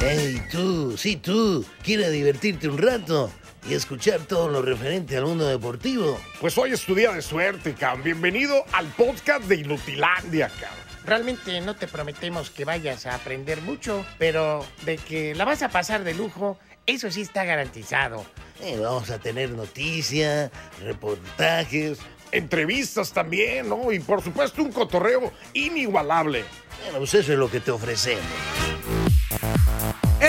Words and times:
Hey, 0.00 0.40
tú, 0.48 0.96
sí, 0.96 1.16
tú, 1.16 1.66
¿quieres 1.82 2.12
divertirte 2.12 2.68
un 2.68 2.78
rato 2.78 3.32
y 3.68 3.74
escuchar 3.74 4.20
todo 4.20 4.48
lo 4.48 4.62
referente 4.62 5.16
al 5.16 5.24
mundo 5.24 5.44
deportivo? 5.44 6.20
Pues 6.40 6.56
hoy 6.56 6.70
es 6.70 6.82
tu 6.84 6.94
día 6.94 7.10
de 7.10 7.20
suerte, 7.20 7.74
cabrón. 7.74 8.04
Bienvenido 8.04 8.64
al 8.72 8.86
podcast 8.86 9.46
de 9.46 9.56
Inutilandia, 9.56 10.50
cabrón. 10.50 10.78
Realmente 11.04 11.60
no 11.62 11.74
te 11.74 11.88
prometemos 11.88 12.50
que 12.50 12.64
vayas 12.64 13.06
a 13.06 13.16
aprender 13.16 13.60
mucho, 13.62 14.06
pero 14.18 14.64
de 14.84 14.98
que 14.98 15.34
la 15.34 15.44
vas 15.44 15.62
a 15.62 15.68
pasar 15.68 16.04
de 16.04 16.14
lujo, 16.14 16.58
eso 16.86 17.10
sí 17.10 17.22
está 17.22 17.44
garantizado. 17.44 18.24
Eh, 18.60 18.78
vamos 18.80 19.10
a 19.10 19.18
tener 19.18 19.50
noticias, 19.50 20.52
reportajes. 20.80 21.98
Entrevistas 22.30 23.12
también, 23.12 23.68
¿no? 23.68 23.90
Y 23.90 23.98
por 23.98 24.22
supuesto 24.22 24.62
un 24.62 24.70
cotorreo 24.70 25.32
inigualable. 25.54 26.44
Bueno, 26.84 26.98
pues 26.98 27.14
eso 27.14 27.32
es 27.32 27.38
lo 27.38 27.50
que 27.50 27.58
te 27.58 27.72
ofrecemos. 27.72 28.22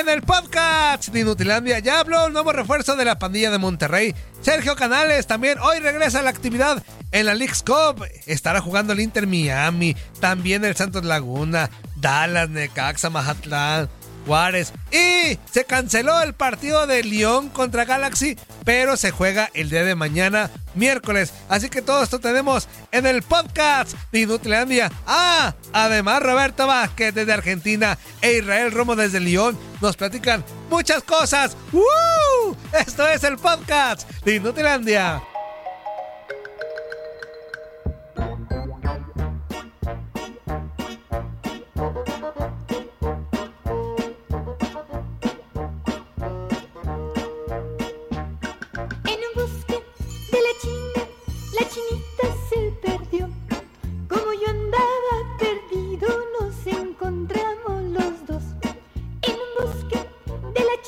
El 0.09 0.23
podcast 0.23 1.09
de 1.09 1.19
Inutilandia 1.19 1.77
ya 1.77 1.99
habló 1.99 2.29
nuevo 2.29 2.51
refuerzo 2.51 2.95
de 2.95 3.05
la 3.05 3.19
pandilla 3.19 3.51
de 3.51 3.59
Monterrey. 3.59 4.15
Sergio 4.41 4.75
Canales 4.75 5.27
también 5.27 5.59
hoy 5.59 5.77
regresa 5.79 6.19
a 6.19 6.21
la 6.23 6.31
actividad 6.31 6.83
en 7.11 7.27
la 7.27 7.35
League's 7.35 7.61
Cup. 7.61 8.03
Estará 8.25 8.59
jugando 8.59 8.93
el 8.93 9.01
Inter 9.01 9.27
Miami, 9.27 9.95
también 10.19 10.65
el 10.65 10.75
Santos 10.75 11.05
Laguna, 11.05 11.69
Dallas, 11.95 12.49
Necaxa, 12.49 13.11
Mazatlán, 13.11 13.87
Juárez. 14.25 14.73
Y 14.91 15.37
se 15.51 15.65
canceló 15.65 16.21
el 16.21 16.33
partido 16.33 16.87
de 16.87 17.03
León 17.03 17.49
contra 17.49 17.85
Galaxy, 17.85 18.37
pero 18.65 18.97
se 18.97 19.11
juega 19.11 19.49
el 19.53 19.69
día 19.69 19.83
de 19.83 19.95
mañana, 19.95 20.49
miércoles. 20.75 21.33
Así 21.47 21.69
que 21.69 21.81
todo 21.81 22.03
esto 22.03 22.19
tenemos 22.19 22.67
en 22.91 23.05
el 23.05 23.23
podcast 23.23 23.93
de 24.11 24.21
Inutilandia. 24.21 24.91
Ah, 25.05 25.53
además 25.73 26.21
Roberto 26.21 26.67
Vázquez 26.67 27.13
desde 27.13 27.33
Argentina 27.33 27.97
e 28.21 28.37
Israel 28.37 28.71
Romo 28.71 28.95
desde 28.95 29.19
León 29.19 29.57
nos 29.81 29.95
platican 29.95 30.43
muchas 30.69 31.03
cosas. 31.03 31.55
¡Woo! 31.71 32.55
Esto 32.73 33.07
es 33.07 33.23
el 33.23 33.37
podcast 33.37 34.09
de 34.23 34.35
Inutilandia. 34.35 35.21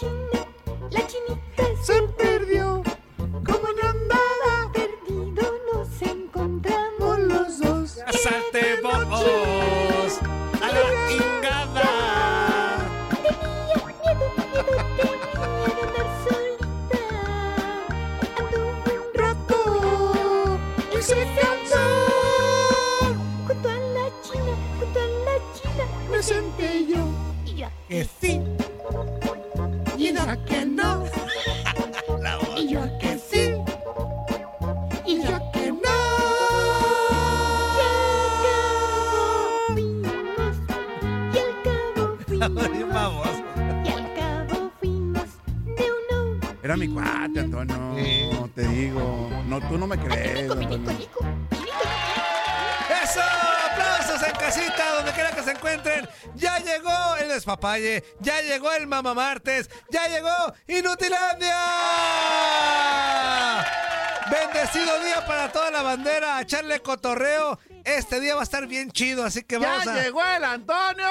De 0.02 0.31
¡Ya 58.20 58.42
llegó 58.42 58.72
el 58.74 58.88
Mama 58.88 59.14
Martes! 59.14 59.70
¡Ya 59.90 60.08
llegó 60.08 60.30
Inutilandia! 60.68 61.56
Bendecido 64.32 65.04
día 65.04 65.26
para 65.28 65.52
toda 65.52 65.70
la 65.70 65.82
bandera, 65.84 66.38
a 66.38 66.42
echarle 66.42 66.80
cotorreo. 66.80 67.60
Este 67.84 68.20
día 68.20 68.34
va 68.34 68.42
a 68.42 68.44
estar 68.44 68.66
bien 68.66 68.92
chido, 68.92 69.24
así 69.26 69.44
que 69.44 69.58
vamos 69.58 69.86
¡Ya 69.86 69.94
a... 69.94 70.02
llegó 70.02 70.24
el 70.24 70.44
Antonio! 70.44 71.08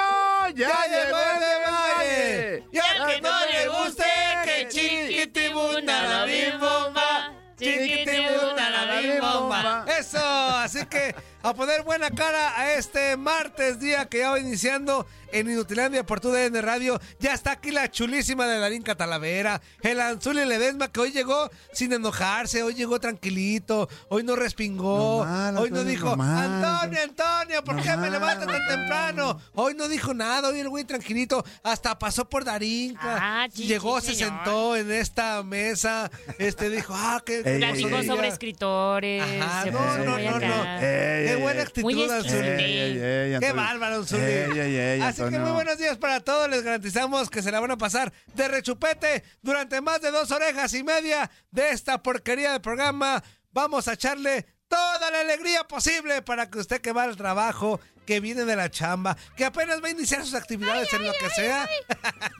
¡Ya, 0.55 0.67
¡Ya 0.67 0.85
llegó 0.87 1.17
el 1.19 1.39
de 1.39 1.55
Valle! 1.71 2.67
Y 2.71 2.77
a 2.79 3.07
que 3.07 3.21
no 3.21 3.45
le 3.45 3.67
guste 3.67 4.03
que 4.43 4.67
chiquitibunda 4.69 6.03
la 6.03 6.25
bimbomba. 6.25 7.33
Chiquitibunda 7.57 8.69
la 8.69 8.99
bimbomba. 8.99 9.85
Eso, 9.97 10.19
así 10.19 10.85
que 10.87 11.15
a 11.43 11.53
poner 11.53 11.83
buena 11.83 12.09
cara 12.11 12.59
a 12.59 12.73
este 12.73 13.17
martes 13.17 13.79
día 13.79 14.05
que 14.07 14.19
ya 14.19 14.31
va 14.31 14.39
iniciando 14.39 15.05
en 15.33 15.49
Inutilandia 15.49 16.05
por 16.05 16.19
tu 16.19 16.29
DN 16.31 16.61
Radio. 16.61 16.99
Ya 17.19 17.33
está 17.33 17.51
aquí 17.53 17.71
la 17.71 17.89
chulísima 17.89 18.45
de 18.47 18.59
Darín 18.59 18.83
Catalavera, 18.83 19.61
el 19.81 19.99
Anzuli 20.01 20.43
Ledesma 20.45 20.91
que 20.91 20.99
hoy 20.99 21.11
llegó 21.11 21.49
sin 21.71 21.93
enojarse, 21.93 22.63
hoy 22.63 22.73
llegó 22.75 22.99
tranquilito, 22.99 23.87
hoy 24.09 24.23
no 24.23 24.35
respingó, 24.35 25.19
Normal, 25.25 25.57
hoy 25.57 25.71
no 25.71 25.83
dijo, 25.83 26.09
normal. 26.09 26.63
Antonio, 26.63 26.99
Antonio, 27.03 27.63
¿por 27.63 27.81
qué 27.81 27.95
me 27.97 28.09
levantas 28.09 28.45
tan 28.47 28.67
temprano? 28.67 29.39
Hoy 29.55 29.73
no 29.73 29.87
dijo 29.87 30.13
nada, 30.13 30.49
hoy 30.49 30.59
el 30.59 30.69
güey 30.69 30.83
tranquilito, 30.83 31.43
hasta 31.63 31.97
pasó 31.97 32.27
por 32.29 32.43
Darinka. 32.43 32.99
Ah, 33.43 33.47
sí, 33.51 33.67
Llegó, 33.67 34.01
sí, 34.01 34.07
se 34.07 34.15
señor. 34.15 34.33
sentó 34.33 34.75
en 34.75 34.91
esta 34.91 35.41
mesa, 35.43 36.11
este 36.39 36.69
dijo, 36.69 36.93
ah, 36.95 37.21
qué 37.25 37.41
Ey, 37.45 37.57
Platicó 37.59 38.03
sobre 38.03 38.27
escritores. 38.27 39.23
Ajá, 39.41 39.63
se 39.63 39.71
no, 39.71 39.77
puso 39.79 39.97
no, 39.99 40.11
muy 40.11 40.25
no, 40.25 40.35
acá. 40.35 40.47
no. 40.47 40.79
Ey, 40.81 41.27
Qué 41.31 41.41
buena 41.41 41.61
actitud, 41.61 42.11
Anzuli. 42.11 43.39
Qué 43.39 43.53
bárbaro, 43.55 43.95
Anzuli. 43.97 45.01
Así 45.01 45.23
que 45.23 45.39
muy 45.39 45.51
buenos 45.51 45.77
días 45.77 45.97
para 45.97 46.19
todos. 46.19 46.49
Les 46.49 46.61
garantizamos 46.63 47.29
que 47.29 47.41
se 47.41 47.51
la 47.51 47.59
van 47.59 47.71
a 47.71 47.77
pasar 47.77 48.11
de 48.33 48.47
rechupete 48.47 49.23
durante 49.41 49.79
más 49.81 50.01
de 50.01 50.11
dos 50.11 50.31
orejas 50.31 50.73
y 50.73 50.83
media 50.83 51.29
de 51.51 51.69
esta 51.69 52.03
porquería 52.03 52.51
de 52.51 52.59
programa. 52.59 53.23
Vamos 53.53 53.87
a 53.87 53.93
echarle 53.93 54.45
toda 54.67 55.11
la 55.11 55.19
alegría 55.21 55.65
posible 55.65 56.21
para 56.21 56.49
que 56.49 56.59
usted 56.59 56.81
que 56.81 56.93
va 56.93 57.03
al 57.03 57.17
trabajo, 57.17 57.79
que 58.05 58.19
viene 58.19 58.45
de 58.45 58.55
la 58.55 58.69
chamba, 58.69 59.17
que 59.35 59.45
apenas 59.45 59.83
va 59.83 59.87
a 59.87 59.91
iniciar 59.91 60.23
sus 60.23 60.33
actividades 60.33 60.91
en 60.93 61.05
lo 61.05 61.11
que 61.13 61.29
sea, 61.29 61.69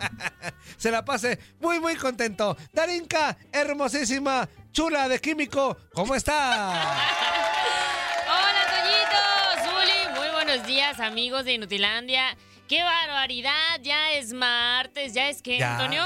se 0.77 0.91
la 0.91 1.03
pase 1.03 1.39
muy, 1.59 1.79
muy 1.79 1.95
contento. 1.95 2.55
Darinka, 2.71 3.37
hermosísima, 3.51 4.47
chula 4.71 5.09
de 5.09 5.19
químico, 5.19 5.77
¿cómo 5.93 6.15
está? 6.15 6.97
buenos 10.51 10.67
días, 10.67 10.99
amigos 10.99 11.45
de 11.45 11.53
Inutilandia. 11.53 12.35
¡Qué 12.67 12.83
barbaridad! 12.83 13.79
Ya 13.81 14.11
es 14.11 14.33
martes. 14.33 15.13
¿Ya 15.13 15.29
es 15.29 15.41
Ya, 15.41 15.77
Antonio? 15.77 16.03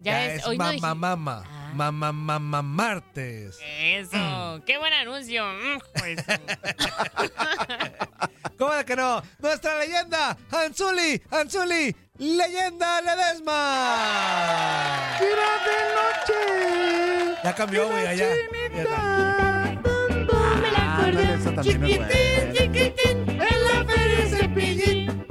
Ya, 0.00 0.24
es, 0.26 0.44
hoy 0.46 0.58
no 0.58 0.64
mamá, 0.64 0.72
dije- 0.72 0.94
mamá, 0.96 1.44
Ah. 1.46 1.70
mamá, 1.74 2.10
mamá, 2.12 2.62
martes. 2.62 3.56
Eso. 3.78 4.60
¡Qué 4.66 4.78
buen 4.78 4.92
anuncio! 4.92 5.46
Mm, 5.46 5.78
pues. 5.94 6.24
¿Cómo 8.58 8.74
de 8.74 8.84
que 8.84 8.96
no? 8.96 9.22
Nuestra 9.38 9.78
leyenda, 9.78 10.36
Anzuli, 10.50 11.22
Anzuli, 11.30 11.94
leyenda 12.18 13.00
Ledesma. 13.00 15.18
noche! 15.94 17.38
Ya 17.44 17.54
cambió, 17.54 17.88
güey, 17.88 18.06
allá. 18.08 18.28
También 18.28 18.74
es 18.74 18.84
buena. 21.94 22.52
chiquitín, 22.54 23.33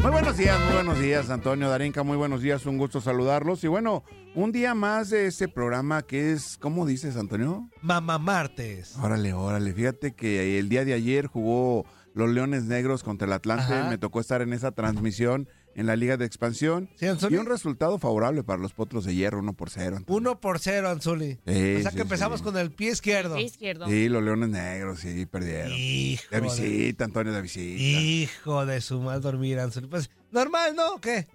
Muy 0.02 0.12
buenos 0.12 0.38
días, 0.38 0.60
muy 0.66 0.74
buenos 0.74 1.00
días, 1.00 1.30
Antonio 1.30 1.70
Darinka, 1.70 2.04
muy 2.04 2.18
buenos 2.18 2.42
días, 2.42 2.66
un 2.66 2.78
gusto 2.78 3.00
saludarlos. 3.02 3.64
Y 3.64 3.68
bueno, 3.68 4.04
un 4.36 4.52
día 4.52 4.76
más 4.76 5.10
de 5.10 5.28
este 5.28 5.48
programa 5.48 6.02
que 6.02 6.34
es, 6.34 6.58
¿cómo 6.60 6.86
dices, 6.86 7.16
Antonio? 7.16 7.70
Mamá 7.82 8.18
Martes. 8.18 8.98
Órale, 9.02 9.34
órale, 9.34 9.74
fíjate 9.74 10.14
que 10.14 10.60
el 10.60 10.70
día 10.70 10.84
de 10.86 10.94
ayer 10.94 11.28
jugó 11.28 11.86
los 12.14 12.30
Leones 12.30 12.66
Negros 12.66 13.04
contra 13.04 13.28
el 13.28 13.34
Atlante, 13.34 13.74
Ajá. 13.74 13.90
me 13.90 13.98
tocó 13.98 14.20
estar 14.20 14.42
en 14.42 14.54
esa 14.54 14.72
transmisión 14.72 15.48
en 15.76 15.86
la 15.86 15.96
Liga 15.96 16.18
de 16.18 16.26
Expansión. 16.26 16.90
¿Sí, 16.96 17.08
Anzuli? 17.08 17.36
Y 17.36 17.38
un 17.38 17.46
resultado 17.46 17.98
favorable 18.00 18.44
para 18.44 18.62
los 18.62 18.74
Potros 18.74 19.06
de 19.06 19.16
Hierro, 19.16 19.40
uno 19.40 19.54
por 19.54 19.70
cero. 19.70 19.98
Antonio. 19.98 20.18
Uno 20.20 20.40
por 20.40 20.60
cero, 20.60 20.90
Anzuli. 20.90 21.40
Sí, 21.46 21.76
o 21.78 21.82
sea 21.82 21.92
sí, 21.92 21.96
que 21.96 22.02
empezamos 22.04 22.40
sí. 22.40 22.44
con 22.44 22.58
el 22.58 22.72
pie 22.72 22.92
izquierdo. 22.92 23.36
Pie 23.36 23.46
izquierdo. 23.46 23.88
Sí, 23.88 24.10
los 24.10 24.24
Leones 24.24 24.50
Negros, 24.50 25.00
sí, 25.00 25.26
perdieron. 25.26 25.72
Hijo 25.74 26.24
De 26.32 26.38
de, 26.38 26.42
visita, 26.42 27.06
Antonio, 27.06 27.34
de 27.34 27.42
visita. 27.42 27.82
hijo 27.82 28.66
de 28.66 28.82
su 28.82 29.00
mal 29.02 29.22
dormir, 29.22 29.60
Anzuli. 29.60 29.88
Pues, 29.88 30.10
normal, 30.32 30.76
¿no? 30.76 30.96
¿O 30.96 31.02
qué? 31.02 31.28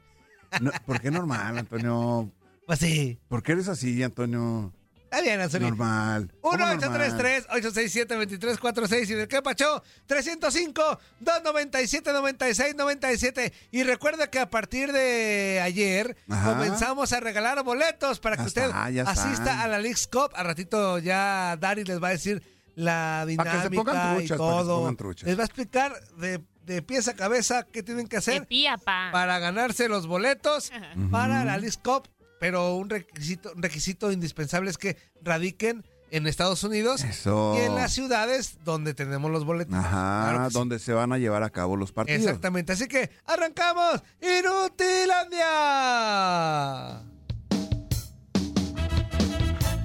No, 0.61 0.71
¿Por 0.87 1.01
qué 1.01 1.11
normal, 1.11 1.59
Antonio? 1.59 2.31
Pues 2.69 2.81
sí. 2.81 3.19
¿Por 3.29 3.43
qué 3.43 3.53
eres 3.53 3.67
así, 3.69 4.03
Antonio? 4.03 4.75
Está 5.11 5.23
bien, 5.23 5.41
Anzuli. 5.41 5.65
Normal. 5.65 6.31
¿Cómo 6.43 6.55
1 6.55 6.59
normal? 6.67 6.77
833 6.79 7.45
867 7.51 8.15
2346 8.15 9.11
y 9.11 9.15
de 9.15 9.27
qué 9.29 9.41
pacho 9.41 9.83
305 10.07 10.99
297 11.21 12.13
96 12.13 12.75
97 12.77 13.53
y 13.71 13.83
recuerda 13.85 14.29
que 14.31 14.39
a 14.39 14.51
partir 14.51 14.93
de 14.93 15.61
ayer 15.63 16.15
Ajá. 16.29 16.53
comenzamos 16.55 17.13
a 17.15 17.21
regalar 17.21 17.63
boletos 17.65 18.21
para 18.21 18.37
que 18.37 18.43
Ya 18.43 18.47
usted 18.49 18.65
está, 18.67 18.85
asista 19.11 19.33
están. 19.33 19.61
a 19.61 19.69
la 19.69 19.79
League's 19.79 20.07
Cup. 20.07 20.31
A 20.35 20.43
ratito 20.43 20.99
ya 20.99 21.57
Dari 21.59 21.85
les 21.85 22.03
va 22.03 22.09
a 22.09 22.11
decir 22.13 22.43
la 22.75 23.27
Para 23.37 23.53
que 23.53 23.61
se 23.63 23.71
pongan 23.71 23.95
dinámica 23.95 24.25
y 24.25 24.27
truchas, 24.27 24.39
para 24.39 24.51
que 24.53 24.59
se 24.59 24.65
todo. 24.67 24.79
pongan 24.81 24.97
truchas. 24.97 25.27
Les 25.27 25.39
va 25.39 25.43
a 25.43 25.47
explicar 25.47 26.01
de, 26.19 26.41
de 26.65 26.83
pies 26.83 27.09
a 27.09 27.15
cabeza 27.15 27.67
qué 27.73 27.83
tienen 27.83 28.07
que 28.09 28.19
hacer 28.19 28.47
pía, 28.47 28.77
pa. 28.77 29.09
para 29.11 29.39
ganarse 29.39 29.89
los 29.89 30.07
boletos 30.07 30.71
para 31.11 31.45
la 31.47 31.57
League's 31.57 31.79
Cup, 31.79 32.07
pero 32.39 32.77
un 32.77 32.89
requisito, 32.91 33.53
un 33.55 33.63
requisito 33.63 34.13
indispensable 34.13 34.71
es 34.71 34.79
que 34.79 34.97
radiquen 35.23 35.85
en 36.11 36.27
Estados 36.27 36.65
Unidos 36.65 37.05
Eso. 37.05 37.55
y 37.59 37.67
en 37.67 37.75
las 37.75 37.93
ciudades 37.93 38.57
donde 38.65 38.95
tenemos 38.95 39.31
los 39.31 39.45
boletos. 39.45 39.75
Ajá, 39.75 40.29
Claro 40.31 40.45
que 40.45 40.51
sí. 40.51 40.55
donde 40.59 40.79
se 40.79 40.95
van 40.95 41.13
a 41.13 41.19
llevar 41.19 41.43
a 41.43 41.51
cabo 41.51 41.77
los 41.77 41.93
partidos. 41.93 42.23
Exactamente, 42.23 42.73
así 42.73 42.89
que 42.89 43.11
arrancamos 43.27 44.03
Inutilandia. 44.23 47.03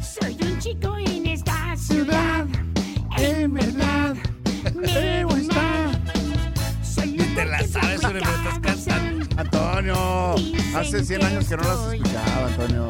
Soy 0.02 0.38
un 0.42 0.60
chico 0.60 0.98
en 0.98 1.26
esta 1.28 1.76
ciudad, 1.76 2.46
en 3.18 3.54
verdad, 3.54 4.16
me 4.76 5.26
gusta. 5.26 5.93
Te 7.36 7.46
la 7.46 7.60
sabes, 7.66 8.02
pero 8.02 8.20
estás 8.20 8.60
cantando. 8.60 9.26
Antonio, 9.38 10.36
hace 10.76 11.04
100 11.04 11.24
que 11.24 11.26
años 11.26 11.46
que 11.46 11.58
no 11.58 11.64
las 11.64 11.94
escuchaba, 11.94 12.48
Antonio. 12.48 12.88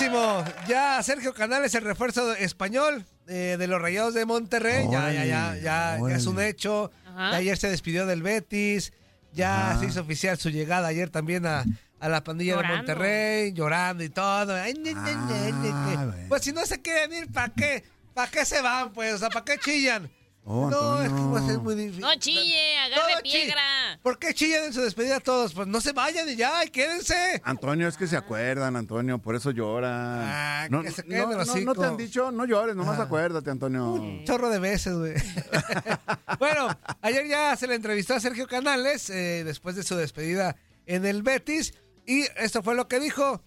Rapidísimo. 0.00 0.44
Ya 0.68 1.02
Sergio 1.02 1.34
Canales, 1.34 1.74
el 1.74 1.84
refuerzo 1.84 2.34
español 2.34 3.04
eh, 3.26 3.56
de 3.58 3.66
los 3.66 3.80
Rayados 3.80 4.14
de 4.14 4.24
Monterrey. 4.24 4.86
Ya, 4.90 5.12
ya, 5.12 5.24
ya, 5.24 5.56
ya, 5.56 5.98
ya 5.98 6.16
es 6.16 6.26
un 6.26 6.40
hecho. 6.40 6.90
Ya 7.16 7.36
ayer 7.36 7.56
se 7.56 7.68
despidió 7.68 8.06
del 8.06 8.22
Betis. 8.22 8.92
Ya 9.32 9.70
Ajá. 9.70 9.80
se 9.80 9.86
hizo 9.86 10.00
oficial 10.00 10.38
su 10.38 10.50
llegada 10.50 10.88
ayer 10.88 11.10
también 11.10 11.44
a, 11.46 11.64
a 12.00 12.08
la 12.08 12.22
pandilla 12.22 12.56
de. 12.56 12.68
Monterrey, 12.68 13.52
llorando 13.52 14.04
y 14.04 14.08
todo. 14.08 14.54
Ay. 14.54 14.74
Ah. 14.94 16.12
Pues 16.28 16.42
si 16.42 16.52
no 16.52 16.64
se 16.66 16.80
quieren 16.80 17.12
ir, 17.12 17.32
¿para 17.32 17.52
qué? 17.52 17.84
¿Para 18.14 18.30
qué 18.30 18.44
se 18.44 18.60
van, 18.62 18.92
pues? 18.92 19.14
O 19.14 19.18
sea, 19.18 19.30
¿para 19.30 19.44
qué 19.44 19.58
chillan? 19.58 20.10
Oh, 20.46 20.68
no, 20.68 21.02
es 21.02 21.08
que 21.08 21.14
va 21.20 21.40
a 21.40 21.46
ser 21.46 21.58
muy 21.58 21.74
difícil. 21.74 22.02
No 22.02 22.14
chille, 22.16 22.76
agarre 22.78 23.14
No, 23.14 23.20
piedra. 23.22 23.62
¿Por 24.02 24.18
qué 24.18 24.34
chillan 24.34 24.64
en 24.64 24.72
su 24.74 24.82
despedida 24.82 25.18
todos? 25.20 25.54
Pues 25.54 25.66
no 25.66 25.80
se 25.80 25.92
vayan 25.92 26.28
y 26.28 26.36
ya, 26.36 26.62
y 26.64 26.68
quédense. 26.68 27.40
Antonio, 27.44 27.88
es 27.88 27.96
que 27.96 28.06
se 28.06 28.16
acuerdan, 28.18 28.76
Antonio, 28.76 29.18
por 29.18 29.36
eso 29.36 29.52
lloran. 29.52 29.90
Ah, 30.22 30.66
no, 30.70 30.82
que 30.82 30.90
se 30.90 31.02
no, 31.04 31.30
no, 31.32 31.44
no 31.44 31.74
te 31.74 31.84
han 31.86 31.96
dicho, 31.96 32.30
no 32.30 32.44
llores, 32.44 32.76
nomás 32.76 32.98
Ah. 32.98 33.04
acuérdate, 33.04 33.50
Antonio. 33.50 33.92
Un 33.92 34.24
chorro 34.26 34.50
de 34.50 34.58
veces, 34.58 34.94
güey. 34.94 35.14
bueno, 36.38 36.68
ayer 37.00 37.26
ya 37.26 37.56
se 37.56 37.66
le 37.66 37.74
entrevistó 37.74 38.14
a 38.14 38.20
Sergio 38.20 38.46
Canales 38.46 39.08
eh, 39.10 39.44
después 39.44 39.76
de 39.76 39.82
su 39.82 39.96
despedida 39.96 40.56
en 40.86 41.06
el 41.06 41.22
Betis 41.22 41.74
y 42.06 42.26
esto 42.36 42.62
fue 42.62 42.74
lo 42.74 42.86
que 42.88 43.00
dijo 43.00 43.42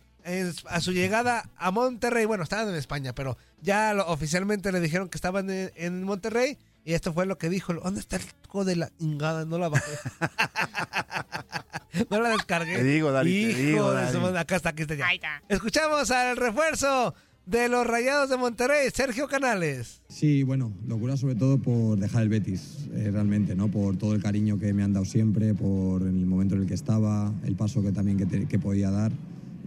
a 0.66 0.82
su 0.82 0.92
llegada 0.92 1.50
a 1.56 1.72
Monterrey. 1.72 2.26
Bueno, 2.26 2.44
estaban 2.44 2.68
en 2.70 2.76
España, 2.76 3.14
pero 3.14 3.38
ya 3.62 3.94
lo- 3.94 4.08
oficialmente 4.08 4.72
le 4.72 4.80
dijeron 4.82 5.08
que 5.10 5.18
estaban 5.18 5.50
en, 5.50 5.72
en 5.76 6.04
Monterrey 6.04 6.58
y 6.88 6.94
esto 6.94 7.14
fue 7.14 7.26
lo 7.26 7.38
que 7.38 7.50
dijo. 7.50 7.74
¿Dónde 7.74 8.00
está 8.00 8.16
el 8.16 8.24
hijo 8.46 8.64
de 8.66 8.76
la 8.78 8.92
ingada? 9.00 9.46
No 9.46 9.58
la 9.58 9.68
bajé. 9.70 9.92
no 12.10 12.22
la 12.22 12.30
descargué. 12.30 12.78
Te 12.78 12.84
digo, 12.84 13.12
Dari, 13.12 13.32
te 13.32 13.52
Hijo 13.52 13.60
digo, 13.62 13.92
de 13.92 14.12
su. 14.12 14.18
Acá 14.38 14.56
está, 14.56 14.70
aquí 14.70 14.84
está 14.84 14.96
ya. 14.96 15.08
Ahí 15.08 15.16
está. 15.18 15.42
Escuchamos 15.50 16.12
al 16.12 16.38
refuerzo 16.38 17.14
de 17.46 17.70
los 17.70 17.88
Rayados 17.88 18.30
de 18.30 18.38
Monterrey, 18.38 18.90
Sergio 18.94 19.28
Canales. 19.28 20.02
Sí, 20.10 20.44
bueno, 20.44 20.74
locura 20.86 21.16
sobre 21.18 21.36
todo 21.36 21.58
por 21.60 21.98
dejar 21.98 22.24
el 22.24 22.30
Betis, 22.30 22.88
eh, 22.94 23.10
realmente, 23.12 23.56
¿no? 23.56 23.70
Por 23.70 23.98
todo 23.98 24.14
el 24.14 24.22
cariño 24.22 24.60
que 24.60 24.74
me 24.74 24.84
han 24.84 24.94
dado 24.94 25.06
siempre, 25.06 25.54
por 25.54 26.02
el 26.04 26.26
momento 26.26 26.56
en 26.56 26.62
el 26.62 26.68
que 26.68 26.74
estaba, 26.74 27.34
el 27.46 27.56
paso 27.56 27.82
que 27.82 27.92
también 27.94 28.18
que, 28.18 28.26
te- 28.26 28.46
que 28.48 28.60
podía 28.60 28.92
dar 28.92 29.12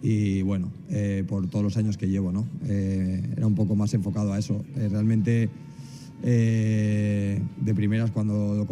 y 0.03 0.41
bueno, 0.43 0.71
eh, 0.91 1.25
por 1.29 1.47
todos 1.49 1.63
los 1.63 1.77
años 1.77 1.97
que 1.99 2.09
llevo, 2.09 2.33
¿no? 2.33 2.47
Eh, 2.67 3.23
era 3.37 3.47
un 3.47 3.55
poco 3.55 3.75
más 3.77 3.93
enfocado 3.95 4.33
a 4.33 4.39
eso. 4.39 4.63
Eh, 4.77 4.89
realmente, 4.91 5.49
eh, 6.23 7.41
de 7.61 7.75
primeras 7.75 8.11
cuando 8.11 8.55
lo 8.57 8.67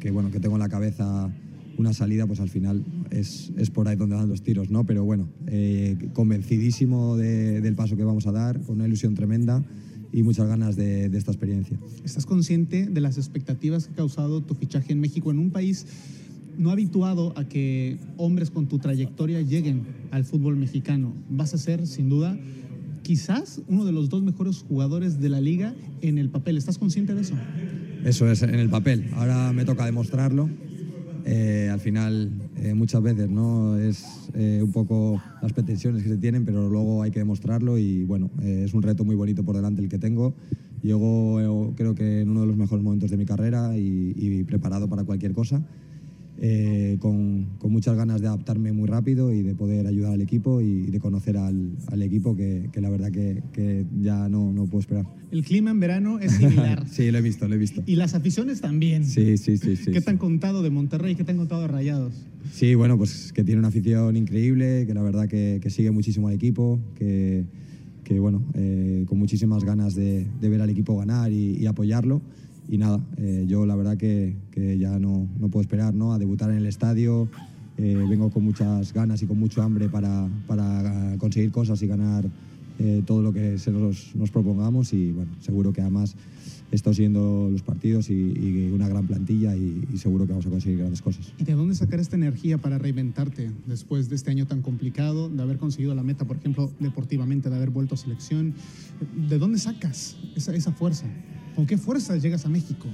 que, 0.00 0.10
bueno, 0.10 0.30
que 0.30 0.40
tengo 0.40 0.56
en 0.56 0.60
la 0.60 0.68
cabeza 0.68 1.30
una 1.78 1.92
salida, 1.92 2.26
pues 2.26 2.40
al 2.40 2.48
final 2.48 2.82
es, 3.10 3.52
es 3.58 3.68
por 3.70 3.86
ahí 3.86 3.96
donde 3.96 4.16
dan 4.16 4.28
los 4.28 4.42
tiros, 4.42 4.70
¿no? 4.70 4.84
Pero 4.84 5.04
bueno, 5.04 5.28
eh, 5.46 5.96
convencidísimo 6.14 7.16
de- 7.16 7.60
del 7.60 7.74
paso 7.74 7.96
que 7.96 8.04
vamos 8.04 8.26
a 8.26 8.32
dar, 8.32 8.60
con 8.62 8.76
una 8.76 8.86
ilusión 8.86 9.14
tremenda 9.14 9.62
y 10.12 10.22
muchas 10.22 10.48
ganas 10.48 10.76
de, 10.76 11.10
de 11.10 11.18
esta 11.18 11.32
experiencia. 11.32 11.76
¿Estás 12.04 12.24
consciente 12.24 12.86
de 12.86 13.00
las 13.02 13.18
expectativas 13.18 13.86
que 13.86 13.92
ha 13.92 13.96
causado 13.96 14.40
tu 14.42 14.54
fichaje 14.54 14.92
en 14.92 15.00
México 15.00 15.30
en 15.30 15.38
un 15.38 15.50
país 15.50 15.86
no 16.56 16.70
habituado 16.70 17.34
a 17.36 17.46
que 17.46 17.98
hombres 18.16 18.48
con 18.50 18.66
tu 18.66 18.78
trayectoria 18.78 19.42
lleguen 19.42 19.82
al 20.10 20.24
fútbol 20.24 20.56
mexicano? 20.56 21.12
Vas 21.28 21.52
a 21.52 21.58
ser, 21.58 21.86
sin 21.86 22.08
duda, 22.08 22.38
quizás 23.06 23.62
uno 23.68 23.84
de 23.84 23.92
los 23.92 24.08
dos 24.08 24.24
mejores 24.24 24.64
jugadores 24.66 25.20
de 25.20 25.28
la 25.28 25.40
liga 25.40 25.76
en 26.02 26.18
el 26.18 26.28
papel. 26.28 26.56
¿Estás 26.56 26.76
consciente 26.76 27.14
de 27.14 27.20
eso? 27.20 27.34
Eso 28.04 28.28
es 28.28 28.42
en 28.42 28.56
el 28.56 28.68
papel. 28.68 29.08
Ahora 29.14 29.52
me 29.52 29.64
toca 29.64 29.86
demostrarlo. 29.86 30.50
Eh, 31.24 31.68
al 31.72 31.78
final, 31.78 32.32
eh, 32.56 32.74
muchas 32.74 33.02
veces, 33.02 33.30
¿no? 33.30 33.78
Es 33.78 34.28
eh, 34.34 34.60
un 34.60 34.72
poco 34.72 35.22
las 35.40 35.52
pretensiones 35.52 36.02
que 36.02 36.08
se 36.08 36.16
tienen, 36.16 36.44
pero 36.44 36.68
luego 36.68 37.02
hay 37.02 37.12
que 37.12 37.20
demostrarlo 37.20 37.78
y 37.78 38.04
bueno, 38.04 38.28
eh, 38.42 38.62
es 38.64 38.74
un 38.74 38.82
reto 38.82 39.04
muy 39.04 39.14
bonito 39.14 39.44
por 39.44 39.54
delante 39.54 39.82
el 39.82 39.88
que 39.88 39.98
tengo. 39.98 40.34
Llego, 40.82 41.40
eh, 41.40 41.74
creo 41.76 41.94
que 41.94 42.22
en 42.22 42.30
uno 42.30 42.40
de 42.40 42.46
los 42.48 42.56
mejores 42.56 42.84
momentos 42.84 43.10
de 43.10 43.16
mi 43.16 43.24
carrera 43.24 43.76
y, 43.76 44.14
y 44.16 44.42
preparado 44.42 44.88
para 44.88 45.04
cualquier 45.04 45.32
cosa. 45.32 45.64
Eh, 46.38 46.96
con, 47.00 47.46
con 47.58 47.72
muchas 47.72 47.96
ganas 47.96 48.20
de 48.20 48.26
adaptarme 48.26 48.72
muy 48.72 48.86
rápido 48.86 49.32
y 49.32 49.42
de 49.42 49.54
poder 49.54 49.86
ayudar 49.86 50.12
al 50.12 50.20
equipo 50.20 50.60
y 50.60 50.82
de 50.86 51.00
conocer 51.00 51.36
al, 51.38 51.70
al 51.88 52.02
equipo 52.02 52.36
que, 52.36 52.68
que 52.72 52.80
la 52.80 52.90
verdad 52.90 53.10
que, 53.10 53.42
que 53.52 53.86
ya 54.00 54.28
no, 54.28 54.52
no 54.52 54.66
puedo 54.66 54.80
esperar. 54.80 55.06
El 55.30 55.42
clima 55.44 55.70
en 55.70 55.80
verano 55.80 56.18
es 56.20 56.32
similar. 56.32 56.86
sí, 56.90 57.10
lo 57.10 57.18
he 57.18 57.22
visto, 57.22 57.48
lo 57.48 57.54
he 57.54 57.58
visto. 57.58 57.82
y 57.86 57.96
las 57.96 58.14
aficiones 58.14 58.60
también. 58.60 59.04
Sí, 59.04 59.38
sí, 59.38 59.56
sí. 59.56 59.76
sí 59.76 59.90
¿Qué 59.90 60.00
te 60.00 60.10
han 60.10 60.18
contado 60.18 60.62
de 60.62 60.70
Monterrey? 60.70 61.14
¿Qué 61.14 61.24
te 61.24 61.32
han 61.32 61.38
contado 61.38 61.62
de 61.62 61.68
Rayados? 61.68 62.14
Sí, 62.52 62.74
bueno, 62.74 62.96
pues 62.96 63.32
que 63.32 63.42
tiene 63.42 63.58
una 63.58 63.68
afición 63.68 64.16
increíble, 64.16 64.84
que 64.86 64.94
la 64.94 65.02
verdad 65.02 65.26
que, 65.28 65.58
que 65.60 65.70
sigue 65.70 65.90
muchísimo 65.90 66.28
al 66.28 66.34
equipo, 66.34 66.78
que, 66.94 67.44
que 68.04 68.20
bueno, 68.20 68.44
eh, 68.54 69.04
con 69.08 69.18
muchísimas 69.18 69.64
ganas 69.64 69.94
de, 69.94 70.26
de 70.40 70.48
ver 70.48 70.60
al 70.60 70.70
equipo 70.70 70.96
ganar 70.96 71.32
y, 71.32 71.56
y 71.56 71.66
apoyarlo. 71.66 72.22
Y 72.68 72.78
nada, 72.78 73.00
eh, 73.16 73.44
yo 73.46 73.64
la 73.64 73.76
verdad 73.76 73.96
que, 73.96 74.36
que 74.50 74.78
ya 74.78 74.98
no, 74.98 75.28
no 75.38 75.48
puedo 75.48 75.62
esperar 75.62 75.94
¿no? 75.94 76.12
a 76.12 76.18
debutar 76.18 76.50
en 76.50 76.56
el 76.56 76.66
estadio. 76.66 77.28
Eh, 77.78 78.04
vengo 78.08 78.30
con 78.30 78.42
muchas 78.42 78.92
ganas 78.92 79.22
y 79.22 79.26
con 79.26 79.38
mucho 79.38 79.62
hambre 79.62 79.88
para, 79.88 80.28
para 80.46 81.16
conseguir 81.18 81.50
cosas 81.52 81.82
y 81.82 81.86
ganar 81.86 82.24
eh, 82.78 83.02
todo 83.06 83.22
lo 83.22 83.32
que 83.32 83.56
nos 84.14 84.30
propongamos. 84.30 84.92
Y 84.92 85.12
bueno, 85.12 85.30
seguro 85.40 85.72
que 85.72 85.82
además 85.82 86.16
he 86.72 86.74
estado 86.74 86.94
siguiendo 86.94 87.48
los 87.50 87.62
partidos 87.62 88.10
y, 88.10 88.14
y 88.14 88.70
una 88.72 88.88
gran 88.88 89.06
plantilla 89.06 89.54
y, 89.56 89.86
y 89.92 89.98
seguro 89.98 90.26
que 90.26 90.32
vamos 90.32 90.46
a 90.46 90.50
conseguir 90.50 90.78
grandes 90.78 91.02
cosas. 91.02 91.32
¿Y 91.38 91.44
de 91.44 91.52
dónde 91.52 91.74
sacar 91.74 92.00
esta 92.00 92.16
energía 92.16 92.58
para 92.58 92.78
reinventarte 92.78 93.50
después 93.66 94.08
de 94.08 94.16
este 94.16 94.30
año 94.30 94.46
tan 94.46 94.62
complicado, 94.62 95.28
de 95.28 95.42
haber 95.42 95.58
conseguido 95.58 95.94
la 95.94 96.02
meta, 96.02 96.24
por 96.24 96.36
ejemplo, 96.36 96.70
deportivamente, 96.80 97.50
de 97.50 97.56
haber 97.56 97.70
vuelto 97.70 97.94
a 97.94 97.98
selección? 97.98 98.54
¿De 99.28 99.38
dónde 99.38 99.58
sacas 99.58 100.16
esa, 100.34 100.54
esa 100.54 100.72
fuerza? 100.72 101.06
¿Con 101.54 101.66
qué 101.66 101.78
fuerzas 101.78 102.22
llegas 102.22 102.44
a 102.46 102.48
México? 102.48 102.86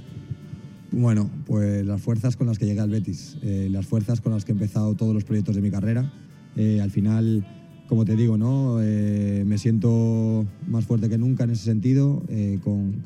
Bueno, 0.91 1.29
pues 1.47 1.83
las 1.85 2.01
fuerzas 2.01 2.35
con 2.35 2.45
las 2.45 2.59
que 2.59 2.65
llegué 2.65 2.79
al 2.79 2.89
Betis, 2.89 3.37
eh, 3.41 3.67
las 3.71 3.87
fuerzas 3.87 4.21
con 4.21 4.31
las 4.31 4.45
que 4.45 4.51
he 4.51 4.53
empezado 4.53 4.93
todos 4.93 5.13
los 5.13 5.23
proyectos 5.23 5.55
de 5.55 5.61
mi 5.61 5.71
carrera. 5.71 6.13
Eh, 6.55 6.79
al 6.81 6.91
final, 6.91 7.45
como 7.93 8.05
te 8.05 8.15
digo, 8.15 8.39
¿no? 8.39 8.81
Eh, 8.81 9.43
me 9.45 9.59
siento 9.59 10.47
más 10.67 10.83
fuerte 10.83 11.09
que 11.09 11.19
nunca 11.19 11.43
en 11.43 11.51
ese 11.51 11.65
sentido, 11.65 12.23
eh, 12.27 12.57
con, 12.63 13.03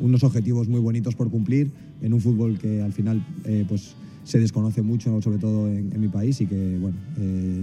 unos 0.00 0.24
objetivos 0.24 0.66
muy 0.66 0.80
bonitos 0.80 1.14
por 1.14 1.30
cumplir 1.30 1.70
en 2.00 2.12
un 2.12 2.20
fútbol 2.20 2.58
que 2.58 2.82
al 2.82 2.92
final 2.92 3.24
eh, 3.44 3.64
pues, 3.68 3.94
se 4.24 4.40
desconoce 4.40 4.82
mucho, 4.82 5.22
sobre 5.22 5.38
todo 5.38 5.68
en, 5.68 5.92
en 5.92 6.00
mi 6.00 6.08
país, 6.08 6.40
y 6.40 6.46
que 6.46 6.78
bueno, 6.80 6.96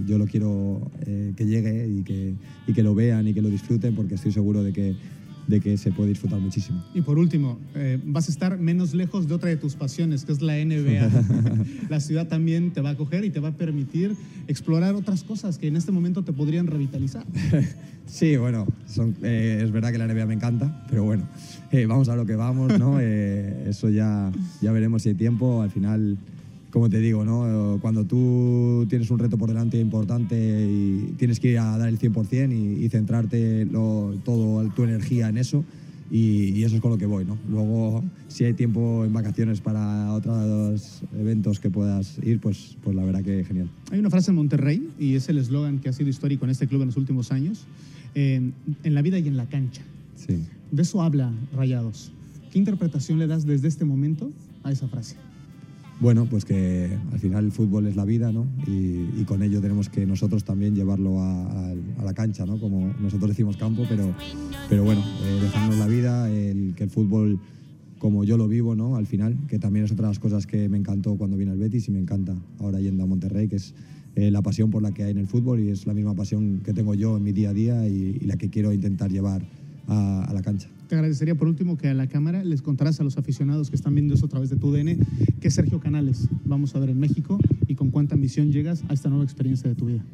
yo 0.06 0.16
lo 0.16 0.24
quiero 0.24 0.80
que 1.04 1.44
llegue 1.44 1.86
y 1.86 2.04
que, 2.04 2.32
y 2.66 2.72
que 2.72 2.82
lo 2.82 2.94
vean 2.94 3.28
y 3.28 3.34
que 3.34 3.42
lo 3.42 3.50
disfruten, 3.50 3.94
porque 3.94 4.14
estoy 4.14 4.32
seguro 4.32 4.62
de 4.62 4.72
que 4.72 4.94
de 5.50 5.60
que 5.60 5.76
se 5.76 5.90
puede 5.92 6.10
disfrutar 6.10 6.40
muchísimo. 6.40 6.82
Y 6.94 7.02
por 7.02 7.18
último, 7.18 7.58
eh, 7.74 7.98
vas 8.04 8.28
a 8.28 8.32
estar 8.32 8.58
menos 8.58 8.94
lejos 8.94 9.28
de 9.28 9.34
otra 9.34 9.48
de 9.50 9.56
tus 9.56 9.74
pasiones, 9.74 10.24
que 10.24 10.32
es 10.32 10.40
la 10.40 10.54
NBA. 10.54 11.10
la 11.90 12.00
ciudad 12.00 12.26
también 12.28 12.70
te 12.72 12.80
va 12.80 12.90
a 12.90 12.92
acoger 12.92 13.24
y 13.24 13.30
te 13.30 13.40
va 13.40 13.48
a 13.48 13.52
permitir 13.52 14.14
explorar 14.48 14.94
otras 14.94 15.22
cosas 15.24 15.58
que 15.58 15.66
en 15.68 15.76
este 15.76 15.92
momento 15.92 16.22
te 16.24 16.32
podrían 16.32 16.66
revitalizar. 16.66 17.24
Sí, 18.06 18.36
bueno, 18.36 18.66
son- 18.86 19.14
eh, 19.22 19.60
es 19.62 19.70
verdad 19.70 19.92
que 19.92 19.98
la 19.98 20.08
NBA 20.08 20.26
me 20.26 20.34
encanta, 20.34 20.84
pero 20.90 21.04
bueno, 21.04 21.28
eh, 21.70 21.86
vamos 21.86 22.08
a 22.08 22.16
lo 22.16 22.26
que 22.26 22.34
vamos, 22.34 22.76
¿no? 22.76 22.96
Eh, 23.00 23.66
eso 23.68 23.88
ya, 23.88 24.32
ya 24.60 24.72
veremos 24.72 25.02
si 25.02 25.10
hay 25.10 25.14
tiempo. 25.14 25.62
Al 25.62 25.70
final, 25.70 26.18
como 26.70 26.88
te 26.88 26.98
digo, 26.98 27.24
¿no? 27.24 27.78
Cuando 27.80 28.04
tú 28.04 28.86
tienes 28.88 29.10
un 29.10 29.18
reto 29.18 29.36
por 29.36 29.48
delante 29.48 29.78
importante 29.78 30.36
y 30.36 31.14
tienes 31.16 31.40
que 31.40 31.52
ir 31.52 31.58
a 31.58 31.76
dar 31.76 31.88
el 31.88 31.98
100% 31.98 32.52
y, 32.52 32.84
y 32.84 32.88
centrarte 32.88 33.66
lo, 33.66 34.14
todo 34.24 34.66
tu 34.70 34.84
energía 34.84 35.28
en 35.28 35.38
eso, 35.38 35.64
y, 36.10 36.58
y 36.58 36.64
eso 36.64 36.74
es 36.74 36.80
con 36.82 36.90
lo 36.90 36.98
que 36.98 37.06
voy, 37.06 37.24
¿no? 37.24 37.38
Luego, 37.48 38.02
si 38.28 38.44
hay 38.44 38.52
tiempo 38.54 39.04
en 39.04 39.12
vacaciones 39.12 39.60
para 39.60 40.12
otros 40.12 41.02
eventos 41.16 41.60
que 41.60 41.70
puedas 41.70 42.18
ir, 42.22 42.40
pues, 42.40 42.76
pues 42.82 42.96
la 42.96 43.04
verdad 43.04 43.22
que 43.22 43.44
genial. 43.44 43.70
Hay 43.92 44.00
una 44.00 44.10
frase 44.10 44.30
en 44.30 44.36
Monterrey, 44.36 44.90
y 44.98 45.14
es 45.14 45.28
el 45.28 45.38
eslogan 45.38 45.78
que 45.78 45.88
ha 45.88 45.92
sido 45.92 46.10
histórico 46.10 46.44
en 46.44 46.50
este 46.50 46.66
club 46.66 46.82
en 46.82 46.88
los 46.88 46.96
últimos 46.96 47.30
años, 47.30 47.64
eh, 48.14 48.50
en 48.82 48.94
la 48.94 49.02
vida 49.02 49.18
y 49.18 49.28
en 49.28 49.36
la 49.36 49.46
cancha. 49.46 49.82
Sí. 50.16 50.36
De 50.72 50.82
eso 50.82 51.02
habla 51.02 51.32
Rayados. 51.54 52.12
¿Qué 52.52 52.58
interpretación 52.58 53.18
le 53.20 53.28
das 53.28 53.46
desde 53.46 53.68
este 53.68 53.84
momento 53.84 54.32
a 54.64 54.72
esa 54.72 54.88
frase? 54.88 55.16
Bueno, 56.00 56.24
pues 56.24 56.46
que 56.46 56.98
al 57.12 57.18
final 57.18 57.44
el 57.44 57.52
fútbol 57.52 57.86
es 57.86 57.94
la 57.94 58.06
vida, 58.06 58.32
¿no? 58.32 58.46
Y, 58.66 59.24
con 59.24 59.42
ello 59.42 59.60
tenemos 59.60 59.90
que 59.90 60.06
nosotros 60.06 60.44
también 60.44 60.74
llevarlo 60.74 61.20
a, 61.20 61.74
la 62.02 62.14
cancha, 62.14 62.46
¿no? 62.46 62.58
Como 62.58 62.92
nosotros 63.00 63.28
decimos 63.28 63.58
campo, 63.58 63.84
pero, 63.86 64.14
pero 64.68 64.82
bueno, 64.82 65.02
eh, 65.02 65.42
dejarnos 65.42 65.76
la 65.76 65.86
vida, 65.86 66.26
que 66.26 66.82
el 66.82 66.90
fútbol, 66.90 67.38
como 67.98 68.24
yo 68.24 68.38
lo 68.38 68.48
vivo, 68.48 68.74
¿no? 68.74 68.96
Al 68.96 69.06
final, 69.06 69.36
que 69.46 69.58
también 69.58 69.84
es 69.84 69.92
otra 69.92 70.06
de 70.06 70.12
las 70.12 70.18
cosas 70.18 70.46
que 70.46 70.70
me 70.70 70.78
encantó 70.78 71.16
cuando 71.16 71.36
vine 71.36 71.50
al 71.50 71.58
Betis 71.58 71.86
y 71.88 71.90
me 71.90 72.00
encanta 72.00 72.34
ahora 72.58 72.80
yendo 72.80 73.04
a 73.04 73.06
Monterrey, 73.06 73.46
que 73.46 73.56
es 73.56 73.74
eh, 74.16 74.30
la 74.30 74.40
pasión 74.40 74.70
por 74.70 74.82
la 74.82 74.92
que 74.92 75.04
hay 75.04 75.10
en 75.10 75.18
el 75.18 75.26
fútbol 75.26 75.60
y 75.60 75.68
es 75.68 75.86
la 75.86 75.92
misma 75.92 76.14
pasión 76.14 76.62
que 76.64 76.72
tengo 76.72 76.94
yo 76.94 77.18
en 77.18 77.24
mi 77.24 77.32
día 77.32 77.50
a 77.50 77.52
día 77.52 77.86
y, 77.86 78.18
la 78.20 78.36
que 78.36 78.48
quiero 78.48 78.72
intentar 78.72 79.10
llevar 79.10 79.42
a 79.86 80.30
la 80.32 80.40
cancha. 80.40 80.68
Te 80.90 80.96
agradecería 80.96 81.36
por 81.36 81.46
último 81.46 81.78
que 81.78 81.86
a 81.86 81.94
la 81.94 82.08
cámara 82.08 82.42
les 82.42 82.62
contarás 82.62 82.98
a 82.98 83.04
los 83.04 83.16
aficionados 83.16 83.70
que 83.70 83.76
están 83.76 83.94
viendo 83.94 84.14
eso 84.14 84.26
a 84.26 84.28
través 84.28 84.50
de 84.50 84.56
tu 84.56 84.72
DN 84.72 84.98
qué 85.40 85.48
Sergio 85.48 85.78
Canales 85.78 86.26
vamos 86.44 86.74
a 86.74 86.80
ver 86.80 86.90
en 86.90 86.98
México 86.98 87.38
y 87.68 87.76
con 87.76 87.92
cuánta 87.92 88.16
ambición 88.16 88.50
llegas 88.50 88.82
a 88.88 88.92
esta 88.94 89.08
nueva 89.08 89.22
experiencia 89.22 89.70
de 89.70 89.76
tu 89.76 89.86
vida. 89.86 90.04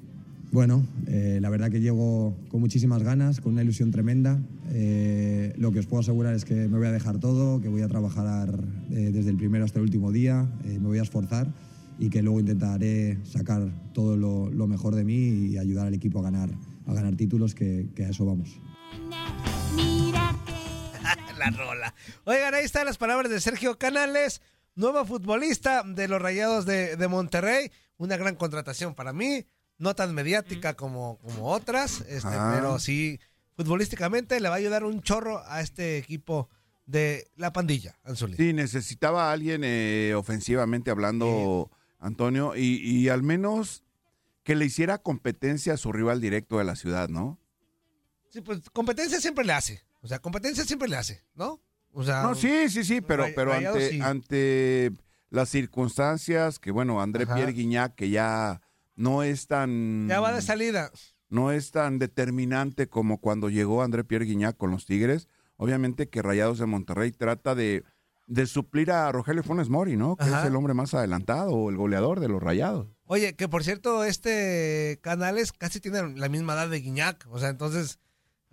Bueno, 0.53 0.85
eh, 1.07 1.39
la 1.41 1.49
verdad 1.49 1.71
que 1.71 1.81
llego 1.81 2.37
con 2.51 2.61
muchísimas 2.61 3.03
ganas, 3.03 3.41
con 3.41 3.55
una 3.55 3.63
ilusión 3.63 3.91
tremenda. 3.91 4.39
Eh, 4.69 5.55
lo 5.57 5.73
que 5.73 5.79
os 5.79 5.87
puedo 5.87 6.03
asegurar 6.03 6.35
es 6.35 6.45
que 6.45 6.69
me 6.69 6.77
voy 6.77 6.89
a 6.89 6.93
dejar 6.93 7.21
todo, 7.21 7.63
que 7.63 7.69
voy 7.69 7.81
a 7.81 7.89
trabajar 7.89 8.63
eh, 8.91 9.13
desde 9.15 9.31
el 9.31 9.39
primero 9.39 9.65
hasta 9.65 9.79
el 9.79 9.85
último 9.85 10.13
día, 10.13 10.47
eh, 10.67 10.79
me 10.79 10.89
voy 10.89 10.99
a 10.99 11.03
esforzar 11.05 11.51
y 11.99 12.11
que 12.11 12.21
luego 12.21 12.39
intentaré 12.39 13.17
sacar 13.25 13.67
todo 13.95 14.15
lo, 14.15 14.51
lo 14.51 14.67
mejor 14.67 14.95
de 14.95 15.05
mí 15.05 15.49
y 15.53 15.57
ayudar 15.57 15.87
al 15.87 15.95
equipo 15.95 16.19
a 16.19 16.23
ganar, 16.25 16.51
a 16.85 16.93
ganar 16.93 17.17
títulos, 17.17 17.55
que, 17.55 17.87
que 17.95 18.05
a 18.05 18.11
eso 18.11 18.27
vamos. 18.27 18.61
La 21.37 21.51
rola. 21.51 21.95
Oigan, 22.25 22.55
ahí 22.55 22.65
están 22.65 22.87
las 22.87 22.99
palabras 22.99 23.31
de 23.31 23.41
Sergio 23.41 23.79
Canales, 23.79 24.41
nuevo 24.75 25.05
futbolista 25.05 25.83
de 25.85 26.09
los 26.09 26.21
Rayados 26.21 26.67
de, 26.67 26.97
de 26.97 27.09
Monterrey. 27.09 27.71
Una 27.99 28.17
gran 28.17 28.37
contratación 28.37 28.95
para 28.95 29.13
mí, 29.13 29.47
no 29.79 29.95
tan 29.95 30.15
mediática 30.15 30.75
como, 30.75 31.19
como 31.19 31.47
otras, 31.53 32.03
este, 32.03 32.29
Ah. 32.31 32.53
pero 32.55 32.79
sí, 32.79 33.19
futbolísticamente 33.57 34.39
le 34.41 34.49
va 34.49 34.55
a 34.57 34.59
ayudar 34.59 34.85
un 34.85 35.01
chorro 35.03 35.43
a 35.47 35.61
este 35.61 35.99
equipo 35.99 36.49
de 36.87 37.29
la 37.37 37.53
pandilla, 37.53 37.97
Anzuli. 38.05 38.37
Sí, 38.37 38.53
necesitaba 38.53 39.29
a 39.31 39.33
alguien 39.33 39.63
eh, 39.65 40.13
ofensivamente 40.15 40.91
hablando, 40.91 41.71
Antonio, 41.99 42.55
y, 42.55 42.77
y 42.77 43.09
al 43.09 43.23
menos 43.23 43.83
que 44.45 44.55
le 44.55 44.67
hiciera 44.67 44.99
competencia 44.99 45.73
a 45.75 45.77
su 45.77 45.91
rival 45.91 46.21
directo 46.21 46.59
de 46.59 46.65
la 46.65 46.77
ciudad, 46.77 47.09
¿no? 47.09 47.39
Sí, 48.29 48.41
pues 48.43 48.61
competencia 48.71 49.21
siempre 49.21 49.45
le 49.45 49.55
hace. 49.55 49.83
O 50.01 50.09
sea, 50.09 50.19
competencia 50.21 50.65
siempre 50.65 50.89
le 50.89 50.97
hace, 50.97 51.25
¿no? 51.35 51.61
O 51.93 52.05
sea, 52.05 52.23
No, 52.23 52.35
sí, 52.35 52.69
sí, 52.69 52.85
sí, 52.85 53.01
pero, 53.01 53.27
pero 53.35 53.53
ante, 53.53 53.91
sí. 53.91 54.01
ante 54.01 54.93
las 55.31 55.49
circunstancias 55.49 56.59
que, 56.59 56.71
bueno, 56.71 57.01
André 57.01 57.25
Ajá. 57.25 57.35
Pierre 57.35 57.53
Guignac, 57.53 57.95
que 57.95 58.11
ya 58.11 58.61
no 58.95 59.23
es 59.23 59.47
tan... 59.47 60.07
ya 60.09 60.21
va 60.21 60.33
de 60.33 60.43
salida. 60.43 60.91
no 61.29 61.51
es 61.53 61.71
tan 61.71 61.99
determinante 61.99 62.89
como 62.89 63.21
cuando 63.21 63.49
llegó 63.51 63.83
André 63.83 64.05
Pierre 64.05 64.25
Guignac 64.27 64.57
con 64.57 64.71
los 64.71 64.87
Tigres. 64.87 65.29
Obviamente 65.57 66.09
que 66.09 66.23
Rayados 66.23 66.59
de 66.59 66.67
Monterrey 66.67 67.11
trata 67.13 67.55
de, 67.55 67.83
de 68.27 68.47
suplir 68.47 68.91
a 68.93 69.11
Rogelio 69.11 69.43
Funes 69.43 69.69
Mori, 69.71 69.97
¿no? 69.97 70.17
Que 70.17 70.25
Ajá. 70.25 70.41
es 70.43 70.47
el 70.49 70.57
hombre 70.57 70.75
más 70.75 70.93
adelantado 70.95 71.51
o 71.53 71.71
el 71.71 71.77
goleador 71.77 72.21
de 72.21 72.29
los 72.29 72.43
Rayados. 72.43 72.89
Oye, 73.07 73.35
que 73.37 73.49
por 73.49 73.65
cierto, 73.65 74.05
este 74.05 74.99
Canales 75.03 75.53
casi 75.53 75.81
tiene 75.81 76.15
la 76.17 76.29
misma 76.29 76.53
edad 76.55 76.69
de 76.69 76.81
Guiñac. 76.81 77.27
O 77.31 77.39
sea, 77.39 77.49
entonces 77.49 77.99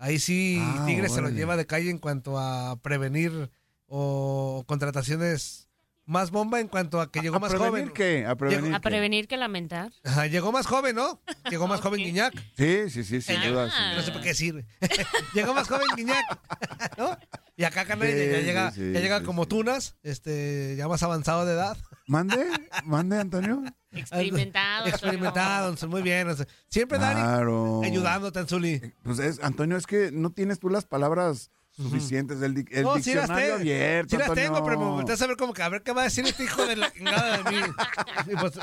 ahí 0.04 0.20
sí 0.20 0.60
Ah, 0.62 0.84
Tigres 0.86 1.14
se 1.14 1.22
lo 1.22 1.30
lleva 1.30 1.56
de 1.58 1.66
calle 1.66 1.90
en 1.90 1.98
cuanto 1.98 2.38
a 2.38 2.76
prevenir 2.82 3.50
o 3.88 4.64
contrataciones 4.68 5.70
más 6.06 6.32
bomba 6.32 6.60
en 6.60 6.68
cuanto 6.68 7.00
a 7.00 7.10
que 7.10 7.22
llegó 7.22 7.38
¿A 7.38 7.40
más 7.40 7.54
joven. 7.54 7.90
qué? 7.94 8.26
¿A 8.26 8.36
prevenir 8.36 8.74
A 8.76 8.80
qué? 8.82 8.90
prevenir 8.90 9.28
que 9.30 9.38
lamentar. 9.38 9.94
Ajá, 10.04 10.28
llegó 10.28 10.52
más 10.52 10.66
joven, 10.68 10.96
¿no? 10.98 11.22
Llegó 11.50 11.66
más 11.68 11.80
joven. 11.80 12.02
Guiñac. 12.04 12.34
Sí, 12.58 12.90
sí, 12.90 13.04
sí, 13.06 13.22
sin 13.22 13.38
Ah. 13.38 13.48
duda. 13.48 13.72
sin 13.72 13.96
No 13.96 14.02
sé 14.04 14.12
por 14.12 14.22
qué 14.22 14.30
decir. 14.30 14.66
llegó 15.34 15.54
más 15.54 15.70
joven 15.70 15.88
Guiñac, 15.96 16.26
¿no? 16.98 17.18
Y 17.56 17.64
acá 17.64 17.84
Sí, 17.84 17.90
ya, 17.90 17.98
sí, 18.00 18.44
llega, 18.44 18.72
sí, 18.72 18.92
ya 18.94 19.00
llega 19.00 19.20
sí, 19.20 19.26
como 19.26 19.44
sí. 19.44 19.50
Tunas, 19.50 19.96
este, 20.04 20.76
ya 20.78 20.88
más 20.90 21.02
avanzado 21.04 21.46
de 21.46 21.54
edad. 21.54 21.78
Mande, 22.08 22.46
mande, 22.84 23.20
Antonio. 23.20 23.64
Experimentado. 23.92 24.88
Experimentado, 24.88 25.70
Anzuli, 25.70 25.92
muy 25.92 26.02
bien. 26.02 26.28
Siempre 26.68 26.98
Dani 26.98 27.22
Claro. 27.22 27.82
ayudándote, 27.84 28.40
Anzuli. 28.40 28.82
Pues 29.04 29.20
es, 29.20 29.40
Antonio, 29.42 29.78
es 29.78 29.86
que 29.88 30.12
no 30.12 30.32
tienes 30.32 30.60
tú 30.60 30.70
las 30.70 30.86
palabras 30.86 31.50
suficientes 31.72 32.40
del 32.40 32.54
dic- 32.56 32.68
el 32.72 32.84
No, 32.84 32.96
sí 33.00 33.14
las, 33.16 33.24
diccionario 33.30 33.46
tengo, 33.48 33.56
abierto. 33.60 34.10
sí 34.12 34.18
las 34.18 34.30
Antonio. 34.30 34.52
tengo, 34.54 34.66
pero 34.66 34.80
me 34.80 34.86
volteas 34.92 35.22
a 35.22 35.28
ver 35.28 35.38
como 35.38 35.54
que 35.54 35.64
a 35.64 35.70
ver 35.70 35.82
qué 35.82 35.92
va 35.94 36.02
a 36.02 36.04
decir 36.06 36.26
este 36.26 36.44
hijo 36.44 36.66
de 36.66 36.76
la 36.76 36.92
chingada 36.92 37.38
de 37.42 37.52
mí. 37.52 37.58
Pues, 38.40 38.54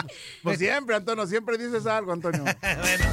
Pues 0.42 0.58
siempre, 0.58 0.94
Antonio, 0.96 1.26
siempre 1.26 1.56
dices 1.58 1.86
algo, 1.86 2.12
Antonio. 2.12 2.44
bueno, 2.60 3.04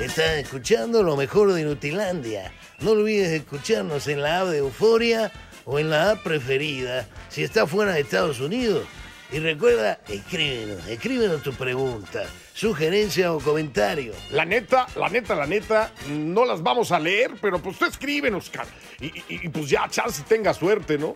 Estás 0.00 0.38
escuchando 0.38 1.02
lo 1.02 1.14
mejor 1.16 1.52
de 1.52 1.62
Nutilandia. 1.62 2.52
No 2.80 2.92
olvides 2.92 3.28
escucharnos 3.32 4.06
en 4.08 4.22
la 4.22 4.40
app 4.40 4.46
de 4.48 4.58
Euforia 4.58 5.30
o 5.66 5.78
en 5.78 5.90
la 5.90 6.12
app 6.12 6.22
preferida 6.22 7.06
si 7.28 7.42
estás 7.42 7.68
fuera 7.68 7.92
de 7.92 8.00
Estados 8.00 8.40
Unidos. 8.40 8.84
Y 9.32 9.38
recuerda, 9.38 10.00
escríbenos, 10.08 10.84
escríbenos 10.88 11.42
tu 11.42 11.52
pregunta, 11.52 12.24
sugerencia 12.52 13.32
o 13.32 13.38
comentario. 13.40 14.12
La 14.32 14.44
neta, 14.44 14.86
la 14.96 15.08
neta, 15.08 15.36
la 15.36 15.46
neta, 15.46 15.92
no 16.08 16.44
las 16.44 16.60
vamos 16.62 16.90
a 16.90 16.98
leer, 16.98 17.34
pero 17.40 17.60
pues 17.62 17.78
tú 17.78 17.84
escríbenos, 17.84 18.50
cara. 18.50 18.68
Y, 18.98 19.06
y- 19.06 19.24
y, 19.28 19.48
pues 19.48 19.68
ya, 19.70 19.88
chance 19.88 20.22
tenga 20.28 20.52
suerte, 20.52 20.98
¿no? 20.98 21.14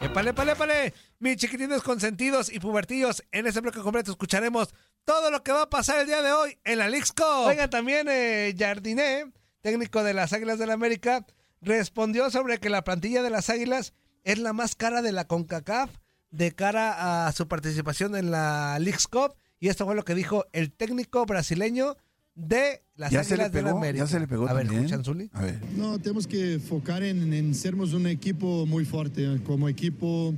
épale, 0.00 0.30
épale, 0.30 0.52
épale. 0.52 0.94
Mis 1.18 1.36
chiquitines 1.36 1.82
consentidos 1.82 2.50
y 2.52 2.60
pubertillos, 2.60 3.24
en 3.32 3.46
este 3.46 3.60
bloque 3.60 3.80
completo 3.80 4.12
escucharemos 4.12 4.68
todo 5.04 5.30
lo 5.32 5.42
que 5.42 5.52
va 5.52 5.62
a 5.62 5.70
pasar 5.70 5.98
el 6.00 6.06
día 6.06 6.22
de 6.22 6.32
hoy 6.32 6.58
en 6.64 6.78
la 6.78 6.88
Cup. 6.88 7.46
Oigan, 7.48 7.70
también 7.70 8.06
eh, 8.08 8.54
Jardiné, 8.56 9.30
técnico 9.62 10.02
de 10.04 10.14
las 10.14 10.32
Águilas 10.32 10.58
del 10.58 10.68
la 10.68 10.74
América, 10.74 11.26
respondió 11.60 12.30
sobre 12.30 12.58
que 12.58 12.70
la 12.70 12.82
plantilla 12.84 13.22
de 13.22 13.30
las 13.30 13.50
Águilas 13.50 13.92
es 14.24 14.38
la 14.38 14.52
más 14.52 14.74
cara 14.76 15.02
de 15.02 15.12
la 15.12 15.26
CONCACAF 15.26 15.90
de 16.30 16.52
cara 16.52 17.26
a 17.26 17.32
su 17.32 17.48
participación 17.48 18.16
en 18.16 18.30
la 18.30 18.78
Leagues 18.80 19.06
Cup. 19.06 19.34
Y 19.58 19.68
esto 19.68 19.84
fue 19.84 19.94
lo 19.94 20.04
que 20.04 20.14
dijo 20.14 20.44
el 20.52 20.72
técnico 20.72 21.26
brasileño 21.26 21.96
de 22.34 22.82
las 22.96 23.10
¿Ya 23.10 23.24
se 23.24 23.36
le 23.36 23.42
Águilas 23.44 23.52
de 23.52 23.62
la 23.62 23.68
pegó? 23.68 23.78
América. 23.78 24.04
¿Ya 24.04 24.10
se 24.10 24.20
le 24.20 24.26
pegó 24.28 24.48
A 24.48 24.52
ver, 24.54 24.62
también? 24.66 24.84
escuchan, 24.84 25.04
Zuli. 25.04 25.30
A 25.34 25.42
ver. 25.42 25.60
No, 25.76 25.98
temos 25.98 26.26
que 26.26 26.58
focar 26.58 27.02
en, 27.02 27.32
en 27.34 27.54
sermos 27.54 27.92
un 27.92 28.06
equipo 28.06 28.64
muy 28.66 28.84
fuerte, 28.84 29.40
como 29.44 29.68
equipo 29.68 30.32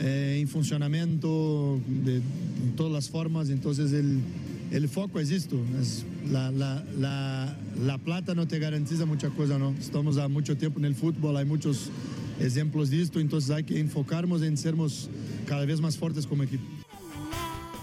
eh, 0.00 0.38
en 0.40 0.48
funcionamiento 0.48 1.80
de, 1.86 2.16
en 2.16 2.76
todas 2.76 2.92
las 2.92 3.08
formas. 3.08 3.48
Entonces 3.48 3.92
el, 3.92 4.20
el 4.72 4.88
foco 4.88 5.20
es 5.20 5.30
esto. 5.30 5.56
Es 5.80 6.04
la, 6.30 6.50
la, 6.50 6.84
la, 6.98 7.56
la 7.82 7.98
plata 7.98 8.34
no 8.34 8.46
te 8.46 8.58
garantiza 8.58 9.06
mucha 9.06 9.30
cosa, 9.30 9.58
¿no? 9.58 9.74
Estamos 9.78 10.18
há 10.18 10.28
mucho 10.28 10.56
tiempo 10.58 10.78
en 10.80 10.84
el 10.86 10.94
fútbol, 10.94 11.36
hay 11.36 11.44
muchos 11.46 11.90
ejemplos 12.40 12.90
de 12.90 13.02
esto, 13.02 13.20
entonces 13.20 13.50
hay 13.50 13.64
que 13.64 13.78
enfocarnos 13.78 14.42
en 14.42 14.56
sermos 14.56 15.08
cada 15.46 15.64
vez 15.64 15.80
más 15.80 15.96
fuertes 15.96 16.26
como 16.26 16.42
equipo. 16.42 16.64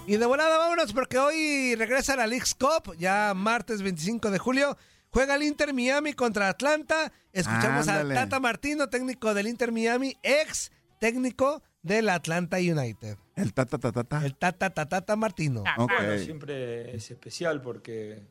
Y 0.05 0.17
de 0.17 0.25
volada 0.25 0.57
vámonos 0.57 0.91
porque 0.91 1.17
hoy 1.17 1.75
regresa 1.75 2.15
la 2.15 2.27
Leagues 2.27 2.55
Cup, 2.55 2.95
ya 2.97 3.33
martes 3.35 3.81
25 3.81 4.31
de 4.31 4.37
julio. 4.37 4.77
Juega 5.09 5.35
el 5.35 5.43
Inter 5.43 5.73
Miami 5.73 6.13
contra 6.13 6.49
Atlanta. 6.49 7.13
Escuchamos 7.31 7.87
Ándale. 7.87 8.17
a 8.17 8.23
Tata 8.23 8.39
Martino, 8.39 8.89
técnico 8.89 9.33
del 9.33 9.47
Inter 9.47 9.71
Miami, 9.71 10.17
ex 10.23 10.71
técnico 10.99 11.61
del 11.81 12.09
Atlanta 12.09 12.57
United. 12.57 13.17
El 13.35 13.53
tata, 13.53 13.77
tata, 13.77 14.03
tata. 14.03 14.25
El 14.25 14.35
Tata 14.35 14.69
Tata 14.69 15.15
Martino. 15.15 15.63
Ok. 15.77 15.91
Bueno, 15.97 16.17
siempre 16.17 16.95
es 16.95 17.11
especial 17.11 17.61
porque 17.61 18.23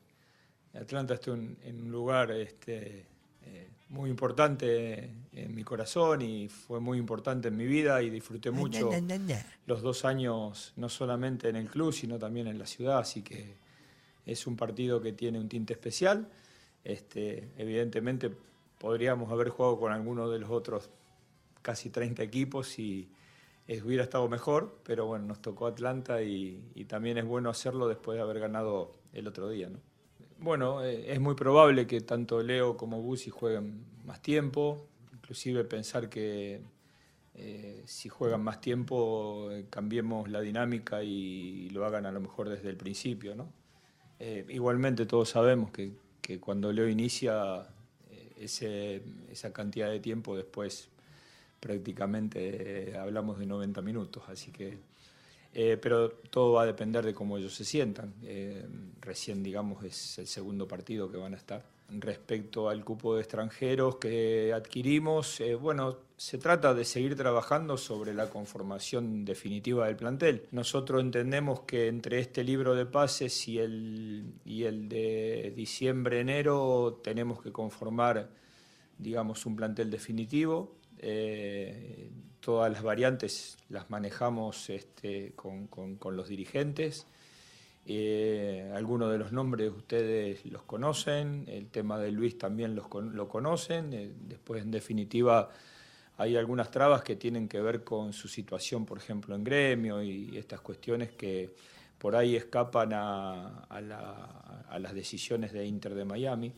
Atlanta 0.74 1.14
está 1.14 1.32
en, 1.32 1.56
un 1.64 1.90
lugar 1.90 2.30
este, 2.32 3.06
muy 3.92 4.08
importante 4.08 5.10
en 5.34 5.54
mi 5.54 5.64
corazón 5.64 6.22
y 6.22 6.48
fue 6.48 6.80
muy 6.80 6.96
importante 6.96 7.48
en 7.48 7.56
mi 7.56 7.66
vida 7.66 8.02
y 8.02 8.08
disfruté 8.08 8.50
mucho 8.50 8.90
los 9.66 9.82
dos 9.82 10.06
años, 10.06 10.72
no 10.76 10.88
solamente 10.88 11.50
en 11.50 11.56
el 11.56 11.68
club, 11.68 11.92
sino 11.92 12.18
también 12.18 12.46
en 12.46 12.58
la 12.58 12.66
ciudad, 12.66 12.98
así 12.98 13.22
que 13.22 13.54
es 14.24 14.46
un 14.46 14.56
partido 14.56 15.02
que 15.02 15.12
tiene 15.12 15.38
un 15.38 15.48
tinte 15.48 15.74
especial. 15.74 16.26
Este, 16.84 17.50
evidentemente 17.58 18.34
podríamos 18.78 19.30
haber 19.30 19.50
jugado 19.50 19.78
con 19.78 19.92
alguno 19.92 20.30
de 20.30 20.38
los 20.38 20.50
otros 20.50 20.88
casi 21.60 21.90
30 21.90 22.22
equipos 22.22 22.78
y 22.78 23.10
eh, 23.68 23.82
hubiera 23.82 24.04
estado 24.04 24.26
mejor, 24.26 24.78
pero 24.84 25.04
bueno, 25.04 25.26
nos 25.26 25.42
tocó 25.42 25.66
Atlanta 25.66 26.22
y, 26.22 26.72
y 26.74 26.86
también 26.86 27.18
es 27.18 27.26
bueno 27.26 27.50
hacerlo 27.50 27.88
después 27.88 28.16
de 28.16 28.22
haber 28.22 28.40
ganado 28.40 28.92
el 29.12 29.28
otro 29.28 29.50
día. 29.50 29.68
¿no? 29.68 29.91
Bueno, 30.42 30.82
eh, 30.84 31.12
es 31.12 31.20
muy 31.20 31.36
probable 31.36 31.86
que 31.86 32.00
tanto 32.00 32.42
Leo 32.42 32.76
como 32.76 33.00
Busi 33.00 33.30
jueguen 33.30 33.84
más 34.04 34.20
tiempo, 34.20 34.88
inclusive 35.12 35.62
pensar 35.64 36.08
que 36.08 36.60
eh, 37.34 37.82
si 37.86 38.08
juegan 38.08 38.42
más 38.42 38.60
tiempo 38.60 39.52
eh, 39.52 39.66
cambiemos 39.70 40.28
la 40.28 40.40
dinámica 40.40 41.04
y, 41.04 41.70
lo 41.70 41.86
hagan 41.86 42.06
a 42.06 42.12
lo 42.12 42.20
mejor 42.20 42.48
desde 42.48 42.68
el 42.70 42.76
principio. 42.76 43.36
¿no? 43.36 43.52
Igualmente 44.48 45.06
todos 45.06 45.28
sabemos 45.30 45.70
que, 45.70 45.92
cuando 46.40 46.72
Leo 46.72 46.88
inicia 46.88 47.66
ese- 48.38 49.02
esa 49.30 49.52
cantidad 49.52 49.90
de 49.90 50.00
tiempo 50.00 50.36
después 50.36 50.88
prácticamente 51.60 52.96
hablamos 52.98 53.38
de 53.38 53.46
90 53.46 53.82
minutos, 53.82 54.24
así 54.28 54.50
que 54.52 54.78
eh, 55.54 55.76
pero 55.80 56.10
todo 56.10 56.52
va 56.52 56.62
a 56.62 56.66
depender 56.66 57.04
de 57.04 57.12
cómo 57.12 57.36
ellos 57.36 57.54
se 57.54 57.64
sientan. 57.64 58.14
Eh, 58.22 58.66
recién, 59.00 59.42
digamos, 59.42 59.84
es 59.84 60.18
el 60.18 60.26
segundo 60.26 60.66
partido 60.66 61.10
que 61.10 61.18
van 61.18 61.34
a 61.34 61.36
estar. 61.36 61.62
Respecto 61.90 62.70
al 62.70 62.82
cupo 62.84 63.14
de 63.14 63.20
extranjeros 63.20 63.96
que 63.96 64.54
adquirimos, 64.54 65.40
eh, 65.42 65.54
bueno, 65.54 65.98
se 66.16 66.38
trata 66.38 66.72
de 66.72 66.86
seguir 66.86 67.16
trabajando 67.16 67.76
sobre 67.76 68.14
la 68.14 68.30
conformación 68.30 69.26
definitiva 69.26 69.88
del 69.88 69.96
plantel. 69.96 70.46
Nosotros 70.52 71.02
entendemos 71.02 71.60
que 71.60 71.88
entre 71.88 72.18
este 72.18 72.44
libro 72.44 72.74
de 72.74 72.86
pases 72.86 73.46
y 73.46 73.58
el, 73.58 74.32
y 74.46 74.62
el 74.64 74.88
de 74.88 75.52
diciembre-enero 75.54 77.00
tenemos 77.04 77.42
que 77.42 77.52
conformar, 77.52 78.30
digamos, 78.96 79.44
un 79.44 79.56
plantel 79.56 79.90
definitivo. 79.90 80.76
Todas 82.44 82.70
las 82.72 82.82
variantes 82.82 83.56
las 83.68 83.88
manejamos 83.88 84.68
este, 84.68 85.32
con, 85.36 85.66
con- 85.68 85.96
con 85.96 86.16
los 86.16 86.28
dirigentes. 86.28 87.06
Eh, 87.86 88.70
algunos 88.74 89.10
de 89.10 89.18
los 89.18 89.32
nombres 89.32 89.70
ustedes 89.70 90.44
los 90.46 90.62
conocen, 90.62 91.44
el 91.48 91.68
tema 91.68 91.98
de 91.98 92.12
Luis 92.12 92.38
también 92.38 92.74
los 92.74 92.88
con- 92.88 93.16
lo 93.16 93.28
conocen. 93.28 93.92
eh, 93.92 94.12
después, 94.28 94.62
en 94.62 94.70
definitiva, 94.70 95.50
hay 96.18 96.36
algunas 96.36 96.70
trabas 96.70 97.02
que 97.02 97.16
tienen 97.16 97.48
que 97.48 97.60
ver 97.60 97.84
con 97.84 98.12
su 98.12 98.28
situación, 98.28 98.86
por 98.86 98.98
ejemplo, 98.98 99.34
en 99.34 99.42
gremio 99.44 100.02
y 100.02 100.36
estas 100.36 100.60
cuestiones 100.60 101.10
que 101.12 101.54
por 101.98 102.16
ahí 102.16 102.34
escapan 102.36 102.92
a, 102.92 103.58
a 103.68 103.80
la- 103.80 104.64
a 104.68 104.78
las 104.78 104.94
decisiones 104.94 105.52
de 105.52 105.64
Inter 105.66 105.94
de 105.94 106.04
Miami. 106.04 106.52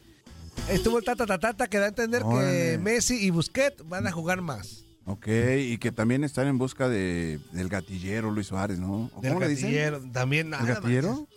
Estuvo 0.71 0.99
el 0.99 1.05
Tata 1.05 1.27
Tatata 1.27 1.67
que 1.69 1.79
da 1.79 1.87
a 1.87 1.89
entender 1.89 2.23
que. 2.23 2.79
Messi 2.79 3.27
y 3.27 3.31
Busquets 3.31 3.87
van 3.89 4.07
a 4.07 4.13
jugar 4.13 4.41
más. 4.41 4.84
Ok, 5.07 5.27
y 5.59 5.77
que 5.79 5.93
también 5.93 6.25
están 6.25 6.47
en 6.47 6.57
busca 6.57 6.89
de, 6.89 7.39
del 7.53 7.69
gatillero 7.69 8.31
Luis 8.31 8.47
Suárez, 8.47 8.79
¿no? 8.79 9.11
¿O 9.15 9.21
Del 9.21 9.33
¿Cómo 9.33 9.41
le 9.41 9.49
dicen? 9.49 9.65
gatillero, 9.67 10.01
también. 10.13 10.55
¿El 10.55 10.67
gatillero? 10.67 11.29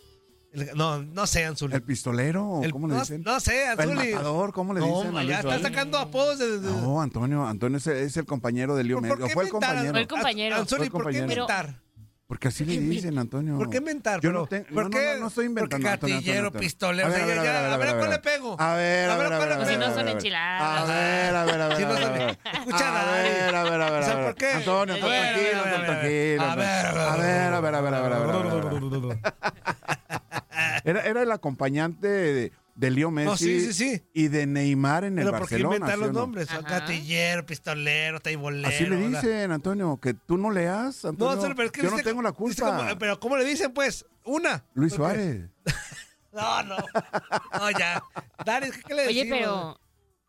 El- 0.54 0.72
no, 0.76 1.04
no 1.04 1.28
sé, 1.28 1.44
Anzuli. 1.46 1.76
¿El 1.76 1.84
pistolero? 1.84 2.48
¿O 2.48 2.64
El- 2.64 2.72
¿Cómo 2.72 2.88
le 2.88 2.94
no, 2.94 3.02
dicen? 3.02 3.22
no 3.24 3.40
sé, 3.42 3.66
¿El 3.66 3.80
Anzuli. 3.80 4.14
matador? 4.14 4.54
¿Cómo 4.54 4.74
le 4.74 4.80
No, 4.80 5.02
dicen? 5.02 5.18
a 5.18 5.24
ya 5.24 5.40
está 5.42 5.60
sacando 5.60 5.98
apodos 5.98 6.40
de... 6.40 6.60
de- 6.60 6.72
No, 6.72 7.02
Antonio, 7.02 7.46
Antonio 7.46 7.78
es, 7.78 7.88
es 7.88 8.16
el 8.16 8.26
compañero 8.26 8.76
de 8.78 8.86
Leo 8.86 9.02
Messi. 9.02 9.16
¿Por 9.18 9.28
qué 9.28 9.34
Fue 9.34 9.44
el 9.44 9.50
compañero. 9.50 9.92
Fue 9.92 10.00
el 10.02 10.08
compañero. 10.08 10.56
Anzuli, 10.56 10.84
el 10.84 10.92
¿por 10.92 11.12
qué 11.12 11.18
inventar? 11.20 11.82
Porque 12.27 12.50
así 12.50 12.65
le 12.65 12.77
dicen, 12.77 13.17
Antonio. 13.17 13.57
¿Por 13.57 13.69
qué 13.69 13.77
inventar? 13.77 14.19
Yo 14.19 14.34
no, 14.34 14.46
te- 14.48 14.62
¿por 14.62 14.84
no, 14.84 14.89
qué? 14.89 15.13
no, 15.13 15.22
no 15.22 15.27
estoy 15.27 15.46
inventando. 15.46 15.69
Porque 15.77 15.88
Antonio, 15.88 15.93
Antonio, 15.93 16.15
gatillero, 16.17 16.46
Antonio. 16.48 16.60
pistolero, 16.67 17.07
A 17.07 17.11
ver, 17.11 17.20
ya, 17.20 17.24
a 17.24 17.27
ver, 17.27 17.35
ya, 17.37 17.42
a 17.42 17.44
ver, 17.44 17.55
a 17.55 17.61
ver, 17.61 17.72
a 17.72 17.77
ver, 17.77 17.87
¿a 17.87 17.98
cuál 17.98 18.07
a 18.07 18.09
le 18.09 18.09
ver. 18.09 18.22
pego? 18.22 18.55
A 18.59 18.74
ver, 18.75 19.09
a 19.09 19.13
A 19.13 19.18
ver, 19.18 19.24
ver, 19.27 19.33
a 19.33 19.37
¿cuál 19.37 19.50
ver. 19.50 19.50
le 19.50 19.55
a 19.55 19.57
ver, 19.59 19.68
Si 19.68 19.77
no 19.77 19.85
a 19.85 19.87
ver, 19.87 19.96
son 19.98 20.00
a 20.00 20.03
ver. 20.03 20.16
enchiladas. 20.18 20.81
A 20.81 20.85
ver, 20.94 21.35
a 21.35 21.46
ver, 21.46 21.61
a 21.61 21.68
ver. 21.70 21.77
Si 21.77 21.83
no 21.83 21.87
a 21.87 21.94
ver, 21.94 22.01
son- 22.03 22.11
a 22.11 22.18
ver. 22.18 22.37
escucha, 22.53 22.87
A 22.90 23.11
ver, 23.11 23.55
a 23.55 23.63
ver, 23.63 23.81
a 23.81 23.90
ver. 23.90 24.01
O 24.01 24.03
sea, 24.03 24.13
a 24.13 24.16
ver. 24.18 24.25
¿por 24.25 24.35
qué? 24.35 24.51
Antonio, 24.51 24.94
A 24.94 24.98
está 24.98 25.07
ver, 25.07 25.33
tranquilo, 25.33 25.61
a 25.61 25.63
ver, 25.63 25.74
está 25.74 25.77
a 25.77 25.79
ver, 25.79 25.85
tranquilo. 25.87 26.44
a 26.44 26.55
ver, 26.55 26.68
a 26.68 26.92
ver, 26.92 27.07
A 27.07 27.16
ver, 27.16 27.53
a 27.53 27.61
ver, 27.61 27.75
a 27.75 27.81
ver, 27.81 27.94
a 27.96 28.01
ver, 28.01 28.13
a 28.13 28.20
ver, 28.20 28.35
a 28.35 28.40
ver, 28.44 28.66
a 28.66 29.07
ver. 30.83 31.05
Era 31.05 31.22
el 31.24 31.31
acompañante 31.31 32.07
de, 32.07 32.51
de 32.77 32.92
Leo 32.92 33.09
Messi 33.11 33.25
No, 33.29 33.35
sí, 33.37 33.59
sí, 33.59 33.74
sí. 33.74 34.03
y 34.13 34.27
de 34.29 34.46
Neymar 34.46 35.03
en 35.03 35.18
el 35.20 35.25
Pero 35.25 35.37
¿por 35.40 35.48
qué 35.50 35.55
Barcelona. 35.55 35.75
inventar 35.75 35.96
¿sí 35.98 36.01
los 36.05 36.13
no? 36.13 36.20
nombres? 36.22 36.50
Ajá. 36.51 36.61
Gatillero, 36.61 37.46
pistolero, 37.46 38.20
taibolero. 38.20 38.68
Así 38.70 38.85
le 38.85 38.96
dicen, 38.98 39.51
Antonio, 39.51 40.00
que 40.01 40.13
tú 40.13 40.37
no 40.37 40.51
leas, 40.51 41.03
No, 41.03 41.09
Antonio. 41.09 41.33
Anzuli, 41.33 41.53
pero 41.55 41.66
es 41.66 41.72
que 41.72 41.81
Yo 41.83 41.90
no 41.92 41.98
tengo 41.98 42.22
la 42.22 42.31
culpa. 42.31 42.77
como- 42.77 42.98
pero 43.00 43.20
¿cómo 43.20 43.35
le 43.35 43.44
dicen, 43.46 43.74
pues? 43.74 44.05
Una. 44.24 44.63
Luis. 44.74 44.94
Suárez. 44.94 45.50
No, 46.33 46.61
no. 46.63 46.75
No, 47.57 47.72
ya. 47.72 48.03
Dani, 48.46 48.68
¿qué 48.85 48.94
le 48.94 49.07
Oye, 49.07 49.25
decimos? 49.25 49.40
pero 49.40 49.81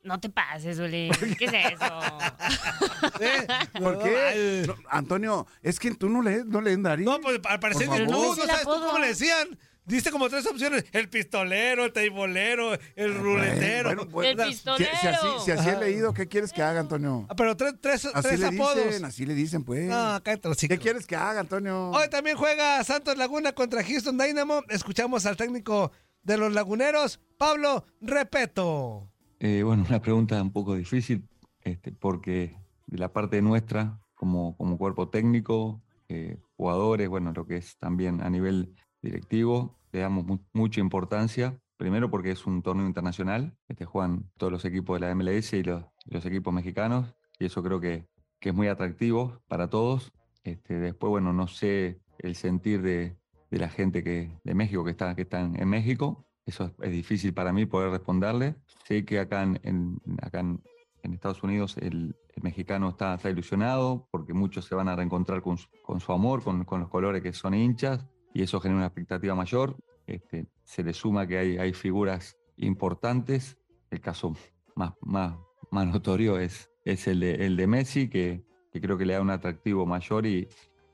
no 0.04 0.18
te 0.18 0.30
pases, 0.30 0.78
Uli. 0.78 1.10
¿Qué 1.38 1.44
es 1.44 1.52
eso? 1.52 1.98
¿Eh? 3.20 3.46
¿Por 3.78 3.92
No, 3.98 4.02
qué? 4.02 4.64
No, 4.66 4.74
Antonio, 4.88 5.46
es 5.62 5.78
que 5.78 5.94
tú 5.94 6.08
no 6.08 6.22
lees, 6.22 6.46
no 6.46 6.62
lees 6.62 6.82
Darín. 6.82 7.04
No, 7.04 7.20
pues 7.20 7.38
al 7.44 7.60
parecer 7.60 7.88
tú, 7.88 7.92
no 7.92 7.98
Pero 7.98 8.10
no 8.10 8.32
el 8.42 8.48
sabes 8.48 8.62
tú 8.62 8.70
cómo 8.70 8.98
le 8.98 9.08
decían. 9.08 9.58
Diste 9.88 10.10
como 10.10 10.28
tres 10.28 10.46
opciones. 10.46 10.84
El 10.92 11.08
pistolero, 11.08 11.84
el 11.86 11.92
taibolero, 11.92 12.74
el 12.94 13.14
ruletero. 13.18 13.88
Bueno, 13.94 14.06
bueno, 14.10 14.42
El 14.42 14.48
si- 14.48 14.54
pistolero. 14.54 14.90
Si, 15.00 15.06
así, 15.06 15.26
si 15.46 15.50
así 15.50 15.68
he 15.70 15.76
leído, 15.78 16.12
¿qué 16.14 16.26
quieres 16.28 16.52
que 16.52 16.62
haga, 16.62 16.80
Antonio? 16.80 17.26
Ah, 17.28 17.34
pero 17.34 17.56
tres, 17.56 17.74
tres, 17.80 18.04
Así 18.04 18.28
tres 18.28 18.40
le 18.40 18.46
apodos. 18.48 18.84
dicen, 18.84 19.04
así 19.04 19.24
le 19.26 19.34
dicen, 19.34 19.64
pues. 19.64 19.88
No, 19.88 20.20
cállate. 20.22 20.68
¿Qué 20.68 20.78
quieres 20.78 21.06
que 21.06 21.16
haga, 21.16 21.40
Antonio? 21.40 21.90
Hoy 21.90 22.08
también 22.10 22.36
juega 22.36 22.84
Santos 22.84 23.16
Laguna 23.16 23.52
contra 23.52 23.82
Houston 23.82 24.18
Dynamo. 24.18 24.62
Escuchamos 24.68 25.24
al 25.26 25.36
técnico 25.36 25.90
de 26.22 26.36
los 26.36 26.52
laguneros, 26.52 27.20
Pablo 27.38 27.84
Repeto. 28.00 29.10
Eh, 29.40 29.62
bueno, 29.62 29.84
una 29.88 30.02
pregunta 30.02 30.40
un 30.42 30.52
poco 30.52 30.74
difícil, 30.74 31.26
este, 31.62 31.92
porque 31.92 32.56
de 32.86 32.98
la 32.98 33.12
parte 33.12 33.40
nuestra, 33.40 33.98
como, 34.14 34.56
como 34.56 34.76
cuerpo 34.76 35.08
técnico, 35.08 35.80
eh, 36.08 36.36
jugadores, 36.56 37.08
bueno, 37.08 37.32
lo 37.34 37.46
que 37.46 37.56
es 37.56 37.76
también 37.78 38.20
a 38.20 38.28
nivel 38.28 38.74
directivo, 39.02 39.78
le 39.92 40.00
damos 40.00 40.24
mu- 40.26 40.38
mucha 40.52 40.80
importancia. 40.80 41.58
Primero 41.76 42.10
porque 42.10 42.32
es 42.32 42.46
un 42.46 42.62
torneo 42.62 42.86
internacional, 42.86 43.56
este, 43.68 43.84
juegan 43.84 44.30
todos 44.36 44.52
los 44.52 44.64
equipos 44.64 44.98
de 45.00 45.06
la 45.06 45.14
MLS 45.14 45.52
y 45.54 45.62
los, 45.62 45.84
equipos 46.26 46.52
mexicanos, 46.52 47.14
y 47.38 47.44
eso 47.46 47.62
creo 47.62 47.80
que, 47.80 48.08
que 48.40 48.48
es 48.48 48.54
muy 48.54 48.66
atractivo 48.68 49.40
para 49.46 49.68
todos. 49.70 50.12
Este, 50.42 50.74
después, 50.80 51.10
bueno, 51.10 51.32
no 51.32 51.46
sé 51.46 52.00
el 52.18 52.34
sentir 52.34 52.82
de, 52.82 53.16
de 53.50 53.58
la 53.58 53.68
gente 53.68 54.02
que, 54.02 54.36
de 54.42 54.54
México 54.54 54.84
que 54.84 54.90
está, 54.90 55.14
que 55.14 55.22
están 55.22 55.54
en 55.60 55.68
México. 55.68 56.26
Eso 56.46 56.64
es, 56.64 56.72
es 56.82 56.90
difícil 56.90 57.32
para 57.34 57.52
mí 57.52 57.66
poder 57.66 57.90
responderle. 57.90 58.56
Sé 58.86 59.04
que 59.04 59.20
acá 59.20 59.42
en, 59.44 59.60
en- 59.62 59.98
acá 60.22 60.40
en, 60.40 60.60
en 61.04 61.12
Estados 61.14 61.42
Unidos 61.44 61.76
el, 61.78 62.16
el 62.34 62.42
mexicano 62.42 62.88
está, 62.88 63.14
está 63.14 63.30
ilusionado 63.30 64.08
porque 64.10 64.32
muchos 64.34 64.64
se 64.64 64.74
van 64.74 64.88
a 64.88 64.96
reencontrar 64.96 65.42
con 65.42 65.58
su, 65.58 65.68
con 65.84 66.00
su 66.00 66.10
amor, 66.12 66.42
con, 66.42 66.64
con 66.64 66.80
los 66.80 66.88
colores 66.88 67.22
que 67.22 67.32
son 67.32 67.54
hinchas 67.54 68.04
y 68.34 68.42
eso 68.42 68.60
genera 68.60 68.78
una 68.78 68.86
expectativa 68.86 69.34
mayor. 69.34 69.76
Este, 70.06 70.46
se 70.64 70.82
le 70.82 70.92
suma 70.94 71.26
que 71.26 71.38
hay, 71.38 71.58
hay 71.58 71.72
figuras 71.72 72.36
importantes. 72.56 73.58
El 73.90 74.00
caso 74.00 74.34
más, 74.74 74.92
más, 75.00 75.36
más 75.70 75.86
notorio 75.86 76.38
es, 76.38 76.70
es 76.84 77.06
el, 77.08 77.20
de, 77.20 77.34
el 77.46 77.56
de 77.56 77.66
Messi, 77.66 78.08
que, 78.08 78.44
que 78.72 78.80
creo 78.80 78.96
que 78.98 79.06
le 79.06 79.14
da 79.14 79.20
un 79.20 79.30
atractivo 79.30 79.86
mayor 79.86 80.26
y, 80.26 80.48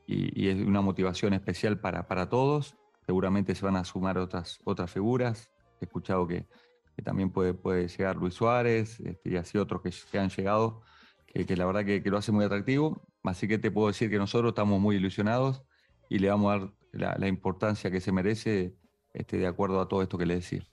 y- 0.07 0.47
es 0.49 0.57
una 0.65 0.81
motivación 0.81 1.33
especial 1.33 1.79
para, 1.79 2.07
para 2.07 2.29
todos. 2.29 2.75
Seguramente 3.05 3.53
se 3.55 3.65
van 3.65 3.75
a 3.75 3.83
sumar 3.83 4.17
otras, 4.17 4.59
otras 4.63 4.91
figuras. 4.91 5.49
He 5.81 5.85
escuchado 5.85 6.27
que, 6.27 6.47
que 6.95 7.01
también 7.01 7.29
puede, 7.29 7.53
puede 7.53 7.87
llegar 7.87 8.15
Luis 8.15 8.33
Suárez 8.33 8.99
este, 8.99 9.29
y 9.29 9.35
así 9.35 9.57
otros 9.57 9.81
que, 9.81 9.91
que 10.11 10.19
han 10.19 10.29
llegado, 10.29 10.81
que, 11.27 11.45
que 11.45 11.55
la 11.55 11.65
verdad 11.65 11.85
que, 11.85 12.01
que 12.01 12.09
lo 12.09 12.17
hace 12.17 12.31
muy 12.31 12.45
atractivo. 12.45 13.01
Así 13.23 13.47
que 13.47 13.57
te 13.57 13.71
puedo 13.71 13.87
decir 13.87 14.09
que 14.09 14.17
nosotros 14.17 14.49
estamos 14.51 14.79
muy 14.79 14.95
ilusionados 14.97 15.63
y 16.09 16.19
le 16.19 16.29
vamos 16.29 16.53
a 16.53 16.59
dar 16.59 16.73
la, 16.95 17.15
la 17.17 17.27
importancia 17.27 17.91
que 17.91 18.01
se 18.01 18.11
merece 18.11 18.73
este, 19.13 19.37
de 19.37 19.47
acuerdo 19.47 19.79
a 19.79 19.87
todo 19.87 20.01
esto 20.01 20.17
que 20.17 20.25
le 20.25 20.35
decía. 20.35 20.65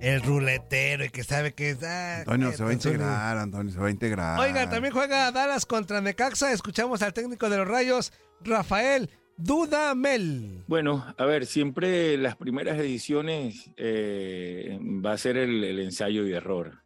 El 0.00 0.22
ruletero 0.22 1.04
y 1.04 1.08
que 1.08 1.24
sabe 1.24 1.54
que 1.54 1.70
es. 1.70 1.82
ah, 1.82 2.18
Antonio 2.20 2.52
se 2.52 2.62
va 2.62 2.70
a 2.70 2.72
integrar, 2.72 3.36
Antonio 3.38 3.72
se 3.72 3.80
va 3.80 3.88
a 3.88 3.90
integrar. 3.90 4.38
Oigan, 4.38 4.70
también 4.70 4.94
juega 4.94 5.32
Dallas 5.32 5.66
contra 5.66 6.00
Necaxa. 6.00 6.52
Escuchamos 6.52 7.02
al 7.02 7.12
técnico 7.12 7.50
de 7.50 7.56
los 7.56 7.66
Rayos, 7.66 8.12
Rafael 8.40 9.10
Dudamel. 9.36 10.62
Bueno, 10.68 11.04
a 11.16 11.24
ver, 11.24 11.46
siempre 11.46 12.16
las 12.16 12.36
primeras 12.36 12.78
ediciones 12.78 13.70
eh, 13.76 14.78
va 15.04 15.12
a 15.12 15.18
ser 15.18 15.36
el, 15.36 15.64
el 15.64 15.80
ensayo 15.80 16.24
y 16.26 16.32
error, 16.32 16.82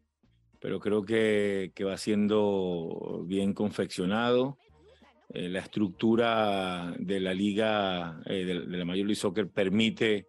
pero 0.58 0.80
creo 0.80 1.04
que, 1.04 1.72
que 1.74 1.84
va 1.84 1.98
siendo 1.98 3.24
bien 3.26 3.52
confeccionado. 3.52 4.58
Eh, 5.34 5.48
la 5.48 5.60
estructura 5.60 6.94
de 6.98 7.18
la 7.18 7.32
liga, 7.32 8.20
eh, 8.26 8.44
de, 8.44 8.54
la 8.54 8.84
Major 8.84 9.06
League 9.06 9.14
Soccer, 9.14 9.48
permite 9.48 10.26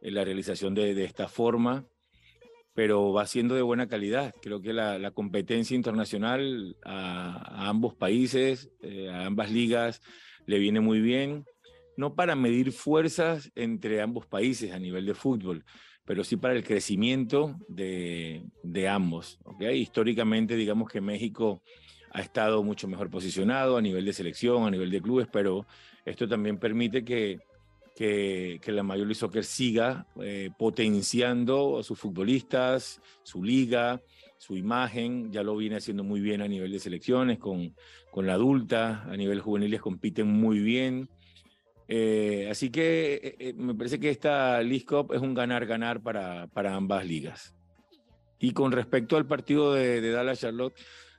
eh, 0.00 0.10
la 0.12 0.24
realización 0.24 0.74
de, 0.74 1.04
esta 1.04 1.26
forma. 1.28 1.86
pero 2.72 3.12
va 3.12 3.26
siendo 3.26 3.54
de 3.54 3.62
buena 3.62 3.88
calidad. 3.88 4.32
Creo 4.42 4.60
que 4.60 4.72
la, 4.72 5.10
competencia 5.12 5.74
internacional 5.76 6.76
a, 6.84 7.68
ambos 7.68 7.94
países, 7.94 8.70
a 9.10 9.26
ambas 9.26 9.50
ligas, 9.50 10.00
le 10.46 10.58
viene 10.58 10.80
muy 10.80 11.00
bien, 11.00 11.44
no 11.96 12.14
para 12.14 12.34
medir 12.34 12.72
fuerzas 12.72 13.50
entre 13.54 14.00
ambos 14.02 14.26
países 14.26 14.72
a 14.72 14.80
nivel 14.80 15.06
de 15.06 15.14
fútbol, 15.14 15.64
pero 16.04 16.24
sí 16.24 16.36
para 16.36 16.54
el 16.54 16.64
crecimiento 16.64 17.56
de, 17.68 18.44
de 18.62 18.88
ambos. 18.88 19.38
¿ok? 19.44 19.62
Históricamente, 19.72 20.56
digamos 20.56 20.88
que 20.88 21.00
México 21.00 21.62
ha 22.14 22.20
estado 22.20 22.62
mucho 22.62 22.86
mejor 22.86 23.10
posicionado 23.10 23.76
a 23.76 23.82
nivel 23.82 24.04
de 24.04 24.12
selección, 24.12 24.64
a 24.64 24.70
nivel 24.70 24.88
de 24.88 25.02
clubes, 25.02 25.26
pero 25.30 25.66
esto 26.04 26.28
también 26.28 26.58
permite 26.58 27.04
que, 27.04 27.40
que, 27.96 28.60
la 28.66 28.84
Major 28.84 29.04
League 29.04 29.16
Soccer 29.16 29.42
siga 29.42 30.06
eh, 30.22 30.50
potenciando 30.56 31.78
a 31.78 31.82
sus 31.82 31.98
futbolistas, 31.98 33.00
su 33.24 33.42
liga, 33.42 34.00
su 34.38 34.56
imagen, 34.56 35.32
ya 35.32 35.42
lo 35.42 35.56
viene 35.56 35.76
haciendo 35.76 36.04
muy 36.04 36.20
bien 36.20 36.40
a 36.40 36.46
nivel 36.46 36.70
de 36.70 36.78
selecciones, 36.78 37.40
con, 37.40 37.74
con 38.12 38.26
la 38.26 38.34
adulta, 38.34 39.02
a 39.10 39.16
nivel 39.16 39.40
juveniles 39.40 39.80
compiten 39.80 40.28
muy 40.28 40.60
bien. 40.60 41.08
Eh, 41.88 42.46
así 42.48 42.70
que 42.70 43.36
eh, 43.40 43.54
me 43.54 43.74
parece 43.74 43.98
que 43.98 44.10
esta 44.10 44.62
League 44.62 44.86
Cup 44.86 45.12
es 45.12 45.20
un 45.20 45.34
ganar-ganar 45.34 46.00
para, 46.00 46.46
para 46.46 46.76
ambas 46.76 47.04
ligas. 47.04 47.56
Y 48.38 48.52
con 48.52 48.70
respecto 48.70 49.16
al 49.16 49.26
partido 49.26 49.74
de 49.74 50.10
Dallas 50.10 50.40
Charlotte, 50.40 50.74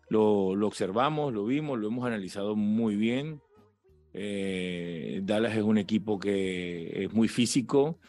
lo, 0.09 0.55
lo 0.55 0.67
observamos, 0.67 1.33
lo 1.33 1.45
vimos, 1.45 1.79
lo 1.79 1.87
hemos 1.87 2.05
analizado 2.05 2.55
muy 2.55 2.95
bien. 2.95 3.41
Eh, 4.13 5.19
Dallas 5.23 5.55
es 5.55 5.63
un 5.63 5.77
equipo 5.77 6.19
que 6.19 7.03
es 7.03 7.13
muy 7.13 7.27
físico. 7.27 7.99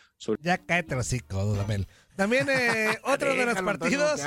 Ya 0.40 0.58
cállate 0.58 0.94
el 0.94 1.00
hocico, 1.00 1.44
Dudamel. 1.44 1.86
También 2.16 2.46
eh, 2.50 2.98
otro 3.04 3.34
de 3.34 3.44
los 3.46 3.60
partidos 3.62 4.20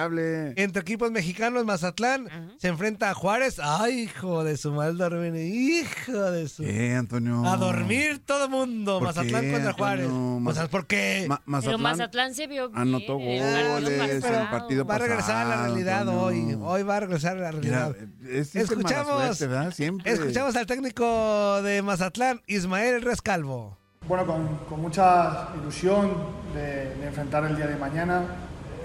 entre 0.55 0.81
equipos 0.81 1.11
mexicanos, 1.11 1.65
Mazatlán 1.65 2.29
se 2.59 2.67
enfrenta 2.67 3.09
a 3.09 3.13
Juárez. 3.13 3.59
Ay, 3.61 4.01
hijo 4.03 4.43
de 4.43 4.57
su 4.57 4.71
mal 4.71 4.97
dormir, 4.97 5.35
hijo 5.35 6.31
de 6.31 6.47
su... 6.47 6.63
¿Qué, 6.63 6.93
Antonio? 6.93 7.43
A 7.45 7.57
dormir 7.57 8.21
todo 8.25 8.47
mundo, 8.47 8.99
¿Por 8.99 9.07
Mazatlán 9.07 9.41
qué, 9.41 9.51
contra 9.53 9.73
Juárez. 9.73 10.05
Antonio? 10.05 10.49
O 10.49 10.53
sea, 10.53 10.67
¿por 10.67 10.85
qué? 10.87 11.25
Ma- 11.27 11.37
Pero 11.39 11.51
Mazatlán 11.51 11.81
Mazatlán 11.81 12.35
se 12.35 12.47
vio 12.47 12.69
bien. 12.69 12.81
anotó 12.81 13.13
goles 13.17 13.89
en 13.89 14.09
el 14.09 14.21
pasado. 14.21 14.51
partido 14.51 14.85
Va 14.85 14.95
a 14.95 14.97
regresar 14.99 15.35
a 15.37 15.49
la 15.49 15.63
realidad 15.63 16.01
Antonio. 16.09 16.21
hoy. 16.21 16.79
Hoy 16.79 16.83
va 16.83 16.97
a 16.97 16.99
regresar 16.99 17.37
a 17.37 17.41
la 17.41 17.51
realidad. 17.51 17.95
Mira, 17.99 18.39
es- 18.39 18.55
es 18.55 18.69
escuchamos. 18.69 19.37
Siempre. 19.73 20.11
escuchamos 20.11 20.55
al 20.55 20.65
técnico 20.67 21.61
de 21.63 21.81
Mazatlán, 21.81 22.41
Ismael 22.45 23.01
Rescalvo. 23.01 23.78
Bueno, 24.09 24.25
con, 24.25 24.81
mucha 24.81 25.49
ilusión 25.61 26.09
de, 26.55 27.05
enfrentar 27.05 27.43
el 27.43 27.55
día 27.55 27.67
de 27.67 27.75
mañana. 27.75 28.23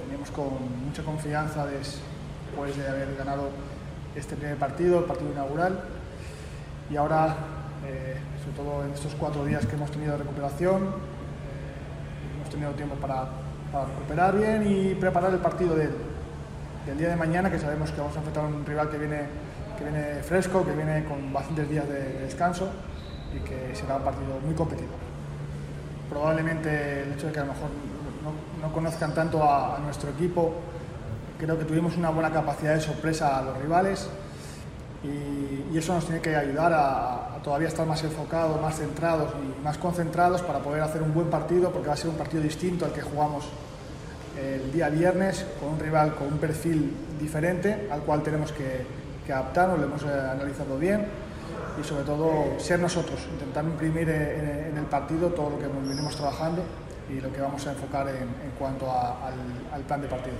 Venimos 0.06 0.30
con 0.30 0.50
mucha 0.84 1.02
confianza 1.02 1.64
des- 1.64 1.98
después 2.44 2.76
de 2.76 2.86
haber 2.86 3.16
ganado 3.16 3.48
este 4.14 4.36
primer 4.36 4.58
partido, 4.58 4.98
el 4.98 5.06
partido 5.06 5.32
inaugural. 5.32 5.80
Y 6.90 6.96
ahora, 6.96 7.36
eh, 7.86 8.18
sobre 8.44 8.56
todo 8.58 8.84
en 8.84 8.92
estos 8.92 9.14
cuatro 9.14 9.46
días 9.46 9.64
que 9.64 9.76
hemos 9.76 9.90
tenido 9.90 10.12
de 10.12 10.18
recuperación, 10.18 10.82
eh, 10.82 12.36
hemos 12.36 12.50
tenido 12.50 12.72
tiempo 12.72 12.94
para, 12.96 13.24
recuperar 13.72 14.36
bien 14.36 14.62
y 14.70 14.94
preparar 14.94 15.32
el 15.32 15.40
partido 15.40 15.74
del, 15.74 15.90
día 16.98 17.08
de 17.08 17.16
mañana, 17.16 17.50
que 17.50 17.58
sabemos 17.58 17.90
que 17.92 17.98
vamos 17.98 18.14
a 18.14 18.18
enfrentar 18.18 18.44
a 18.44 18.48
un 18.48 18.66
rival 18.66 18.90
que 18.90 18.98
viene, 18.98 19.22
que 19.78 19.84
viene 19.84 20.22
fresco, 20.22 20.66
que 20.66 20.72
viene 20.72 21.02
con 21.04 21.32
bastantes 21.32 21.70
días 21.70 21.88
de, 21.88 21.94
de 21.94 22.18
descanso 22.24 22.68
y 23.34 23.38
que 23.38 23.74
será 23.74 23.96
un 23.96 24.02
partido 24.02 24.38
muy 24.44 24.54
competitivo. 24.54 25.03
Probablemente 26.08 27.02
el 27.02 27.12
hecho 27.12 27.26
de 27.26 27.32
que 27.32 27.38
a 27.40 27.44
lo 27.44 27.52
mejor 27.52 27.68
no, 28.22 28.66
no 28.66 28.72
conozcan 28.72 29.14
tanto 29.14 29.42
a, 29.42 29.78
nuestro 29.82 30.10
equipo, 30.10 30.54
creo 31.38 31.58
que 31.58 31.64
tuvimos 31.64 31.96
una 31.96 32.10
buena 32.10 32.30
capacidad 32.30 32.74
de 32.74 32.80
sorpresa 32.80 33.38
a 33.38 33.42
los 33.42 33.58
rivales 33.58 34.08
y, 35.02 35.74
y 35.74 35.78
eso 35.78 35.94
nos 35.94 36.04
tiene 36.06 36.20
que 36.20 36.34
ayudar 36.34 36.72
a, 36.72 37.36
a 37.36 37.42
todavía 37.42 37.68
estar 37.68 37.86
más 37.86 38.02
enfocados, 38.04 38.60
más 38.60 38.78
centrados 38.78 39.32
y 39.42 39.64
más 39.64 39.78
concentrados 39.78 40.42
para 40.42 40.60
poder 40.60 40.82
hacer 40.82 41.02
un 41.02 41.12
buen 41.12 41.28
partido, 41.28 41.70
porque 41.70 41.88
va 41.88 41.94
a 41.94 41.96
ser 41.96 42.10
un 42.10 42.16
partido 42.16 42.42
distinto 42.42 42.84
al 42.84 42.92
que 42.92 43.02
jugamos 43.02 43.44
el 44.38 44.72
día 44.72 44.88
viernes 44.88 45.46
con 45.60 45.74
un 45.74 45.78
rival 45.78 46.14
con 46.14 46.26
un 46.26 46.38
perfil 46.38 46.92
diferente 47.20 47.88
al 47.90 48.00
cual 48.00 48.22
tenemos 48.22 48.52
que, 48.52 48.84
que 49.24 49.32
adaptarnos, 49.32 49.78
lo 49.78 49.86
hemos 49.86 50.02
eh, 50.02 50.06
analizado 50.32 50.76
bien 50.76 51.06
y 51.80 51.84
sobre 51.84 52.04
todo 52.04 52.58
ser 52.58 52.78
nosotros, 52.80 53.20
intentar 53.32 53.64
imprimir 53.64 54.08
en, 54.08 54.66
en 54.70 54.78
el 54.78 54.84
partido 54.86 55.30
todo 55.30 55.50
lo 55.50 55.58
que 55.58 55.66
venimos 55.66 56.14
trabajando 56.16 56.62
y 57.10 57.20
lo 57.20 57.32
que 57.32 57.40
vamos 57.40 57.66
a 57.66 57.72
enfocar 57.72 58.08
en, 58.08 58.16
en 58.22 58.50
cuanto 58.58 58.90
a- 58.90 59.26
al, 59.28 59.34
al 59.72 59.82
plan 59.82 60.00
de 60.00 60.08
partido. 60.08 60.36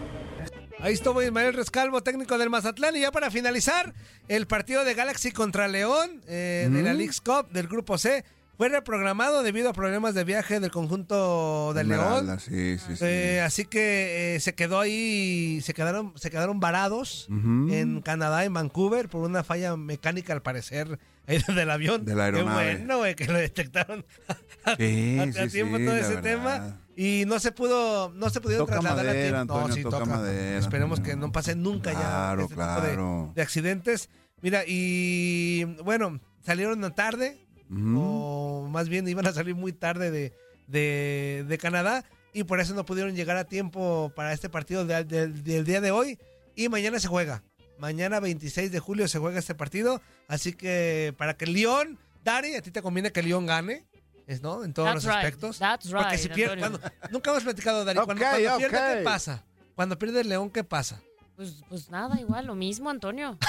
Ahí 0.81 0.93
estuvo 0.95 1.23
Ismael 1.23 1.55
Rescalvo, 1.55 2.03
técnico 2.03 2.37
del 2.37 2.51
Mazatlán. 2.51 2.95
Y 2.97 3.01
ya 3.01 3.11
para 3.13 3.31
finalizar, 3.31 3.95
el 4.29 4.47
partido 4.47 4.85
de 4.85 4.95
Galaxy 4.95 5.31
contra 5.33 5.67
León 5.69 6.21
eh, 6.27 6.69
de 6.71 6.83
la 6.83 6.93
Mm. 6.93 6.97
Leagues 6.97 7.21
Cup 7.21 7.49
del 7.51 7.69
Grupo 7.69 7.97
C 7.97 8.25
fue 8.57 8.69
reprogramado 8.69 9.43
debido 9.43 9.71
a 9.71 9.73
problemas 9.73 10.15
de 10.15 10.25
viaje 10.25 10.61
del 10.61 10.71
conjunto 10.71 11.73
de 11.75 11.85
León. 11.85 12.01
Esmeralda, 12.01 12.39
Sí, 12.39 12.79
sí, 12.79 12.97
sí. 12.97 13.05
Eh, 13.05 13.41
así 13.41 13.65
que 13.65 14.37
eh, 14.37 14.41
se 14.41 14.55
quedó 14.55 14.79
ahí, 14.81 15.61
se 15.63 15.75
quedaron, 15.75 16.13
se 16.17 16.31
quedaron 16.31 16.61
varados 16.61 17.27
en 17.31 18.01
Canadá, 18.03 18.45
en 18.45 18.55
Vancouver, 18.55 19.09
por 19.09 19.23
una 19.23 19.43
falla 19.45 19.77
mecánica 19.77 20.33
al 20.33 20.43
parecer 20.43 20.99
ahí 21.27 21.43
del 21.55 21.71
avión. 21.71 22.05
De 22.05 22.15
la 22.15 22.25
aeronave. 22.27 22.71
Qué 22.73 22.77
bueno, 22.77 22.99
güey, 22.99 23.15
que 23.15 23.27
lo 23.27 23.39
detectaron 23.39 24.05
a, 24.65 24.71
a- 24.71 24.73
a 24.73 24.77
tiempo 25.49 25.79
todo 25.79 25.97
ese 25.97 26.17
verdad. 26.17 26.23
tema. 26.23 26.81
Y 26.97 27.25
no 27.27 27.41
se 27.41 27.51
pudo, 27.51 28.11
no 28.15 28.31
se 28.31 28.41
pudieron 28.41 28.67
Toca 28.67 28.79
trasladar 28.79 29.05
a 29.07 29.09
madera, 29.09 29.35
tiempo. 29.39 29.55
Antonio, 29.57 29.75
sí, 29.75 29.83
toca 29.83 29.99
toca. 29.99 30.11
madera. 30.17 30.59
Esperemos 30.59 31.01
que 31.01 31.17
no 31.17 31.33
pase 31.33 31.57
nunca 31.57 31.91
Claro, 31.91 32.43
ya 32.43 32.43
este 32.45 32.55
tipo 32.55 32.63
claro. 32.65 33.27
de, 33.31 33.35
de 33.35 33.43
accidentes. 33.43 34.11
Mira, 34.43 34.63
y 34.67 35.65
bueno, 35.83 36.21
salieron 36.45 36.81
tarde, 36.95 37.44
O 37.71 38.69
más 38.71 38.89
bien 38.89 39.07
iban 39.09 39.27
a 39.27 39.33
salir 39.33 39.55
muy 39.55 39.73
tarde 39.73 40.11
de, 40.11 40.33
de, 40.67 41.45
de 41.49 41.59
Canadá 41.59 42.05
y 42.33 42.45
por 42.45 42.61
eso 42.61 42.75
no 42.75 42.85
pudieron 42.85 43.15
llegar 43.15 43.37
a 43.37 43.45
tiempo 43.45 44.13
para 44.15 44.33
este 44.33 44.49
partido 44.49 44.85
de- 44.85 45.05
del- 45.05 45.65
día 45.65 45.81
de 45.81 45.91
hoy 45.91 46.19
y 46.57 46.69
mañana 46.69 46.99
se 47.01 47.09
juega. 47.09 47.43
Mañana 47.79 48.21
26 48.21 48.71
de 48.71 48.79
julio 48.79 49.09
se 49.09 49.19
juega 49.19 49.39
este 49.39 49.55
partido, 49.55 50.01
así 50.29 50.53
que 50.53 51.15
para 51.19 51.35
que 51.37 51.47
León, 51.47 51.99
Dari, 52.23 52.55
a 52.55 52.63
ti 52.63 52.71
te 52.71 52.81
conviene 52.83 53.11
que 53.13 53.23
León 53.23 53.47
gane, 53.47 53.85
es, 54.27 54.41
¿no? 54.43 54.65
En 54.65 54.73
todos 54.73 54.89
That's 54.89 55.05
los 55.05 55.13
right, 55.15 55.25
aspectos. 55.25 55.59
that's 55.59 55.91
Porque 55.91 56.17
si 56.19 56.29
pierde, 56.29 56.59
cuando- 56.59 56.81
nunca 57.11 57.31
hemos 57.31 57.43
platicado, 57.43 57.85
Dari, 57.85 57.99
cuando, 57.99 58.15
pierde. 58.59 58.69
¿qué 58.99 59.01
pasa? 59.05 59.45
Cuando 59.75 59.99
pierde 59.99 60.21
el 60.21 60.29
León, 60.29 60.51
¿qué 60.51 60.63
pasa? 60.65 61.03
Pues, 61.37 61.63
pues 61.69 61.91
nada, 61.91 62.21
igual, 62.21 62.47
lo 62.47 62.55
mismo, 62.55 62.91
Antonio. 62.91 63.39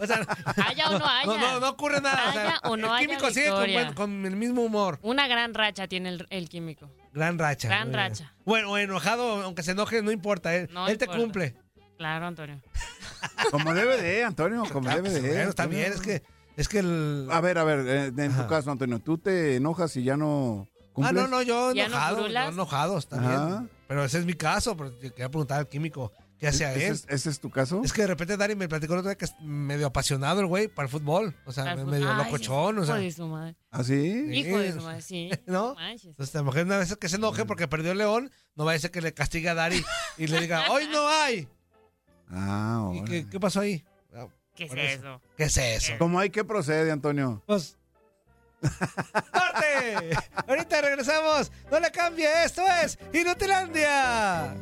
O 0.00 0.06
sea, 0.08 0.26
Haya 0.66 0.90
o 0.90 0.98
no 0.98 1.06
haya. 1.06 1.26
No, 1.26 1.38
no, 1.38 1.60
no 1.60 1.68
ocurre 1.68 2.00
nada. 2.00 2.30
o 2.30 2.32
sea, 2.32 2.42
Haya 2.48 2.60
o 2.64 2.76
no 2.76 2.88
el 2.88 2.92
haya 2.94 3.06
químico 3.06 3.30
sigue 3.30 3.46
con, 3.50 3.58
victoria. 3.60 3.82
buen- 3.84 3.94
con 3.94 4.26
el 4.26 4.34
mismo 4.34 4.62
humor. 4.62 4.98
Una 5.02 5.28
gran 5.28 5.54
racha 5.54 5.86
tiene 5.86 6.08
el, 6.08 6.26
el 6.30 6.48
químico. 6.48 6.90
Gran 7.12 7.38
racha. 7.38 7.68
Gran 7.68 7.88
muy 7.90 7.96
bien. 7.96 8.10
racha. 8.10 8.34
Bueno, 8.44 8.72
o 8.72 8.76
enojado, 8.78 9.42
aunque 9.44 9.62
se 9.62 9.70
enoje, 9.70 10.02
no 10.02 10.10
importa. 10.10 10.52
Él, 10.52 10.68
No 10.72 10.88
él 10.88 10.98
te 10.98 11.04
importa. 11.04 11.22
cumple. 11.22 11.56
Claro, 11.96 12.26
Antonio. 12.26 12.60
Como 13.52 13.72
debe 13.72 14.02
de, 14.02 14.24
Antonio, 14.24 14.64
como 14.72 14.88
debe 14.90 15.10
de. 15.10 15.20
Bueno, 15.20 15.50
está 15.50 15.62
Antonio. 15.62 15.84
bien, 15.84 15.92
es 15.92 16.00
que, 16.00 16.22
es 16.56 16.68
que 16.68 16.78
el... 16.80 17.28
A 17.30 17.40
ver, 17.40 17.58
a 17.58 17.64
ver, 17.64 17.86
eh, 17.86 18.06
en 18.16 18.30
Ajá. 18.32 18.42
tu 18.42 18.48
caso, 18.48 18.70
Antonio, 18.72 18.98
¿tú 18.98 19.16
te 19.16 19.54
enojas 19.56 19.96
y 19.96 20.02
ya 20.02 20.16
no 20.16 20.66
Ah, 20.68 20.90
cumples? 20.92 21.14
no, 21.14 21.28
no, 21.28 21.42
yo 21.42 21.72
¿Ya 21.72 21.84
no 21.88 21.94
enojado, 21.94 22.28
yo 22.28 22.40
enojado, 22.48 22.98
está 22.98 23.16
Ajá. 23.20 23.46
bien. 23.46 23.70
Pero 23.86 24.04
ese 24.04 24.18
es 24.18 24.24
mi 24.24 24.34
caso, 24.34 24.76
pero 24.76 24.90
te 24.92 25.10
quería 25.10 25.28
preguntar 25.28 25.58
al 25.60 25.68
químico, 25.68 26.12
¿qué 26.38 26.48
hace 26.48 26.64
a 26.64 26.72
¿Ese 26.74 26.86
él? 26.86 26.92
es, 26.92 27.06
ese 27.08 27.30
es 27.30 27.40
tu 27.40 27.50
caso? 27.50 27.80
Es 27.84 27.92
que 27.92 28.02
de 28.02 28.08
repente 28.08 28.36
Dari 28.36 28.54
me 28.54 28.68
platicó 28.68 28.94
el 28.94 29.00
otro 29.00 29.10
día 29.10 29.16
que 29.18 29.24
es 29.24 29.34
medio 29.40 29.86
apasionado 29.86 30.40
el 30.40 30.46
güey 30.46 30.68
para 30.68 30.86
el 30.86 30.92
fútbol. 30.92 31.34
O 31.44 31.52
sea, 31.52 31.76
medio 31.76 32.10
Ay, 32.10 32.24
locochón, 32.24 32.78
o 32.78 32.84
sea. 32.84 32.96
Hijo 32.96 33.04
de 33.04 33.12
su 33.12 33.26
madre. 33.26 33.56
¿Ah, 33.70 33.84
sí? 33.84 34.26
Hijo 34.32 34.58
de 34.58 34.72
su 34.72 34.80
madre, 34.82 35.02
sí. 35.02 35.30
¿No? 35.46 35.74
manches. 35.74 36.06
Entonces, 36.06 36.34
a 36.34 36.38
lo 36.38 36.44
mejor 36.44 36.62
una 36.62 36.78
vez 36.78 36.96
que 36.96 37.08
se 37.08 37.16
enoje 37.16 37.44
porque 37.44 37.68
perdió 37.68 37.92
el 37.92 37.98
León, 37.98 38.30
no 38.54 38.64
vaya 38.64 38.76
a 38.76 38.80
ser 38.80 38.90
que 38.90 39.00
le 39.00 39.12
castigue 39.14 39.48
a 39.48 39.54
Dari 39.54 39.84
y 40.18 40.26
le 40.26 40.40
diga, 40.40 40.70
hoy 40.70 40.86
no 40.88 41.08
hay. 41.08 41.48
Ah, 42.28 42.90
¿Y 42.94 43.04
qué, 43.04 43.28
qué 43.28 43.38
pasó 43.40 43.60
ahí? 43.60 43.84
Ah, 44.14 44.26
¿Qué 44.54 44.64
es 44.64 44.72
eso? 44.72 45.20
¿Qué 45.36 45.44
es 45.44 45.56
eso? 45.56 45.92
¿Cómo 45.98 46.18
hay 46.18 46.30
que 46.30 46.44
procede, 46.44 46.90
Antonio? 46.90 47.42
Pues. 47.46 47.76
¡Corte! 48.62 50.16
Ahorita 50.48 50.80
regresamos. 50.80 51.52
No 51.70 51.78
le 51.78 51.90
cambie, 51.90 52.26
esto 52.44 52.62
es 52.82 52.98
Inutilandia. 53.12 54.56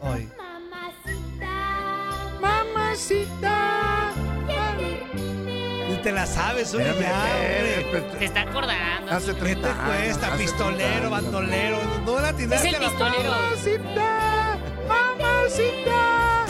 Hoy. 0.00 0.28
Mamacita. 2.40 4.12
Ni 5.88 5.96
te 6.02 6.12
la 6.12 6.26
sabes, 6.26 6.72
espérame, 6.74 8.18
Se 8.18 8.24
está 8.24 8.42
acordando. 8.42 9.10
Hace 9.12 9.32
¿Qué 9.34 9.40
30 9.40 9.68
te 9.68 9.74
cuesta? 9.74 10.26
hace 10.26 10.36
30 10.36 10.36
Pistolero, 10.36 11.10
bandolero. 11.10 11.78
No 12.04 12.20
la 12.20 12.30
Es 12.30 12.36
tiraste 12.36 12.68
el 12.68 12.76
pistolero. 12.76 13.30
Mamacita. 13.30 14.58
Mamacita. 14.88 16.44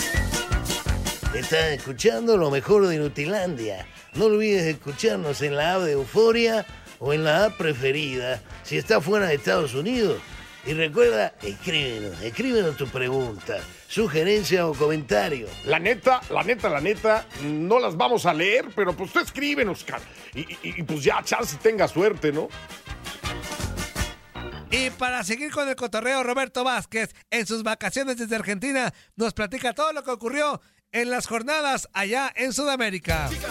Estás 1.34 1.64
escuchando 1.70 2.36
lo 2.36 2.50
mejor 2.50 2.86
de 2.86 2.98
Nutilandia. 2.98 3.86
No 4.14 4.24
olvides 4.26 4.64
escucharnos 4.64 5.40
en 5.42 5.56
la 5.56 5.74
app 5.74 5.82
de 5.82 5.92
Euforia 5.92 6.66
o 6.98 7.12
en 7.12 7.22
la 7.24 7.44
app 7.46 7.56
preferida 7.56 8.40
si 8.64 8.76
estás 8.76 9.04
fuera 9.04 9.26
de 9.28 9.34
Estados 9.36 9.74
Unidos. 9.74 10.18
Y 10.68 10.74
recuerda, 10.74 11.32
escríbenos, 11.42 12.20
escríbenos 12.20 12.76
tu 12.76 12.86
pregunta, 12.88 13.56
sugerencia 13.88 14.66
o 14.66 14.74
comentario. 14.74 15.48
La 15.64 15.78
neta, 15.78 16.20
la 16.28 16.42
neta, 16.42 16.68
la 16.68 16.80
neta, 16.82 17.26
no 17.42 17.78
las 17.78 17.96
vamos 17.96 18.26
a 18.26 18.34
leer, 18.34 18.66
pero 18.76 18.94
pues 18.94 19.10
tú 19.10 19.18
escríbenos, 19.18 19.78
Oscar. 19.78 20.00
Y, 20.34 20.40
y- 20.40 20.58
y 20.62 20.82
pues 20.82 21.02
ya, 21.02 21.22
chance 21.24 21.56
tenga 21.62 21.88
suerte, 21.88 22.32
¿no? 22.32 22.48
Y 24.70 24.90
para 24.90 25.24
seguir 25.24 25.50
con 25.50 25.66
el 25.70 25.76
cotorreo, 25.76 26.22
Roberto 26.22 26.62
Vázquez, 26.64 27.14
en 27.30 27.46
sus 27.46 27.62
vacaciones 27.62 28.18
desde 28.18 28.36
Argentina, 28.36 28.92
nos 29.16 29.32
platica 29.32 29.72
todo 29.72 29.94
lo 29.94 30.02
que 30.04 30.10
ocurrió 30.10 30.60
en 30.92 31.08
las 31.08 31.26
jornadas 31.26 31.88
allá 31.94 32.30
en 32.36 32.52
Sudamérica. 32.52 33.30
Esta 33.32 33.48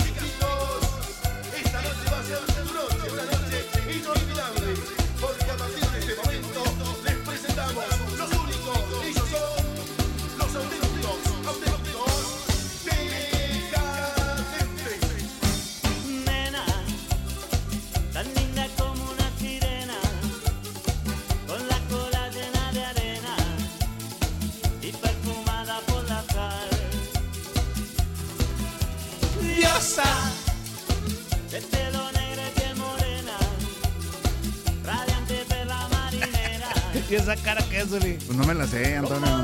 y 37.10 37.16
esa 37.16 37.36
cara 37.38 37.62
que 37.70 37.80
es, 37.80 37.92
Uli. 37.92 38.18
Pues 38.26 38.38
no 38.38 38.46
me 38.46 38.54
la 38.54 38.68
sé, 38.68 38.98
Antonio. 38.98 39.44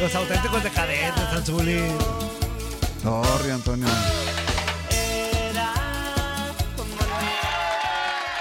Los 0.00 0.14
auténticos 0.14 0.62
decadentes, 0.62 1.24
Anzuli. 1.32 1.80
Sorry, 3.02 3.50
Antonio. 3.50 3.88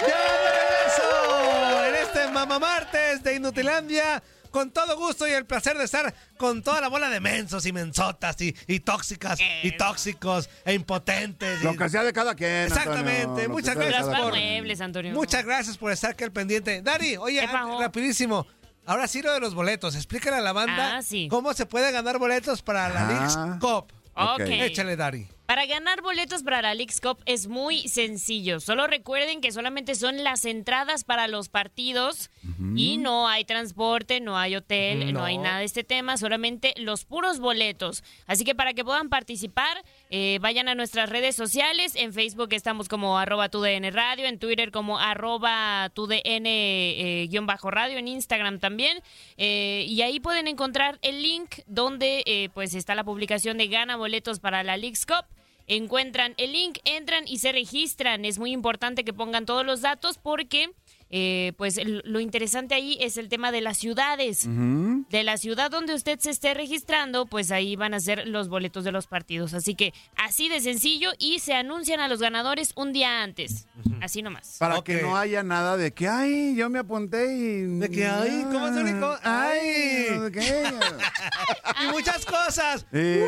¡Ya 0.02 0.08
de 0.08 0.52
regreso! 0.60 1.86
En 1.88 1.96
este 1.96 2.28
Mamá 2.32 2.60
Martes 2.60 3.24
de 3.24 3.36
Inutilandia. 3.36 4.22
Con 4.58 4.72
todo 4.72 4.98
gusto 4.98 5.28
y 5.28 5.32
el 5.34 5.46
placer 5.46 5.78
de 5.78 5.84
estar 5.84 6.12
con 6.36 6.64
toda 6.64 6.82
la 6.82 6.88
bola 6.88 7.10
de 7.10 7.20
mensos 7.20 7.64
y 7.68 7.72
mensotas 7.72 8.42
y, 8.42 8.56
y 8.66 8.80
tóxicas 8.80 9.38
y 9.62 9.72
tóxicos 9.78 10.50
e 10.66 10.74
impotentes. 10.74 11.62
Lo 11.62 11.74
y- 11.74 11.78
que 11.78 11.88
sea 11.90 12.04
de 12.04 12.12
cada 12.12 12.34
quien. 12.34 12.50
Exactamente. 12.64 13.22
Antonio, 13.22 13.50
Muchas 13.50 13.76
gracias 13.76 14.06
por. 14.08 14.30
muebles, 14.32 14.82
Antonio. 14.82 15.14
Muchas 15.14 15.46
gracias 15.46 15.78
por 15.78 15.92
estar 15.92 16.10
aquí 16.12 16.24
al 16.24 16.32
pendiente. 16.32 16.82
Dari, 16.82 17.18
oye, 17.18 17.40
ah, 17.42 17.78
rapidísimo. 17.80 18.48
Ahora 18.88 19.08
sí 19.08 19.22
lo 19.22 19.32
de 19.32 19.40
los 19.42 19.54
boletos. 19.54 19.96
Explícale 19.96 20.38
a 20.38 20.42
la 20.42 20.54
banda 20.54 20.98
Ah, 20.98 21.02
sí. 21.04 21.28
cómo 21.30 21.54
se 21.54 21.68
puede 21.68 21.92
ganar 21.92 22.18
boletos 22.18 22.64
para 22.64 22.90
la 22.90 23.08
Ah, 23.08 23.12
Leagues 23.12 23.38
Cup. 23.60 23.94
ok. 24.16 24.40
Échale, 24.40 24.96
Dari. 24.96 25.28
Para 25.48 25.66
ganar 25.66 26.02
boletos 26.02 26.44
para 26.44 26.62
la 26.62 26.74
Leagues 26.76 27.00
Cup 27.00 27.20
es 27.26 27.48
muy 27.48 27.88
sencillo. 27.88 28.60
Solo 28.60 28.86
recuerden 28.86 29.40
que 29.40 29.54
solamente 29.54 29.96
son 29.96 30.22
las 30.22 30.44
entradas 30.44 31.06
para 31.06 31.30
los 31.30 31.48
partidos 31.48 32.30
y 32.76 32.98
no 32.98 33.30
hay 33.30 33.46
transporte, 33.46 34.20
no 34.20 34.38
hay 34.38 34.58
hotel, 34.58 35.14
no. 35.14 35.20
No. 35.20 35.24
hay 35.24 35.38
nada 35.38 35.60
de 35.60 35.66
este 35.66 35.86
tema, 35.86 36.18
solamente 36.18 36.74
los 36.76 37.06
puros 37.06 37.40
boletos. 37.40 38.04
Así 38.26 38.44
que 38.44 38.56
para 38.56 38.74
que 38.74 38.84
puedan 38.84 39.08
participar, 39.08 39.86
eh, 40.10 40.38
vayan 40.42 40.68
a 40.68 40.76
nuestras 40.76 41.10
redes 41.10 41.38
sociales. 41.38 41.96
En 41.96 42.12
Facebook 42.12 42.50
estamos 42.52 42.90
como 42.90 43.18
arroba 43.18 43.48
tudn 43.48 43.90
radio, 43.94 44.26
en 44.26 44.40
Twitter 44.40 44.70
como 44.72 45.00
arroba 45.00 45.90
tudn 45.94 46.20
eh, 46.46 47.26
guion 47.30 47.46
bajo 47.46 47.72
radio, 47.72 47.98
en 47.98 48.10
Instagram 48.10 48.60
también. 48.60 49.00
Eh, 49.38 49.86
y 49.88 50.02
ahí 50.02 50.20
pueden 50.20 50.50
encontrar 50.50 51.00
el 51.04 51.24
link 51.24 51.60
donde 51.68 52.24
eh, 52.26 52.50
pues 52.54 52.74
está 52.74 52.96
la 52.96 53.06
publicación 53.06 53.58
de 53.58 53.70
gana 53.70 53.96
boletos 53.96 54.42
para 54.42 54.62
la 54.64 54.76
Leagues 54.76 55.06
Cup. 55.06 55.26
Encuentran 55.68 56.34
el 56.38 56.54
link, 56.54 56.80
entran 56.86 57.28
y 57.28 57.40
se 57.40 57.52
registran. 57.52 58.24
Es 58.24 58.40
muy 58.40 58.52
importante 58.52 59.04
que 59.04 59.14
pongan 59.14 59.46
todos 59.46 59.66
los 59.66 59.82
datos 59.82 60.18
porque 60.18 60.72
eh, 61.10 61.54
pues 61.58 61.80
lo 61.86 62.20
interesante 62.20 62.76
ahí 62.76 62.98
es 63.02 63.18
el 63.18 63.30
tema 63.30 63.52
de 63.52 63.62
las 63.62 63.78
ciudades. 63.78 64.48
De 64.48 65.24
la 65.24 65.38
ciudad 65.38 65.72
donde 65.72 65.94
usted 65.94 66.20
se 66.20 66.30
esté 66.30 66.54
registrando, 66.54 67.26
pues 67.26 67.52
ahí 67.52 67.76
van 67.76 67.94
a 67.94 68.00
ser 68.00 68.28
los 68.28 68.50
boletos 68.50 68.84
de 68.84 68.92
los 68.92 69.08
partidos. 69.08 69.54
Así 69.54 69.76
que 69.76 69.94
así 70.16 70.50
de 70.50 70.60
sencillo 70.60 71.12
y 71.20 71.40
se 71.40 71.54
anuncian 71.54 72.00
a 72.00 72.08
los 72.08 72.20
ganadores 72.20 72.74
un 72.76 72.94
día 72.94 73.24
antes. 73.24 73.68
Así 74.02 74.22
nomás. 74.22 74.58
Para 74.60 74.82
que 74.82 75.02
no 75.02 75.18
haya 75.18 75.44
nada 75.44 75.78
de 75.78 75.92
que, 75.92 76.08
ay, 76.08 76.56
yo 76.56 76.70
me 76.70 76.80
apunté 76.80 77.36
y... 77.36 77.80
De 77.80 77.90
que, 77.90 78.06
ay, 78.06 78.46
¿cómo 78.52 78.74
se 78.74 78.84
ubicó? 78.84 79.16
¡Ay! 79.24 80.20
¿de 80.20 80.32
qué? 80.32 80.64
y 81.84 81.92
muchas 81.92 82.26
cosas. 82.26 82.86
Eh, 82.92 83.26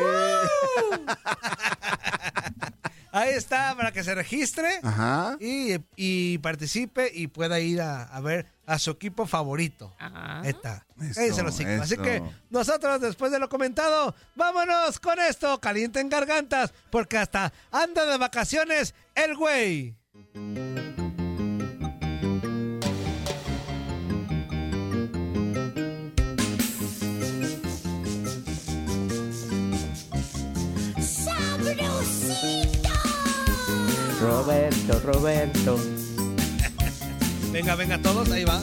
Ahí 3.12 3.30
está, 3.34 3.74
para 3.76 3.92
que 3.92 4.04
se 4.04 4.14
registre 4.14 4.80
Ajá. 4.82 5.36
y, 5.40 5.76
y 5.96 6.38
participe 6.38 7.10
y 7.12 7.26
pueda 7.26 7.58
ir 7.60 7.80
a, 7.80 8.04
a 8.04 8.20
ver 8.20 8.46
a 8.66 8.78
su 8.78 8.92
equipo 8.92 9.26
favorito. 9.26 9.92
Ahí 9.98 10.50
está. 10.50 10.86
Eso, 11.00 11.20
Ese 11.20 11.42
lo 11.42 11.50
sigo. 11.50 11.70
Así 11.82 11.96
que 11.96 12.22
nosotros, 12.50 13.00
después 13.00 13.32
de 13.32 13.40
lo 13.40 13.48
comentado, 13.48 14.14
vámonos 14.36 15.00
con 15.00 15.18
esto. 15.18 15.58
Calienten 15.60 16.08
gargantas, 16.08 16.72
porque 16.90 17.18
hasta 17.18 17.52
anda 17.72 18.06
de 18.06 18.16
vacaciones 18.16 18.94
el 19.14 19.36
güey. 19.36 19.96
Roberto, 34.20 35.00
Roberto. 35.02 35.78
Venga, 37.50 37.74
venga, 37.74 37.98
todos, 37.98 38.30
ahí 38.30 38.44
va. 38.44 38.60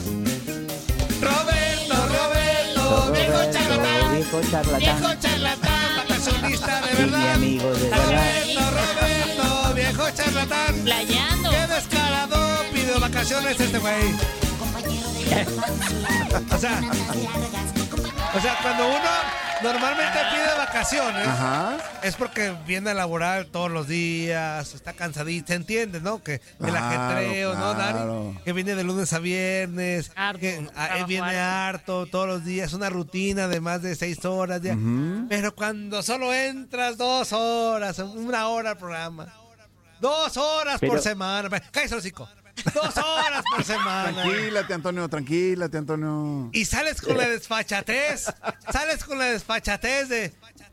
Roberto, 1.20 1.94
Roberto, 2.06 3.12
viejo 3.12 3.52
charlatán. 3.52 4.14
Viejo 4.14 4.40
charlatán. 4.50 4.78
Viejo 4.78 5.14
charlatán, 5.20 5.96
vacacionista 6.08 6.80
de 6.80 6.94
verdad. 6.94 7.32
amigo 7.34 7.74
de 7.74 7.90
verdad. 7.90 8.04
Roberto, 8.06 8.60
Roberto, 8.70 9.74
viejo 9.74 10.10
charlatán. 10.14 10.74
Playando. 10.84 11.50
Qué 11.50 11.66
descarado 11.66 12.38
pide 12.72 12.98
vacaciones 13.00 13.60
este 13.60 13.78
güey. 13.78 14.14
o 16.54 16.58
sea, 16.58 16.80
o 18.34 18.40
sea, 18.40 18.58
cuando 18.62 18.86
uno 18.86 19.47
normalmente 19.62 20.18
pide 20.32 20.56
vacaciones, 20.56 21.26
Ajá. 21.26 21.76
es 22.02 22.14
porque 22.16 22.54
viene 22.66 22.90
a 22.90 22.94
laborar 22.94 23.46
todos 23.46 23.70
los 23.70 23.88
días, 23.88 24.74
está 24.74 24.92
cansadito, 24.92 25.48
se 25.48 25.54
entiende, 25.54 26.00
¿no? 26.00 26.22
Que 26.22 26.34
el 26.34 26.40
Claro, 26.70 26.86
ajetreo, 26.86 27.54
¿no, 27.54 27.74
claro. 27.74 28.24
Dari? 28.34 28.44
Que 28.44 28.52
viene 28.52 28.74
de 28.74 28.84
lunes 28.84 29.12
a 29.12 29.18
viernes, 29.18 30.10
que 30.40 30.66
ah, 30.76 30.98
él 30.98 31.04
viene 31.06 31.36
harto 31.38 32.06
todos 32.06 32.26
los 32.28 32.44
días, 32.44 32.72
una 32.72 32.88
rutina 32.90 33.48
de 33.48 33.60
más 33.60 33.82
de 33.82 33.94
seis 33.96 34.24
horas. 34.24 34.62
ya. 34.62 34.76
Pero 35.28 35.54
cuando 35.54 36.02
solo 36.02 36.32
entras 36.32 36.96
dos 36.96 37.32
horas, 37.32 37.98
una 37.98 38.48
hora 38.48 38.70
al 38.70 38.78
programa, 38.78 39.32
dos 40.00 40.36
horas 40.36 40.80
por 40.80 41.00
semana, 41.00 41.48
cállese 41.72 41.94
el 41.94 41.98
hocico, 42.00 42.28
dos 42.74 42.96
horas 42.96 43.42
por 43.50 43.64
semana. 43.64 44.22
Tranquilate, 44.22 44.74
Antonio, 44.74 45.08
tranquilate, 45.08 45.78
Antonio. 45.78 46.50
Y 46.52 46.64
sales 46.64 47.00
con 47.00 47.16
la 47.16 47.28
desfachatez. 47.28 48.26
Sales 48.72 49.04
con 49.04 49.18
la 49.18 49.26
desfachatez 49.26 50.08
de 50.08 50.32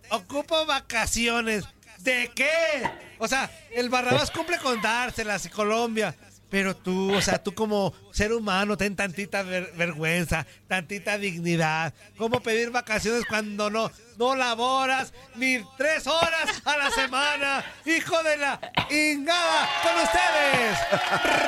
ocupo 0.09 0.65
vacaciones. 0.65 1.65
¿De 1.99 2.31
qué? 2.35 2.89
O 3.17 3.27
sea, 3.27 3.49
el 3.73 3.89
Barrabás 3.89 4.29
cumple 4.29 4.59
con 4.59 4.81
dárselas 4.81 5.45
y 5.45 5.49
Colombia. 5.49 6.15
Pero 6.49 6.75
tú, 6.75 7.13
o 7.13 7.21
sea, 7.21 7.41
tú 7.43 7.53
como 7.53 7.93
ser 8.11 8.31
humano, 8.31 8.77
ten 8.77 8.95
tantita 8.95 9.41
ver- 9.43 9.71
vergüenza, 9.75 10.45
tantita 10.67 11.17
dignidad. 11.17 11.93
¿Cómo 12.17 12.39
pedir 12.39 12.69
vacaciones 12.69 13.25
cuando 13.27 13.69
no, 13.69 13.91
no 14.17 14.35
laboras 14.35 15.11
ni 15.35 15.59
tres 15.77 16.05
horas 16.07 16.61
a 16.63 16.77
la 16.77 16.91
semana? 16.91 17.63
¡Hijo 17.85 18.21
de 18.23 18.37
la 18.37 18.59
ingada! 18.89 19.69
Con 19.83 20.01
ustedes, 20.03 20.77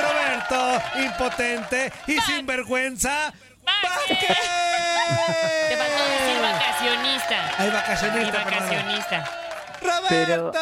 Roberto, 0.01 0.81
impotente 1.05 1.91
y 2.07 2.19
sin 2.21 2.45
vergüenza. 2.45 3.31
Te 4.07 4.15
faltó 5.77 6.03
decir 6.09 6.41
vacacionista. 6.41 7.51
Ay, 7.57 7.69
vacacionista, 7.69 8.43
¡Roberto! 9.81 10.61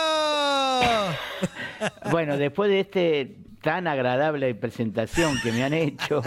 Bueno, 2.09 2.37
después 2.37 2.69
de 2.69 2.79
este 2.81 3.35
tan 3.65 3.87
agradable 3.87 4.53
presentación 4.53 5.37
que 5.41 5.51
me 5.51 5.63
han 5.63 5.73
hecho, 5.73 6.21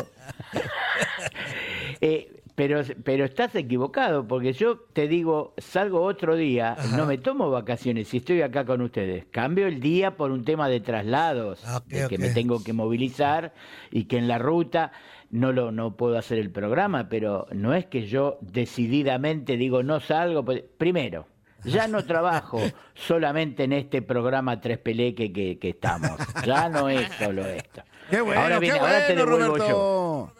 eh, 2.00 2.34
Pero, 2.56 2.82
pero 3.04 3.24
estás 3.24 3.54
equivocado, 3.54 4.26
porque 4.26 4.52
yo 4.52 4.78
te 4.92 5.06
digo, 5.06 5.54
salgo 5.58 6.02
otro 6.02 6.34
día, 6.34 6.76
no 6.96 7.06
me 7.06 7.16
tomo 7.16 7.52
vacaciones 7.52 8.08
si 8.08 8.16
estoy 8.16 8.42
acá 8.42 8.64
con 8.66 8.80
ustedes. 8.80 9.26
Cambio 9.30 9.68
el 9.68 9.78
día 9.78 10.16
por 10.16 10.32
un 10.32 10.44
tema 10.44 10.68
de 10.68 10.80
traslados, 10.80 11.62
de 11.86 12.08
que 12.08 12.18
me 12.18 12.30
tengo 12.30 12.64
que 12.64 12.72
movilizar 12.72 13.54
y 13.92 14.06
que 14.06 14.18
en 14.18 14.26
la 14.26 14.38
ruta 14.38 14.90
no 15.30 15.52
lo 15.52 15.70
no 15.70 15.96
puedo 15.96 16.18
hacer 16.18 16.38
el 16.40 16.50
programa, 16.50 17.08
pero 17.08 17.46
no 17.52 17.74
es 17.74 17.86
que 17.86 18.08
yo 18.08 18.38
decididamente 18.40 19.56
digo 19.56 19.84
no 19.84 20.00
salgo. 20.00 20.44
pues, 20.44 20.64
Primero, 20.78 21.26
ya 21.64 21.86
no 21.88 22.04
trabajo 22.04 22.60
solamente 22.94 23.64
en 23.64 23.72
este 23.72 24.02
programa 24.02 24.60
Tres 24.60 24.78
Peleque 24.78 25.32
que, 25.32 25.58
que 25.58 25.70
estamos. 25.70 26.12
Ya 26.44 26.68
no 26.68 26.88
es 26.88 27.10
solo 27.14 27.46
esto. 27.46 27.82
Qué 28.10 28.20
bueno, 28.20 28.40
ahora, 28.40 28.58
viene- 28.58 28.74
qué 28.78 28.80
ahora 28.80 29.06
te 29.06 29.16
devuelvo 29.16 29.56
yo. 29.58 30.32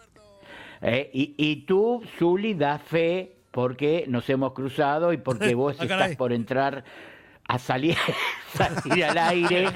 Eh, 0.81 1.09
y, 1.13 1.35
y 1.37 1.55
tú, 1.65 2.01
Zuli, 2.17 2.53
das 2.53 2.81
fe 2.81 3.35
porque 3.51 4.05
nos 4.07 4.29
hemos 4.29 4.53
cruzado 4.53 5.11
y 5.11 5.17
porque 5.17 5.53
vos 5.55 5.75
Ah, 5.79 5.83
estás 5.83 6.15
por 6.15 6.31
entrar 6.31 6.83
a 7.47 7.57
salir, 7.59 7.95
salir 8.53 9.03
al 9.05 9.17
aire 9.17 9.69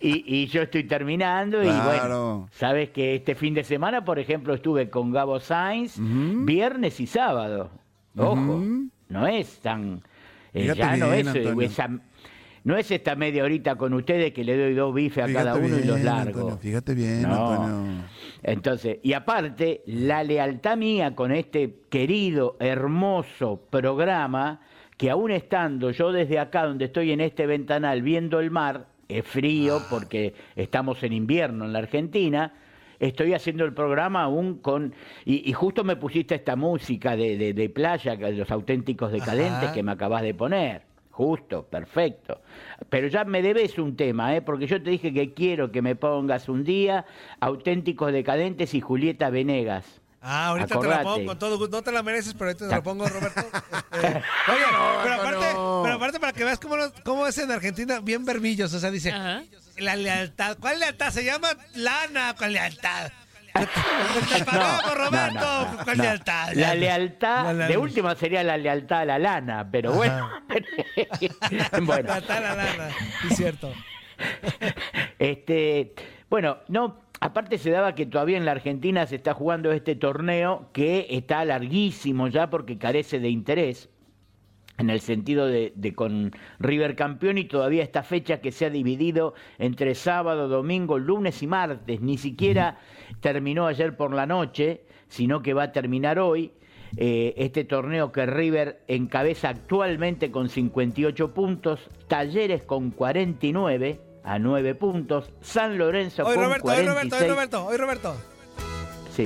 y, 0.00 0.42
y 0.42 0.46
yo 0.48 0.62
estoy 0.62 0.82
terminando 0.84 1.62
y 1.62 1.68
bueno, 1.70 2.48
sabes 2.52 2.90
que 2.90 3.14
este 3.14 3.34
fin 3.36 3.54
de 3.54 3.62
semana, 3.64 4.04
por 4.04 4.18
ejemplo, 4.18 4.52
estuve 4.52 4.90
con 4.90 5.12
Gabo 5.12 5.38
Sainz 5.40 5.94
viernes 5.98 6.98
y 7.00 7.06
sábado. 7.06 7.70
Ojo, 8.16 8.60
no 9.08 9.26
es 9.28 9.60
tan... 9.60 10.02
eh, 10.54 10.72
ya 10.76 10.96
no 10.96 11.10
bien, 11.10 11.28
es, 11.28 11.34
eh, 11.36 11.54
esa- 11.62 11.90
no 12.62 12.76
es 12.76 12.90
esta 12.90 13.14
media 13.14 13.42
horita 13.42 13.76
con 13.76 13.94
ustedes 13.94 14.32
que 14.32 14.44
le 14.44 14.56
doy 14.56 14.74
dos 14.74 14.94
bifes 14.94 15.24
a 15.24 15.32
cada 15.32 15.54
uno 15.54 15.78
y 15.78 15.84
los 15.84 16.00
largo. 16.02 16.40
Antonio, 16.40 16.58
fíjate 16.58 16.94
bien, 16.94 17.22
No. 17.22 17.50
Antonio. 17.52 18.02
Entonces, 18.42 18.98
y 19.02 19.12
aparte, 19.14 19.82
la 19.86 20.22
lealtad 20.24 20.76
mía 20.76 21.14
con 21.14 21.32
este 21.32 21.76
querido, 21.88 22.56
hermoso 22.60 23.62
programa, 23.70 24.60
que 24.98 25.08
aún 25.10 25.30
estando 25.30 25.90
yo 25.90 26.12
desde 26.12 26.38
acá 26.38 26.66
donde 26.66 26.86
estoy 26.86 27.12
en 27.12 27.22
este 27.22 27.46
ventanal 27.46 28.02
viendo 28.02 28.40
el 28.40 28.50
mar, 28.50 28.88
es 29.08 29.24
frío 29.24 29.80
porque 29.88 30.34
estamos 30.54 31.02
en 31.02 31.14
invierno 31.14 31.64
en 31.64 31.72
la 31.72 31.78
Argentina, 31.80 32.52
estoy 33.00 33.34
haciendo 33.34 33.64
el 33.64 33.72
programa 33.74 34.22
aún 34.22 34.58
con... 34.58 34.94
Y, 35.24 35.48
y 35.50 35.52
justo 35.52 35.82
me 35.82 35.96
pusiste 35.96 36.36
esta 36.36 36.54
música 36.54 37.16
de, 37.16 37.36
de- 37.36 37.52
de 37.54 37.68
playa, 37.68 38.14
los 38.14 38.50
auténticos 38.50 39.10
decadentes 39.10 39.64
Ajá. 39.64 39.72
que 39.72 39.82
me 39.82 39.92
acabas 39.92 40.22
de 40.22 40.34
poner. 40.34 40.82
Justo, 41.10 41.64
perfecto. 41.64 42.40
Pero 42.88 43.08
ya 43.08 43.24
me 43.24 43.42
debes 43.42 43.78
un 43.78 43.96
tema, 43.96 44.34
¿eh? 44.36 44.40
porque 44.40 44.66
yo 44.66 44.80
te 44.82 44.90
dije 44.90 45.12
que 45.12 45.34
quiero 45.34 45.70
que 45.72 45.82
me 45.82 45.96
pongas 45.96 46.48
un 46.48 46.62
día 46.64 47.04
Auténticos 47.40 48.12
Decadentes 48.12 48.72
y 48.74 48.80
Julieta 48.80 49.28
Venegas. 49.28 49.99
Ah, 50.22 50.48
ahorita 50.48 50.78
te 50.78 50.86
la 50.86 51.02
pongo 51.02 51.26
con 51.26 51.38
todo 51.38 51.56
gusto. 51.58 51.76
No 51.78 51.82
te 51.82 51.92
la 51.92 52.02
mereces, 52.02 52.34
pero 52.34 52.46
ahorita 52.50 52.68
te 52.68 52.74
la 52.74 52.82
pongo, 52.82 53.08
Roberto. 53.08 53.40
Este, 53.92 54.06
oye, 54.08 54.64
pero 55.02 55.14
aparte, 55.14 55.46
pero 55.82 55.94
aparte 55.94 56.20
para 56.20 56.32
que 56.32 56.44
veas 56.44 56.58
cómo, 56.60 56.76
lo- 56.76 56.92
cómo 57.04 57.26
es 57.26 57.36
en 57.38 57.50
Argentina, 57.50 58.00
bien 58.00 58.24
verbillos. 58.24 58.72
O 58.72 58.78
sea, 58.78 58.90
dice, 58.90 59.12
la 59.78 59.96
lealtad. 59.96 60.56
¿Cuál 60.60 60.78
lealtad? 60.78 61.10
Se 61.10 61.24
llama 61.24 61.48
lana 61.74 62.34
con 62.36 62.52
lealtad. 62.52 63.10
Te, 63.52 64.44
pagamos, 64.44 64.94
Roberto, 64.94 65.40
no, 65.40 65.72
no, 65.72 65.84
con 65.84 65.96
no. 65.96 66.02
lealtad. 66.04 66.52
La 66.54 66.74
lealtad, 66.74 67.44
La- 67.46 67.52
la- 67.52 67.66
de 67.66 67.76
última 67.78 68.14
sería 68.14 68.42
la 68.44 68.56
lealtad 68.56 69.00
a 69.00 69.04
la 69.06 69.18
lana, 69.18 69.68
pero 69.70 69.92
bueno. 69.92 70.30
bueno, 71.82 72.02
Lealtad 72.08 72.36
a 72.36 72.40
la 72.40 72.54
lana, 72.54 72.88
es 73.28 73.36
cierto. 73.36 73.72
Este, 75.18 75.94
bueno, 76.28 76.58
no, 76.68 77.00
aparte 77.20 77.58
se 77.58 77.70
daba 77.70 77.94
que 77.94 78.06
todavía 78.06 78.38
en 78.38 78.46
la 78.46 78.52
Argentina 78.52 79.06
se 79.06 79.16
está 79.16 79.34
jugando 79.34 79.72
este 79.72 79.94
torneo 79.94 80.68
que 80.72 81.06
está 81.10 81.44
larguísimo 81.44 82.28
ya 82.28 82.50
porque 82.50 82.78
carece 82.78 83.20
de 83.20 83.28
interés 83.28 83.90
en 84.78 84.88
el 84.88 85.00
sentido 85.00 85.46
de, 85.46 85.74
de 85.76 85.94
con 85.94 86.32
River 86.58 86.96
campeón 86.96 87.36
y 87.36 87.44
todavía 87.44 87.82
esta 87.82 88.02
fecha 88.02 88.40
que 88.40 88.50
se 88.50 88.64
ha 88.64 88.70
dividido 88.70 89.34
entre 89.58 89.94
sábado, 89.94 90.48
domingo, 90.48 90.98
lunes 90.98 91.42
y 91.42 91.46
martes, 91.46 92.00
ni 92.00 92.16
siquiera 92.16 92.78
terminó 93.20 93.66
ayer 93.66 93.94
por 93.94 94.14
la 94.14 94.24
noche, 94.24 94.80
sino 95.08 95.42
que 95.42 95.52
va 95.52 95.64
a 95.64 95.72
terminar 95.72 96.18
hoy. 96.18 96.52
Eh, 96.96 97.34
este 97.36 97.62
torneo 97.64 98.10
que 98.10 98.26
River 98.26 98.80
encabeza 98.88 99.50
actualmente 99.50 100.32
con 100.32 100.48
58 100.48 101.34
puntos, 101.34 101.88
Talleres 102.08 102.64
con 102.64 102.90
49 102.90 104.00
a 104.30 104.38
9 104.38 104.76
puntos, 104.76 105.28
San 105.42 105.76
Lorenzo 105.76 106.24
Hoy 106.24 106.36
con 106.36 106.44
Roberto, 106.44 106.68
hoy 106.68 106.84
46. 106.84 106.86
Roberto, 106.86 107.16
hoy 107.16 107.28
Roberto, 107.28 107.66
hoy 107.66 107.76
Roberto. 107.76 108.14
Sí. 109.16 109.24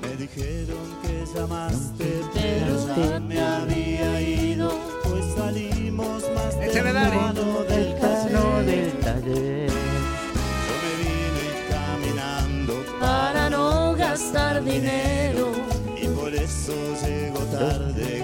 Me 0.00 0.16
dijeron 0.16 0.78
que 1.02 1.26
llamaste, 1.26 2.20
pero 2.32 2.96
ya 2.96 3.20
me 3.20 3.38
había 3.38 4.20
ido, 4.22 4.72
pues 5.04 5.26
salimos 5.34 6.24
más 6.34 6.58
temprano 6.58 7.64
del 7.68 7.98
taller. 7.98 8.64
del 8.64 8.92
taller. 8.92 9.68
Yo 9.68 10.74
me 10.84 10.92
vine 11.04 11.46
caminando 11.68 12.74
para 12.98 13.50
no 13.50 13.94
gastar 13.94 14.64
dinero 14.64 15.52
y 16.00 16.06
por 16.08 16.34
eso 16.34 16.72
llego 17.04 17.40
tarde 17.40 18.17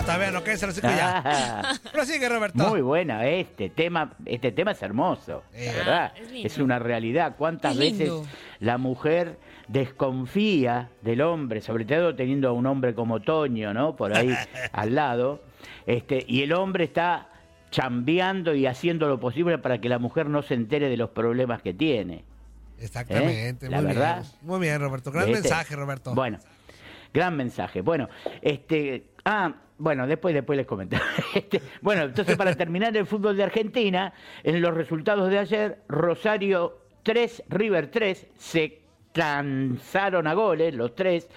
no. 0.00 0.06
No, 0.06 0.06
todavía 0.06 0.30
no, 0.30 0.44
que 0.44 0.56
se 0.56 0.66
lo 0.66 0.72
sigo 0.72 0.88
ya. 0.88 1.62
Pero 1.92 2.04
sigue, 2.04 2.28
Roberto. 2.28 2.68
Muy 2.68 2.80
buena 2.80 3.26
este 3.26 3.70
tema, 3.70 4.14
este 4.24 4.52
tema 4.52 4.72
es 4.72 4.82
hermoso, 4.82 5.42
la 5.52 5.72
verdad, 5.72 6.12
es 6.16 6.30
lindo. 6.30 6.46
es 6.46 6.58
una 6.58 6.78
realidad. 6.78 7.34
¿Cuántas 7.36 7.72
Es 7.74 7.78
veces 7.78 8.10
la 8.60 8.78
mujer 8.78 9.38
desconfía 9.68 10.90
del 11.02 11.20
hombre, 11.20 11.60
sobre 11.60 11.84
todo 11.84 12.14
teniendo 12.14 12.48
a 12.48 12.52
un 12.52 12.66
hombre 12.66 12.94
como 12.94 13.20
Toño, 13.20 13.72
¿no? 13.72 13.96
Por 13.96 14.16
ahí 14.16 14.34
al 14.72 14.94
lado, 14.94 15.42
este, 15.86 16.24
y 16.26 16.42
el 16.42 16.52
hombre 16.52 16.84
está 16.84 17.28
chambeando 17.70 18.54
y 18.54 18.66
haciendo 18.66 19.08
lo 19.08 19.20
posible 19.20 19.58
para 19.58 19.80
que 19.80 19.88
la 19.88 19.98
mujer 19.98 20.26
no 20.26 20.42
se 20.42 20.54
entere 20.54 20.88
de 20.88 20.96
los 20.96 21.10
problemas 21.10 21.62
que 21.62 21.72
tiene. 21.72 22.24
Exactamente, 22.78 23.66
¿Eh? 23.66 23.70
La 23.70 23.76
muy 23.78 23.86
verdad. 23.86 24.22
bien. 24.22 24.32
Muy 24.42 24.60
bien, 24.60 24.80
Roberto. 24.80 25.12
Gran 25.12 25.30
mensaje, 25.30 25.76
Roberto. 25.76 26.14
Bueno, 26.14 26.38
gran 27.12 27.36
mensaje. 27.36 27.80
Bueno, 27.82 28.08
este, 28.42 29.10
ah, 29.24 29.54
bueno, 29.80 30.06
después, 30.06 30.34
después 30.34 30.56
les 30.56 30.66
comento. 30.66 30.96
Este, 31.34 31.62
bueno, 31.80 32.02
entonces 32.02 32.36
para 32.36 32.54
terminar 32.54 32.96
el 32.96 33.06
fútbol 33.06 33.36
de 33.36 33.44
Argentina, 33.44 34.12
en 34.42 34.60
los 34.60 34.74
resultados 34.74 35.30
de 35.30 35.38
ayer, 35.38 35.78
Rosario 35.88 36.78
3, 37.02 37.44
River 37.48 37.90
3, 37.90 38.26
se 38.36 38.79
lanzaron 39.14 40.26
a 40.26 40.34
goles 40.34 40.74
los 40.74 40.94
tres, 40.94 41.28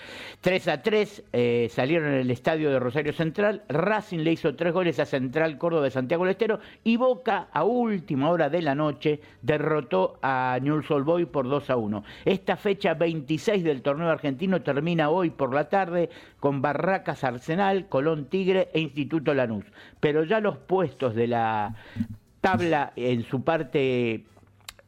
3 0.41 0.67
a 0.67 0.81
3, 0.81 1.23
eh, 1.33 1.67
salieron 1.71 2.09
en 2.09 2.19
el 2.19 2.31
estadio 2.31 2.69
de 2.69 2.79
Rosario 2.79 3.13
Central, 3.13 3.63
Racing 3.67 4.19
le 4.19 4.33
hizo 4.33 4.55
tres 4.55 4.73
goles 4.73 4.99
a 4.99 5.05
Central 5.05 5.57
Córdoba 5.57 5.85
de 5.85 5.91
Santiago 5.91 6.23
del 6.23 6.31
Estero 6.31 6.59
y 6.83 6.97
Boca 6.97 7.47
a 7.51 7.63
última 7.63 8.29
hora 8.29 8.49
de 8.49 8.61
la 8.61 8.75
noche 8.75 9.19
derrotó 9.41 10.19
a 10.21 10.59
Newell's 10.61 10.89
Old 10.91 11.27
por 11.27 11.47
2 11.47 11.69
a 11.69 11.75
1. 11.75 12.03
Esta 12.25 12.57
fecha 12.57 12.93
26 12.93 13.63
del 13.63 13.81
torneo 13.81 14.09
argentino 14.09 14.61
termina 14.61 15.09
hoy 15.09 15.29
por 15.31 15.53
la 15.53 15.69
tarde 15.69 16.09
con 16.39 16.61
Barracas 16.61 17.23
Arsenal, 17.23 17.87
Colón 17.87 18.25
Tigre 18.25 18.69
e 18.73 18.79
Instituto 18.79 19.33
Lanús. 19.33 19.65
Pero 19.99 20.23
ya 20.23 20.39
los 20.39 20.57
puestos 20.57 21.15
de 21.15 21.27
la 21.27 21.75
tabla 22.41 22.93
en 22.95 23.23
su 23.23 23.43
parte 23.43 24.25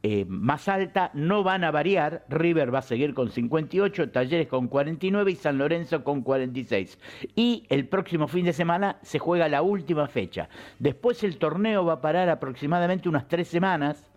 eh, 0.08 0.24
más 0.28 0.68
alta 0.68 1.10
no 1.16 1.42
van 1.42 1.64
a 1.64 1.72
variar. 1.72 2.26
River 2.30 2.72
va 2.72 2.78
a 2.78 2.84
seguir 2.84 3.16
con 3.16 3.32
58, 3.32 4.12
Talleres 4.12 4.48
con 4.48 4.68
49 4.68 5.32
y 5.32 5.36
San 5.36 5.58
Lorenzo 5.58 6.04
con 6.04 6.22
46. 6.22 7.00
Y 7.36 7.66
el 7.70 7.88
próximo 7.88 8.28
fin 8.28 8.46
de 8.46 8.54
semana 8.54 9.00
se 9.02 9.18
juega 9.18 9.50
la 9.50 9.64
última 9.64 10.08
fecha. 10.08 10.48
Después 10.78 11.24
el 11.24 11.40
torneo 11.40 11.86
va 11.86 11.94
a 11.94 12.02
parar 12.02 12.30
aproximadamente 12.30 13.10
unas 13.10 13.28
tres 13.28 13.48
semanas 13.48 14.12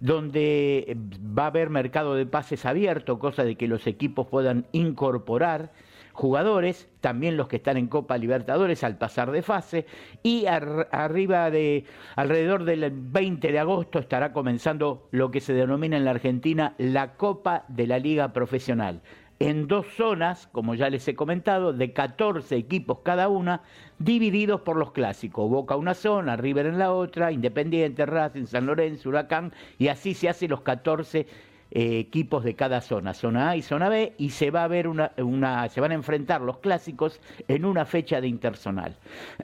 donde 0.00 0.86
eh, 0.88 0.96
va 0.96 1.42
a 1.42 1.48
haber 1.48 1.68
mercado 1.68 2.14
de 2.14 2.24
pases 2.24 2.64
abierto, 2.64 3.18
cosa 3.18 3.44
de 3.44 3.56
que 3.56 3.68
los 3.68 3.86
equipos 3.86 4.28
puedan 4.28 4.64
incorporar 4.72 5.72
jugadores, 6.18 6.88
también 7.00 7.36
los 7.36 7.46
que 7.46 7.56
están 7.56 7.76
en 7.76 7.86
Copa 7.86 8.18
Libertadores 8.18 8.82
al 8.82 8.98
pasar 8.98 9.30
de 9.30 9.42
fase, 9.42 9.86
y 10.24 10.46
ar- 10.46 10.88
arriba 10.90 11.48
de 11.50 11.84
alrededor 12.16 12.64
del 12.64 12.90
20 12.92 13.52
de 13.52 13.58
agosto 13.60 14.00
estará 14.00 14.32
comenzando 14.32 15.08
lo 15.12 15.30
que 15.30 15.40
se 15.40 15.52
denomina 15.52 15.96
en 15.96 16.04
la 16.04 16.10
Argentina 16.10 16.74
la 16.76 17.14
Copa 17.14 17.64
de 17.68 17.86
la 17.86 17.98
Liga 18.00 18.32
Profesional. 18.32 19.00
en 19.40 19.68
dos 19.68 19.86
zonas, 19.96 20.48
como 20.50 20.74
ya 20.74 20.90
les 20.90 21.06
he 21.06 21.14
comentado, 21.14 21.72
de 21.72 21.92
14 21.92 22.56
equipos 22.56 22.98
cada 23.04 23.28
una, 23.28 23.62
divididos 24.00 24.62
por 24.62 24.76
los 24.76 24.90
clásicos. 24.90 25.48
Boca 25.48 25.76
una 25.76 25.94
zona, 25.94 26.34
River 26.36 26.66
en 26.66 26.78
la 26.80 26.92
otra, 26.92 27.30
Independiente, 27.30 28.04
Racing, 28.04 28.46
San 28.46 28.66
Lorenzo, 28.66 29.08
Huracán, 29.10 29.52
y 29.78 29.86
así 29.88 30.14
se 30.14 30.28
hacen 30.28 30.50
los 30.50 30.62
14 30.62 31.28
eh, 31.70 31.98
equipos 31.98 32.44
de 32.44 32.54
cada 32.54 32.80
zona, 32.80 33.12
zona 33.12 33.50
A 33.50 33.56
y 33.56 33.62
zona 33.62 33.88
B, 33.88 34.14
y 34.16 34.30
se 34.30 34.50
va 34.50 34.64
a 34.64 34.68
ver 34.68 34.88
una, 34.88 35.12
una, 35.18 35.68
se 35.68 35.80
van 35.80 35.92
a 35.92 35.94
enfrentar 35.94 36.40
los 36.40 36.58
clásicos 36.58 37.20
en 37.46 37.64
una 37.64 37.84
fecha 37.84 38.20
de 38.20 38.28
interzonal. 38.28 38.96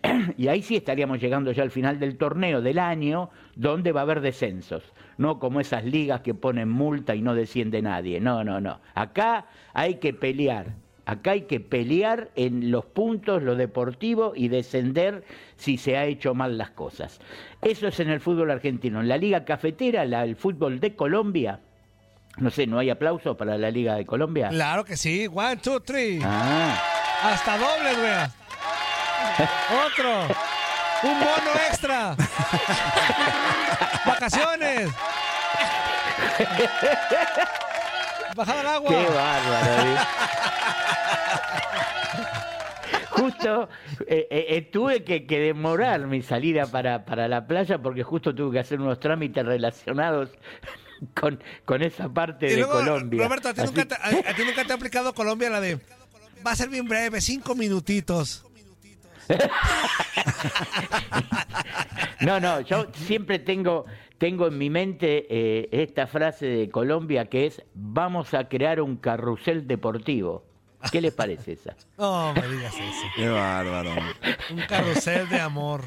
y 0.39 0.49
ahí 0.49 0.63
sí 0.63 0.77
estaríamos 0.77 1.21
llegando 1.21 1.53
ya 1.53 1.63
al 1.63 1.71
final 1.71 1.99
del 1.99 2.17
torneo 2.17 2.63
del 2.63 2.79
año, 2.79 3.31
donde 3.57 3.93
va 3.93 4.01
a 4.01 4.05
haber 4.05 4.21
descensos, 4.23 4.83
no 5.19 5.39
como 5.39 5.61
esas 5.61 5.85
ligas 5.85 6.23
que 6.23 6.35
ponen 6.35 6.71
multa 6.71 7.15
y 7.15 7.21
no 7.21 7.35
desciende 7.35 7.83
nadie. 7.83 8.21
No, 8.21 8.43
no, 8.43 8.61
no. 8.61 8.81
Acá 8.95 9.47
hay 9.75 9.97
que 9.97 10.15
pelear. 10.15 10.75
Acá 11.07 11.33
hay 11.33 11.43
que 11.43 11.61
pelear 11.61 12.31
en 12.35 12.71
los 12.71 12.87
puntos, 12.87 13.43
lo 13.43 13.57
deportivo 13.57 14.33
y 14.35 14.49
descender 14.49 15.25
si 15.57 15.77
se 15.77 15.99
ha 15.99 16.07
hecho 16.07 16.35
mal 16.35 16.57
las 16.57 16.71
cosas. 16.71 17.21
Eso 17.61 17.89
es 17.89 18.01
en 18.01 18.09
el 18.09 18.21
fútbol 18.21 18.51
argentino. 18.51 19.03
En 19.03 19.09
la 19.09 19.19
Liga 19.19 19.45
Cafetera, 19.45 20.05
el 20.05 20.37
fútbol 20.37 20.81
de 20.81 20.95
Colombia, 20.97 21.61
no 22.39 22.51
sé, 22.51 22.67
¿no 22.67 22.79
hay 22.79 22.91
aplauso 22.91 23.37
para 23.37 23.57
la 23.57 23.71
Liga 23.71 23.95
de 23.95 24.05
Colombia? 24.05 24.49
Claro 24.49 24.85
que 24.85 24.97
sí. 24.97 25.29
One, 25.33 25.57
two, 25.59 25.81
three. 25.81 26.21
Ah. 26.23 26.77
Hasta 27.23 27.57
doble, 27.57 27.95
güey. 27.95 28.13
Otro. 29.87 30.23
Un 31.05 31.21
bono 31.21 31.53
extra. 31.69 32.17
Vacaciones. 34.07 34.91
Bajada 38.37 38.61
al 38.61 38.67
agua. 38.67 38.91
Qué 38.91 39.07
bárbaro. 39.07 39.83
¿eh? 39.83 39.97
Justo 43.11 43.69
eh, 44.07 44.27
eh, 44.31 44.47
eh, 44.51 44.63
tuve 44.63 45.05
que, 45.05 45.27
que 45.27 45.39
demorar 45.39 46.01
mi 46.07 46.21
salida 46.23 46.67
para, 46.67 47.05
para 47.05 47.29
la 47.29 47.47
playa 47.47 47.79
porque 47.79 48.03
justo 48.03 48.35
tuve 48.35 48.55
que 48.55 48.59
hacer 48.59 48.81
unos 48.81 48.99
trámites 48.99 49.47
relacionados 49.47 50.31
con, 51.21 51.43
con 51.65 51.83
esa 51.83 52.09
parte 52.09 52.53
Y 52.53 52.57
de 52.57 52.63
Colombia. 52.67 53.25
Roberto, 53.25 53.49
¿a 53.49 53.55
ti, 53.55 53.61
Así- 53.63 53.73
nunca 53.75 53.85
te, 53.87 53.95
a- 53.95 54.31
a 54.31 54.35
ti 54.35 54.43
nunca 54.45 54.65
te 54.65 54.73
ha 54.73 54.77
aplicado 54.77 55.15
Colombia 55.15 55.51
la 55.51 55.61
de... 55.61 55.79
Va 56.47 56.53
a 56.53 56.57
ser 56.57 56.69
bien 56.69 56.87
breve, 56.89 57.21
cinco 57.21 57.55
minutitos. 57.55 58.45
No, 62.21 62.41
no, 62.41 62.61
yo 62.61 62.87
siempre 62.95 63.39
tengo, 63.39 63.85
tengo 64.19 64.47
en 64.47 64.57
mi 64.59 64.71
mente 64.71 65.27
eh, 65.29 65.69
esta 65.73 66.07
frase 66.07 66.47
de 66.47 66.71
Colombia 66.71 67.27
que 67.27 67.47
es 67.47 67.63
vamos 67.75 68.33
a 68.35 68.49
crear 68.49 68.81
un 68.81 68.97
carrusel 68.97 69.67
deportivo. 69.67 70.45
¿Qué 70.93 71.01
les 71.01 71.13
parece 71.13 71.53
esa? 71.53 71.77
No 71.99 72.33
me 72.35 72.49
digas 72.49 72.75
eso. 72.75 73.07
Qué 73.17 73.29
bárbaro. 73.29 73.91
Un 74.51 74.61
carrusel 74.69 75.29
de 75.29 75.41
amor. 75.41 75.83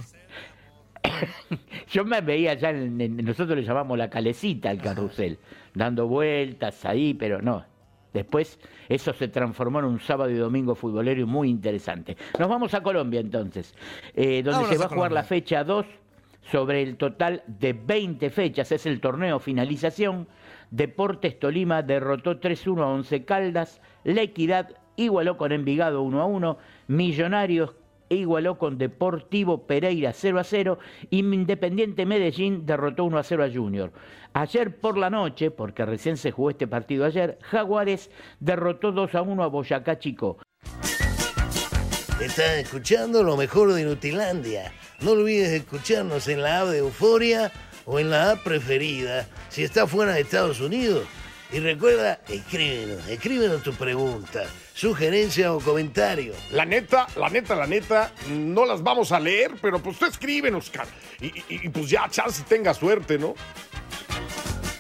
Yo 1.90 2.06
me 2.06 2.22
veía 2.22 2.54
ya, 2.56 2.70
en- 2.72 3.00
en- 3.00 3.18
nosotros 3.18 3.58
le 3.58 3.64
llamamos 3.64 3.98
la 3.98 4.10
calecita 4.10 4.70
al 4.70 4.80
carrusel, 4.82 5.38
dando 5.74 6.08
vueltas 6.08 6.86
ahí, 6.86 7.14
pero 7.14 7.42
no. 7.42 7.66
Después 8.14 8.60
eso 8.90 9.14
se 9.14 9.28
transformó 9.28 9.80
en 9.80 9.86
un 9.86 10.00
sábado 10.00 10.30
y 10.32 10.36
domingo 10.36 10.74
futbolero 10.76 11.22
y 11.22 11.26
muy 11.26 11.50
interesante. 11.50 12.18
Nos 12.40 12.50
vamos 12.50 12.74
a 12.74 12.82
Colombia 12.82 13.20
entonces, 13.20 13.76
eh, 14.16 14.42
donde 14.44 14.52
Vámonos 14.52 14.70
se 14.70 14.78
va 14.78 14.86
a 14.86 14.88
a 14.88 14.90
jugar 14.90 15.12
la 15.12 15.24
fecha 15.24 15.64
2 15.64 15.86
sobre 16.52 16.82
el 16.82 16.96
total 16.98 17.44
de 17.48 17.74
20 17.74 18.30
fechas. 18.30 18.72
Es 18.72 18.86
el 18.86 19.02
torneo 19.02 19.40
finalización. 19.40 20.28
Deportes 20.72 21.38
Tolima 21.40 21.82
derrotó 21.84 22.40
3-1 22.40 22.82
a 22.82 22.88
Once 22.88 23.24
Caldas. 23.26 23.82
La 24.04 24.22
Equidad 24.22 24.70
igualó 24.96 25.38
con 25.38 25.52
Envigado 25.52 26.02
1 26.02 26.22
a 26.22 26.26
1. 26.26 26.58
Millonarios 26.88 27.76
igualó 28.16 28.58
con 28.58 28.78
Deportivo 28.78 29.68
Pereira 29.68 30.14
0 30.14 30.40
a 30.40 30.44
0 30.44 30.80
y 31.10 31.20
Independiente 31.20 32.06
Medellín 32.06 32.66
derrotó 32.66 33.04
1 33.04 33.18
a 33.18 33.24
0 33.24 33.44
a 33.44 33.52
Junior. 33.52 33.92
Ayer 34.34 34.80
por 34.80 34.98
la 34.98 35.10
noche, 35.10 35.52
porque 35.52 35.86
recién 35.86 36.18
se 36.18 36.32
jugó 36.32 36.50
este 36.52 36.68
partido 36.68 37.06
ayer, 37.06 37.38
Jaguares 37.42 38.12
derrotó 38.40 38.92
2 38.92 39.16
a 39.16 39.22
1 39.22 39.44
a 39.44 39.48
Boyacá 39.48 40.00
Chico. 40.00 40.38
Estás 42.22 42.58
escuchando 42.58 43.22
lo 43.22 43.38
mejor 43.38 43.74
de 43.74 43.84
Nutilandia. 43.84 44.74
No 45.02 45.12
olvides 45.12 45.50
escucharnos 45.52 46.28
en 46.28 46.42
la 46.42 46.62
app 46.62 46.70
de 46.70 46.80
Euforia 46.80 47.52
o 47.86 48.00
en 48.00 48.10
la 48.10 48.32
app 48.32 48.44
preferida 48.44 49.28
si 49.50 49.64
estás 49.64 49.90
fuera 49.90 50.14
de 50.14 50.22
Estados 50.22 50.60
Unidos. 50.60 51.06
Y 51.52 51.60
recuerda, 51.60 52.20
escríbenos, 52.28 53.08
escríbenos 53.08 53.64
tu 53.64 53.72
pregunta, 53.74 54.44
sugerencia 54.78 55.54
o 55.54 55.60
comentario. 55.60 56.34
La 56.52 56.64
neta, 56.64 57.08
la 57.16 57.30
neta, 57.30 57.56
la 57.56 57.66
neta, 57.66 58.14
no 58.30 58.64
las 58.64 58.84
vamos 58.84 59.12
a 59.12 59.20
leer, 59.20 59.56
pero 59.60 59.82
pues 59.82 59.98
tú 59.98 60.06
escríbenos. 60.06 60.72
Y, 61.20 61.26
y- 61.26 61.44
y, 61.50 61.70
pues 61.70 61.90
ya, 61.90 62.08
chance 62.10 62.44
tenga 62.48 62.76
suerte, 62.76 63.18
¿no? 63.18 63.34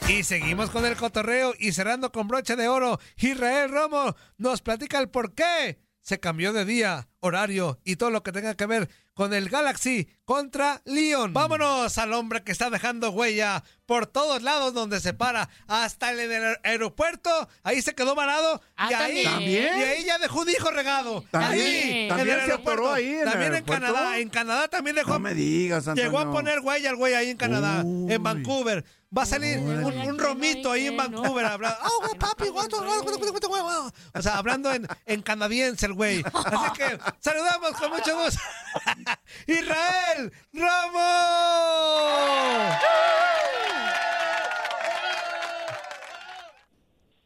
Y 0.07 0.23
seguimos 0.23 0.69
con 0.69 0.85
el 0.85 0.95
cotorreo 0.95 1.53
y 1.57 1.71
cerrando 1.71 2.11
con 2.11 2.27
broche 2.27 2.55
de 2.55 2.67
oro. 2.67 2.99
Israel 3.17 3.71
Romo 3.71 4.15
nos 4.37 4.61
platica 4.61 4.99
el 4.99 5.09
por 5.09 5.33
qué 5.33 5.79
se 5.99 6.19
cambió 6.19 6.53
de 6.53 6.63
día, 6.63 7.09
horario 7.19 7.79
y 7.83 7.95
todo 7.95 8.11
lo 8.11 8.21
que 8.21 8.31
tenga 8.31 8.53
que 8.55 8.67
ver 8.67 8.89
con 9.17 9.33
el 9.33 9.49
Galaxy 9.49 10.07
contra 10.25 10.81
Lyon. 10.85 11.33
Vámonos 11.33 11.97
al 11.97 12.13
hombre 12.13 12.43
que 12.43 12.51
está 12.51 12.69
dejando 12.69 13.09
huella 13.09 13.63
por 13.87 14.05
todos 14.05 14.43
lados 14.43 14.73
donde 14.75 14.99
se 14.99 15.13
para, 15.13 15.49
hasta 15.67 16.11
en 16.11 16.19
el 16.19 16.31
aer- 16.31 16.59
aeropuerto, 16.63 17.49
ahí 17.63 17.81
se 17.81 17.95
quedó 17.95 18.13
varado 18.13 18.61
Ah, 18.75 18.89
y 18.91 18.93
ahí, 18.93 19.23
¿también? 19.23 19.79
y 19.79 19.81
ahí 19.83 20.03
ya 20.03 20.19
dejó 20.19 20.41
un 20.41 20.49
hijo 20.49 20.69
regado. 20.69 21.23
¿También? 21.31 21.61
Ahí, 21.65 21.99
en 22.03 22.09
¿También 22.09 22.39
el 22.41 22.45
se 22.45 22.53
ahí 22.93 23.07
en 23.15 23.19
el 23.21 23.31
También 23.31 23.55
en? 23.55 23.63
Canadá, 23.63 24.17
en 24.19 24.29
Canadá 24.29 24.67
también 24.67 24.95
dejó 24.97 25.13
No 25.13 25.19
me 25.19 25.33
digas, 25.33 25.85
Llegó 25.95 26.19
a 26.19 26.21
Antonio. 26.21 26.31
poner 26.31 26.59
huella 26.59 26.89
el 26.91 26.95
güey 26.95 27.13
ahí 27.15 27.29
en 27.31 27.37
Canadá, 27.37 27.81
Uy. 27.83 28.13
en 28.13 28.21
Vancouver. 28.21 28.85
Va 29.17 29.23
a 29.23 29.25
salir 29.25 29.57
un, 29.59 29.85
un 29.85 30.19
romito 30.19 30.69
ahí 30.69 30.87
en 30.87 30.97
Vancouver 30.97 31.45
hablando. 31.45 31.77
"Oh, 31.81 32.01
güey, 32.05 32.19
papi, 32.19 32.49
guato, 32.49 32.83
guato, 32.83 33.03
guato, 33.05 33.17
guato, 33.29 33.47
guato, 33.47 33.47
guato". 33.63 33.93
O 34.13 34.21
sea, 34.21 34.37
hablando 34.37 34.69
en, 34.73 34.85
en 35.05 35.21
canadiense 35.21 35.85
el 35.85 35.93
güey. 35.93 36.21
Así 36.33 36.71
que 36.77 36.99
saludamos 37.21 37.71
con 37.79 37.89
mucho 37.91 38.21
gusto. 38.21 38.41
Israel 39.47 40.31
Ramos. 40.53 42.17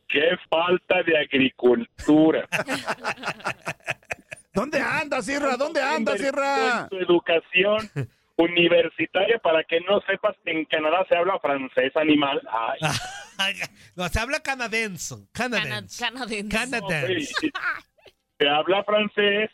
¡Qué 0.08 0.30
falta 0.50 1.04
de 1.04 1.18
agricultura! 1.18 2.48
¿Dónde 4.54 4.82
andas, 4.82 5.26
Sierra? 5.26 5.56
¿Dónde 5.56 5.82
andas, 5.82 6.20
Sierra? 6.20 6.82
En 6.82 6.90
tu 6.90 6.98
educación 6.98 7.90
universitaria, 8.36 9.40
para 9.40 9.64
que 9.64 9.80
no 9.82 10.02
sepas, 10.02 10.36
en 10.46 10.66
Canadá 10.66 11.06
se 11.08 11.16
habla 11.16 11.40
francés, 11.40 11.96
animal. 11.96 12.42
Ay, 13.38 13.56
No, 13.96 14.10
se 14.10 14.20
habla 14.20 14.42
canadense. 14.42 15.16
Canadense. 15.32 16.04
Canadense. 16.04 16.58
Canadense. 16.58 17.52
se 18.38 18.50
habla 18.50 18.84
francés 18.84 19.50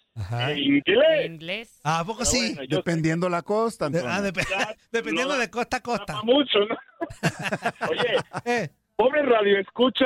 inglés. 0.56 1.26
Inglés. 1.26 1.80
¿A 1.84 2.04
poco 2.04 2.20
Pero 2.20 2.32
sí? 2.32 2.54
bueno, 2.54 2.64
yo 2.64 2.78
Dependiendo 2.78 3.30
la 3.30 3.42
costa, 3.42 3.86
Antonio. 3.88 4.08
Ah, 4.10 4.22
dep- 4.22 4.76
dependiendo 4.92 5.38
de 5.38 5.50
costa 5.50 5.78
a 5.78 5.82
costa. 5.82 6.22
mucho, 6.24 6.60
¿no? 6.60 6.78
Oye, 7.90 8.18
Eh, 8.46 8.70
pobre 8.96 9.22
radio 9.24 9.60
escucha, 9.60 10.06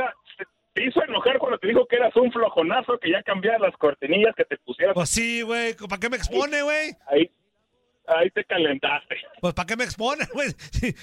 te 0.74 0.86
hizo 0.86 1.04
enojar 1.04 1.38
cuando 1.38 1.58
te 1.60 1.68
dijo 1.68 1.86
que 1.88 1.96
eras 1.98 2.16
un 2.16 2.32
flojonazo, 2.32 2.98
que 3.00 3.12
ya 3.12 3.22
cambiaras 3.24 3.62
las 3.62 3.76
cortinillas, 3.78 4.34
que 4.36 4.46
te 4.46 4.58
pusieras. 4.58 4.94
pues 4.94 5.10
sí, 5.10 5.42
güey. 5.42 5.74
¿Para 5.76 6.00
qué 6.00 6.10
me 6.10 6.18
expone, 6.18 6.62
güey? 6.62 6.92
Ahí, 7.08 7.30
ahí 8.08 8.30
te 8.32 8.44
calentaste. 8.46 9.16
Pues 9.42 9.54
¿para 9.54 9.66
qué 9.66 9.76
me 9.78 9.84
expone, 9.84 10.26
güey? 10.34 10.50
Sí. 10.72 10.94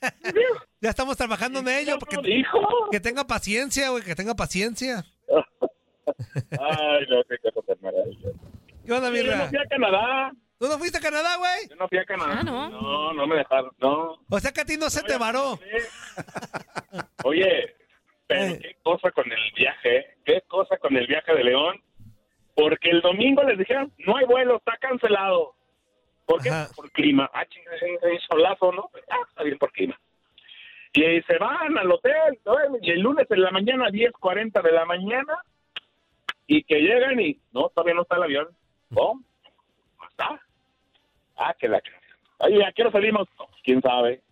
ya 0.80 0.90
estamos 0.90 1.16
trabajando 1.16 1.60
en 1.60 1.68
ello. 1.68 1.98
Porque, 1.98 2.16
dijo? 2.22 2.58
que 2.90 3.00
tenga 3.00 3.24
paciencia, 3.24 3.90
güey. 3.90 4.02
Que 4.02 4.14
tenga 4.14 4.34
paciencia. 4.34 5.04
Ay, 6.50 7.06
no, 7.08 7.22
qué 7.24 7.38
cosa 7.38 7.60
tan 7.66 7.76
maravillosa. 7.80 8.38
¿Qué 8.84 8.92
onda, 8.92 9.10
Yo 9.10 9.36
no 9.36 9.48
fui 9.48 9.58
a 9.58 9.66
Canadá. 9.66 10.32
¿Tú 10.58 10.66
no 10.68 10.78
fuiste 10.78 10.98
a 10.98 11.00
Canadá, 11.00 11.36
güey? 11.36 11.68
Yo 11.68 11.76
no 11.76 11.88
fui 11.88 11.98
a 11.98 12.04
Canadá. 12.04 12.38
Ah, 12.40 12.42
¿no? 12.44 12.68
No, 12.68 13.12
no 13.12 13.26
me 13.26 13.36
dejaron. 13.36 13.70
No. 13.78 14.18
O 14.30 14.40
sea 14.40 14.52
que 14.52 14.60
a 14.60 14.64
ti 14.64 14.76
no 14.76 14.88
se 14.88 15.02
te 15.02 15.18
varó. 15.18 15.58
Oye, 17.24 17.74
pero 18.26 18.58
qué 18.58 18.76
cosa 18.82 19.10
con 19.10 19.30
el 19.30 19.52
viaje, 19.56 19.96
¿eh? 19.96 20.16
qué 20.24 20.42
cosa 20.46 20.76
con 20.78 20.96
el 20.96 21.06
viaje 21.06 21.34
de 21.34 21.44
León. 21.44 21.82
Porque 22.54 22.90
el 22.90 23.00
domingo 23.00 23.42
les 23.42 23.58
dijeron, 23.58 23.92
no 24.06 24.16
hay 24.16 24.26
vuelo, 24.26 24.58
está 24.58 24.76
cancelado. 24.76 25.54
¿Por 26.24 26.40
qué? 26.40 26.50
Ajá. 26.50 26.68
Por 26.76 26.90
clima. 26.92 27.28
Ah, 27.34 27.44
chinga, 27.46 27.72
hay 27.72 28.18
solazo, 28.30 28.70
¿no? 28.70 28.90
Ah, 29.10 29.18
está 29.28 29.42
bien 29.42 29.58
por 29.58 29.72
clima. 29.72 29.98
Y 30.92 31.20
se 31.22 31.38
van 31.38 31.76
al 31.76 31.90
hotel, 31.90 32.38
duermen, 32.44 32.80
y 32.82 32.92
el 32.92 33.00
lunes 33.00 33.26
en 33.28 33.42
la 33.42 33.50
mañana, 33.50 33.88
10.40 33.88 34.62
de 34.62 34.72
la 34.72 34.84
mañana, 34.84 35.34
y 36.46 36.62
que 36.62 36.78
llegan 36.78 37.18
y, 37.18 37.40
no, 37.52 37.68
todavía 37.70 37.94
no 37.94 38.02
está 38.02 38.16
el 38.16 38.22
avión. 38.22 38.48
¿Cómo? 38.94 39.22
¿No 40.00 40.08
está? 40.08 40.40
Ah, 41.36 41.54
que 41.58 41.68
la... 41.68 41.82
Oye, 42.38 42.64
¿a 42.64 42.72
qué 42.72 42.82
hora 42.82 42.92
salimos? 42.92 43.28
No, 43.38 43.48
quién 43.62 43.80
sabe. 43.82 44.22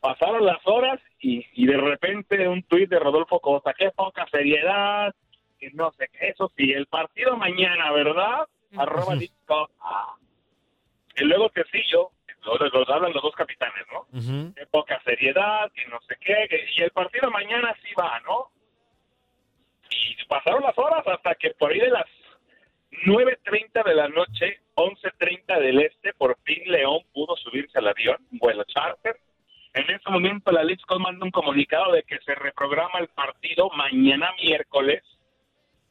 Pasaron 0.00 0.44
las 0.46 0.64
horas 0.66 1.00
y, 1.20 1.44
y 1.54 1.66
de 1.66 1.76
repente 1.76 2.48
un 2.48 2.62
tuit 2.64 2.88
de 2.88 2.98
Rodolfo 2.98 3.40
Costa, 3.40 3.74
qué 3.74 3.90
poca 3.90 4.26
seriedad, 4.30 5.14
que 5.58 5.70
no 5.72 5.92
sé 5.92 6.08
qué. 6.12 6.28
Eso 6.28 6.50
sí, 6.56 6.72
el 6.72 6.86
partido 6.86 7.36
mañana, 7.36 7.90
¿verdad? 7.92 8.46
Arroba 8.76 9.14
Cup. 9.46 9.70
Ah. 9.80 10.14
Y 11.16 11.24
luego 11.24 11.50
que 11.50 11.62
sí, 11.70 11.80
yo, 11.90 12.10
los, 12.44 12.72
los 12.72 12.88
hablan 12.88 13.12
los 13.12 13.22
dos 13.22 13.34
capitanes, 13.34 13.84
¿no? 13.92 14.06
Qué 14.54 14.66
poca 14.66 15.00
seriedad, 15.04 15.70
que 15.72 15.86
no 15.88 16.00
sé 16.02 16.16
qué. 16.20 16.46
que- 16.48 16.64
y 16.76 16.82
el 16.82 16.90
partido 16.90 17.30
mañana 17.30 17.74
sí 17.82 17.88
va, 18.00 18.18
¿no? 18.20 18.50
Y 19.90 20.24
pasaron 20.24 20.62
las 20.62 20.76
horas 20.78 21.06
hasta 21.06 21.34
que 21.34 21.50
por 21.50 21.70
ahí 21.70 21.80
de 21.80 21.90
las 21.90 22.06
9.30 23.06 23.84
de 23.84 23.94
la 23.94 24.08
noche, 24.08 24.60
11.30 24.76 25.58
del 25.60 25.80
este, 25.80 26.12
por 26.14 26.38
fin 26.44 26.62
León 26.66 27.00
pudo 27.12 27.36
subirse 27.36 27.78
al 27.78 27.88
avión, 27.88 28.18
vuelo 28.30 28.64
charter. 28.64 29.16
En 29.74 29.88
ese 29.90 30.10
momento 30.10 30.52
la 30.52 30.62
Leeds 30.62 30.84
manda 31.00 31.24
un 31.24 31.30
comunicado 31.30 31.92
de 31.92 32.02
que 32.02 32.18
se 32.20 32.34
reprograma 32.34 32.98
el 32.98 33.08
partido 33.08 33.70
mañana 33.70 34.30
miércoles 34.42 35.02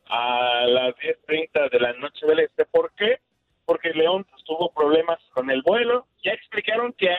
a 0.05 0.65
las 0.67 0.95
10.30 0.97 1.69
de 1.71 1.79
la 1.79 1.93
noche 1.93 2.25
del 2.27 2.41
este. 2.41 2.65
¿Por 2.65 2.93
qué? 2.93 3.19
Porque 3.65 3.89
León 3.89 4.25
tuvo 4.45 4.71
problemas 4.71 5.19
con 5.33 5.49
el 5.49 5.63
vuelo. 5.63 6.05
Ya 6.23 6.33
explicaron 6.33 6.93
que 6.93 7.17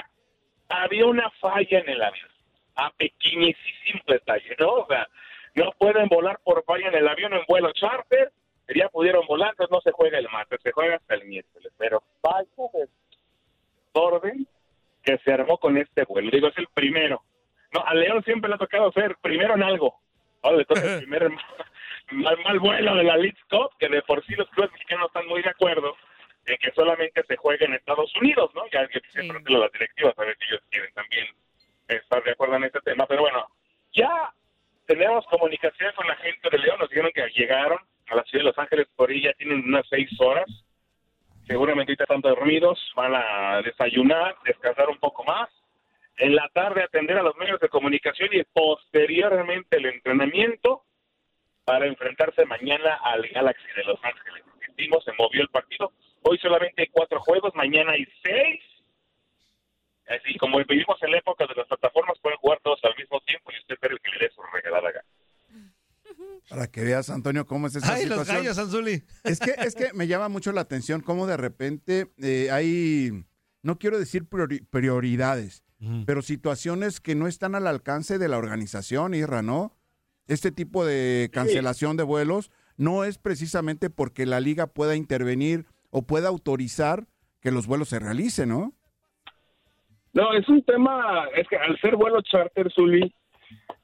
había 0.69 1.07
una 1.07 1.31
falla 1.41 1.81
en 1.81 1.89
el 1.89 2.03
avión. 2.03 2.29
A 2.77 2.91
pequeñísimo 2.91 4.03
detalle, 4.07 4.57
¿no? 4.59 4.73
O 4.73 4.87
sea, 4.87 5.09
no 5.55 5.73
pueden 5.73 6.09
volar 6.09 6.39
por 6.45 6.65
falla 6.65 6.89
en 6.89 6.95
el 6.95 7.09
avión 7.09 7.33
en 7.33 7.45
vuelo 7.49 7.73
charter. 7.73 8.31
Ya 8.75 8.89
pudieron 8.89 9.27
volar, 9.27 9.51
entonces 9.51 9.73
no 9.73 9.81
se 9.81 9.93
juega 9.93 10.19
el 10.19 10.29
martes, 10.31 10.61
se 10.63 10.73
juega 10.73 10.97
hasta 10.97 11.15
el 11.15 11.25
miércoles. 11.25 11.73
Pero 11.77 12.03
vaya 12.23 12.89
orden 13.93 14.47
que 15.03 15.19
se 15.19 15.33
armó 15.33 15.59
con 15.59 15.77
este 15.77 16.05
vuelo. 16.05 16.31
Digo, 16.31 16.49
es 16.49 16.59
el 16.59 16.69
primero. 16.69 17.23
No, 17.73 17.85
a 17.85 17.95
León 17.95 18.23
siempre 18.25 18.49
le 18.49 18.55
ha 18.55 18.59
tocado 18.59 18.93
ser 18.93 19.17
primero 19.21 19.55
en 19.55 19.63
algo. 19.63 19.99
Ahora 20.43 20.59
le 20.59 20.65
toca 20.65 20.81
el 20.81 21.01
primer 21.01 21.31
mal, 22.11 22.39
mal 22.45 22.59
vuelo 22.59 22.97
de 22.97 23.05
la 23.05 23.17
Leeds 23.17 23.45
Cup, 23.51 23.71
que 23.79 23.89
de 23.89 24.03
por 24.03 24.25
sí 24.27 24.35
los 24.35 24.49
clubes 24.51 24.73
mexicanos 24.73 25.07
están 25.07 25.27
muy 25.27 25.43
de 25.43 25.51
acuerdo 25.51 25.97
en 26.47 26.57
que 26.59 26.73
solamente 26.73 27.23
se 27.27 27.37
juegue 27.37 27.65
en 27.65 27.75
Estados 27.75 28.15
Unidos, 28.17 28.51
¿no? 28.55 28.63
Ya 28.73 28.87
quisiera 28.89 29.29
preguntarle 29.29 29.57
a 29.57 29.61
las 29.61 29.73
directivas 29.73 30.19
a 30.19 30.25
ver 30.25 30.37
si 30.39 30.45
ellos 30.47 30.63
quieren 30.71 30.93
también 30.95 31.27
estar 31.89 32.23
de 32.23 32.33
acuerdo 32.33 32.57
en 32.57 32.65
este 32.65 32.81
tema. 32.81 33.07
Pero 33.07 33.23
bueno, 33.23 33.47
ya 33.93 34.33
tenemos 34.87 35.25
comunicación 35.27 35.93
con 35.95 36.07
la 36.09 36.17
gente 36.17 36.51
de 36.51 36.59
León, 36.59 36.79
nos 36.81 36.89
dijeron 36.89 37.13
que 37.15 37.29
llegaron 37.31 37.79
a 38.13 38.17
la 38.17 38.25
ciudad 38.25 38.45
de 38.45 38.49
Los 38.51 38.59
Ángeles 38.59 38.89
por 38.95 39.11
ahí, 39.11 39.23
ya 39.23 39.33
tienen 39.35 39.65
unas 39.65 39.87
seis 39.89 40.09
horas. 40.21 40.47
Seguramente 41.47 41.95
están 41.99 42.21
dormidos, 42.21 42.79
van 42.95 43.15
a 43.15 43.63
desayunar, 43.63 44.37
descansar 44.45 44.89
un 44.89 44.99
poco 44.99 45.25
más. 45.25 45.51
En 46.19 46.37
la 46.37 46.49
tarde 46.53 46.83
atender 46.83 47.17
a 47.17 47.23
los 47.23 47.37
medios 47.37 47.59
de 47.61 47.69
comunicación 47.69 48.29
y 48.33 48.45
posteriormente 48.45 49.79
el 49.79 49.87
entrenamiento 49.87 50.83
para 51.65 51.87
enfrentarse 51.87 52.45
mañana 52.45 52.95
al 53.03 53.27
Galaxy 53.29 53.67
de 53.75 53.85
Los 53.85 53.99
Ángeles. 54.05 54.45
Insistimos, 54.61 55.05
se 55.05 55.13
movió 55.19 55.43
el 55.43 55.49
partido. 55.49 55.93
Hoy 56.23 56.39
solamente 56.39 56.83
hay 56.83 56.89
cuatro 56.89 57.21
juegos, 57.21 57.55
mañana 57.55 57.93
hay 57.93 58.07
seis. 58.23 58.63
Así 60.07 60.37
como 60.37 60.59
vivimos 60.59 61.03
en 61.03 61.13
la 61.13 61.19
época 61.19 61.47
de 61.47 61.55
las 61.55 61.67
plataformas, 61.67 62.19
pueden 62.21 62.39
jugar 62.39 62.61
todos 62.63 62.79
al 62.85 62.95
mismo 62.97 63.21
tiempo 63.21 63.51
y 63.53 63.59
usted 63.59 63.77
ver 63.81 63.93
el 63.93 64.01
que 64.01 64.11
le 64.11 64.19
dé 64.19 64.31
su 64.31 64.43
regalada 64.43 64.93
gana. 64.93 65.22
Para 66.49 66.67
que 66.67 66.83
veas, 66.83 67.09
Antonio, 67.11 67.47
cómo 67.47 67.67
es 67.67 67.77
esa 67.77 67.95
Ay, 67.95 68.07
los 68.07 68.19
situación. 68.21 68.37
gallos, 68.45 68.59
Anzuli. 68.59 69.05
Es 69.25 69.39
que, 69.41 69.53
es 69.59 69.75
que 69.75 69.93
me 69.95 70.07
llama 70.07 70.29
mucho 70.29 70.53
la 70.53 70.61
atención 70.63 71.01
cómo 71.01 71.27
de 71.27 71.37
repente 71.37 72.13
eh, 72.19 72.51
hay, 72.51 73.25
no 73.63 73.79
quiero 73.79 73.99
decir 73.99 74.25
priori- 74.29 74.67
prioridades, 74.69 75.63
pero 76.07 76.23
situaciones 76.23 77.01
que 77.01 77.15
no 77.17 77.27
están 77.27 77.55
al 77.57 77.67
alcance 77.67 78.19
de 78.19 78.29
la 78.29 78.39
organización, 78.39 79.15
Irra, 79.15 79.43
¿no? 79.43 79.75
Este 80.29 80.53
tipo 80.53 80.85
de 80.85 81.29
cancelación 81.33 81.97
de 81.97 82.05
vuelos 82.05 82.51
no 82.77 83.03
es 83.05 83.19
precisamente 83.19 83.91
porque 83.91 84.25
la 84.25 84.39
liga 84.39 84.69
pueda 84.69 84.95
intervenir 84.95 85.67
o 85.91 86.03
pueda 86.07 86.29
autorizar 86.29 87.07
que 87.41 87.51
los 87.51 87.67
vuelos 87.67 87.89
se 87.89 87.99
realicen, 87.99 88.51
¿no? 88.51 88.73
No, 90.13 90.33
es 90.35 90.49
un 90.49 90.63
tema, 90.65 91.27
es 91.35 91.49
que 91.49 91.57
al 91.57 91.77
ser 91.81 91.97
vuelo 91.97 92.21
charter, 92.23 92.71
Zuli, 92.73 93.13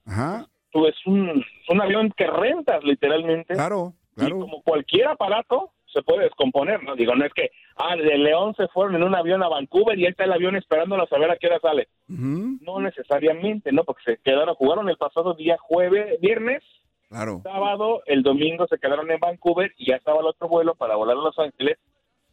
Ajá. 0.04 0.46
Tú 0.70 0.86
es 0.86 0.94
un, 1.06 1.44
un 1.68 1.80
avión 1.82 2.12
que 2.16 2.26
rentas 2.26 2.82
literalmente. 2.84 3.54
Claro, 3.54 3.94
claro. 4.14 4.36
Y 4.36 4.40
como 4.40 4.62
cualquier 4.62 5.08
aparato 5.08 5.70
se 5.92 6.02
puede 6.02 6.24
descomponer, 6.24 6.82
¿no? 6.82 6.94
Digo, 6.96 7.14
no 7.14 7.24
es 7.24 7.32
que, 7.32 7.50
ah, 7.76 7.96
de 7.96 8.18
León 8.18 8.54
se 8.56 8.68
fueron 8.68 8.94
en 8.96 9.02
un 9.02 9.14
avión 9.14 9.42
a 9.42 9.48
Vancouver 9.48 9.98
y 9.98 10.04
ahí 10.04 10.10
está 10.10 10.24
el 10.24 10.32
avión 10.34 10.54
esperándolo 10.56 11.04
a 11.04 11.08
saber 11.08 11.30
a 11.30 11.36
qué 11.36 11.46
hora 11.46 11.60
sale. 11.60 11.88
No 12.06 12.80
necesariamente, 12.80 13.72
¿no? 13.72 13.84
Porque 13.84 14.02
se 14.04 14.16
quedaron, 14.18 14.54
jugaron 14.54 14.88
el 14.90 14.96
pasado 14.98 15.34
día 15.34 15.56
jueves, 15.58 16.20
viernes, 16.20 16.62
Claro. 17.08 17.40
sábado, 17.42 18.02
el 18.04 18.22
domingo 18.22 18.66
se 18.66 18.78
quedaron 18.78 19.10
en 19.10 19.18
Vancouver 19.18 19.72
y 19.78 19.90
ya 19.90 19.96
estaba 19.96 20.20
el 20.20 20.26
otro 20.26 20.46
vuelo 20.48 20.74
para 20.74 20.94
volar 20.96 21.16
a 21.16 21.20
Los 21.20 21.38
Ángeles. 21.38 21.78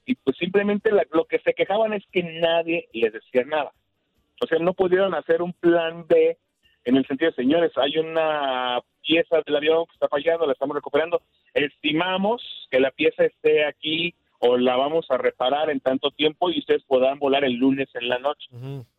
Y 0.05 0.15
pues 0.15 0.35
simplemente 0.37 0.91
la- 0.91 1.05
lo 1.13 1.23
que 1.25 1.39
se 1.39 1.53
quejaban 1.53 1.93
es 1.93 2.03
que 2.11 2.23
nadie 2.23 2.89
les 2.91 3.13
decía 3.13 3.43
nada. 3.45 3.71
O 4.43 4.47
sea, 4.47 4.59
no 4.59 4.73
pudieron 4.73 5.13
hacer 5.15 5.41
un 5.41 5.53
plan 5.53 6.05
B 6.07 6.37
en 6.85 6.97
el 6.97 7.05
sentido 7.07 7.31
de, 7.31 7.35
señores, 7.35 7.71
hay 7.75 7.97
una 7.97 8.79
pieza 9.01 9.41
del 9.45 9.55
avión 9.55 9.85
que 9.87 9.93
está 9.93 10.07
fallando, 10.07 10.45
la 10.45 10.53
estamos 10.53 10.75
recuperando. 10.75 11.21
Estimamos 11.53 12.41
que 12.69 12.79
la 12.79 12.91
pieza 12.91 13.25
esté 13.25 13.65
aquí 13.65 14.13
o 14.39 14.57
la 14.57 14.75
vamos 14.75 15.07
a 15.09 15.17
reparar 15.17 15.69
en 15.71 15.79
tanto 15.79 16.11
tiempo 16.11 16.51
y 16.51 16.59
ustedes 16.59 16.83
podrán 16.83 17.17
volar 17.17 17.43
el 17.43 17.55
lunes 17.55 17.89
en 17.95 18.07
la 18.07 18.19
noche. 18.19 18.47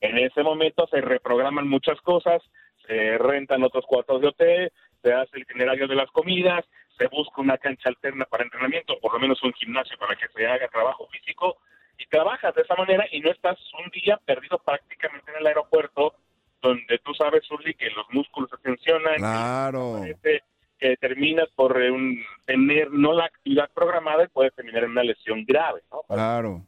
En 0.00 0.18
ese 0.18 0.42
momento 0.42 0.88
se 0.88 1.00
reprograman 1.00 1.68
muchas 1.68 2.00
cosas, 2.00 2.42
se 2.86 3.18
rentan 3.18 3.62
otros 3.62 3.84
cuartos 3.86 4.20
de 4.20 4.28
hotel, 4.28 4.72
se 5.02 5.12
hace 5.12 5.36
el 5.36 5.42
itinerario 5.42 5.86
de 5.86 5.94
las 5.94 6.10
comidas, 6.10 6.64
se 6.98 7.06
busca 7.08 7.40
una 7.40 7.58
cancha 7.58 7.88
alterna 7.88 8.24
para 8.24 8.44
entrenamiento, 8.44 8.98
por 9.00 9.12
lo 9.12 9.20
menos 9.20 9.42
un 9.44 9.52
gimnasio 9.52 9.96
para 9.98 10.16
que 10.16 10.26
se 10.34 10.46
haga 10.46 10.66
trabajo 10.68 11.06
físico 11.08 11.58
y 11.98 12.06
trabajas 12.06 12.54
de 12.54 12.62
esa 12.62 12.74
manera 12.74 13.06
y 13.12 13.20
no 13.20 13.30
estás 13.30 13.58
un 13.84 13.90
día 13.90 14.18
perdido 14.24 14.58
prácticamente 14.58 15.30
en 15.30 15.38
el 15.38 15.46
aeropuerto 15.46 16.14
donde 16.62 16.98
tú 16.98 17.14
sabes, 17.14 17.48
Uli, 17.50 17.74
que 17.74 17.90
los 17.90 18.06
músculos 18.10 18.50
se 18.50 18.56
tensionan, 18.58 19.16
Claro. 19.16 20.00
que, 20.22 20.40
que 20.78 20.96
terminas 20.96 21.48
por 21.54 21.80
eh, 21.80 21.90
un- 21.90 22.22
tener 22.44 22.90
no 22.90 23.12
la 23.14 23.26
actividad 23.26 23.70
programada 23.74 24.24
y 24.24 24.28
puedes 24.28 24.54
terminar 24.54 24.84
en 24.84 24.90
una 24.90 25.02
lesión 25.04 25.44
grave, 25.44 25.82
¿no? 25.90 26.02
Claro. 26.08 26.66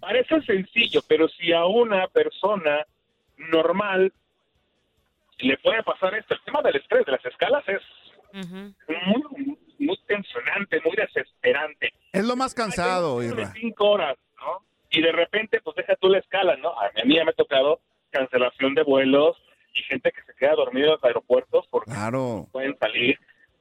Parece 0.00 0.40
sencillo, 0.42 1.00
pero 1.08 1.28
si 1.28 1.52
a 1.52 1.64
una 1.64 2.06
persona 2.08 2.84
normal 3.36 4.12
le 5.38 5.56
puede 5.58 5.82
pasar 5.82 6.14
esto, 6.14 6.34
el 6.34 6.40
tema 6.42 6.62
del 6.62 6.76
estrés 6.76 7.04
de 7.06 7.12
las 7.12 7.24
escalas 7.24 7.64
es 7.68 7.80
muy, 9.06 9.56
muy 9.78 9.98
tensionante, 10.06 10.80
muy 10.84 10.94
desesperante. 10.96 11.92
Es 12.12 12.24
lo 12.24 12.36
más 12.36 12.54
cansado, 12.54 13.20
de 13.20 13.26
Irra. 13.28 13.52
cinco 13.52 13.90
horas, 13.90 14.16
¿no? 14.38 14.64
Y 14.90 15.00
de 15.02 15.10
repente, 15.12 15.60
pues 15.62 15.74
deja 15.76 15.96
tú 15.96 16.08
la 16.08 16.18
escala, 16.18 16.56
¿no? 16.56 16.70
A 16.78 16.90
mí, 16.94 17.00
a 17.00 17.04
mí 17.04 17.16
ya 17.16 17.24
me 17.24 17.30
ha 17.30 17.34
tocado 17.34 17.80
cancelación 18.12 18.74
de 18.74 18.82
vuelos 18.84 19.36
y 19.74 19.82
gente 19.82 20.12
que 20.12 20.22
se 20.22 20.34
queda 20.34 20.54
dormida 20.54 20.84
en 20.86 20.92
los 20.92 21.04
aeropuertos 21.04 21.66
porque 21.70 21.90
Claro. 21.90 22.18
no 22.18 22.48
pueden 22.52 22.78
salir, 22.78 23.18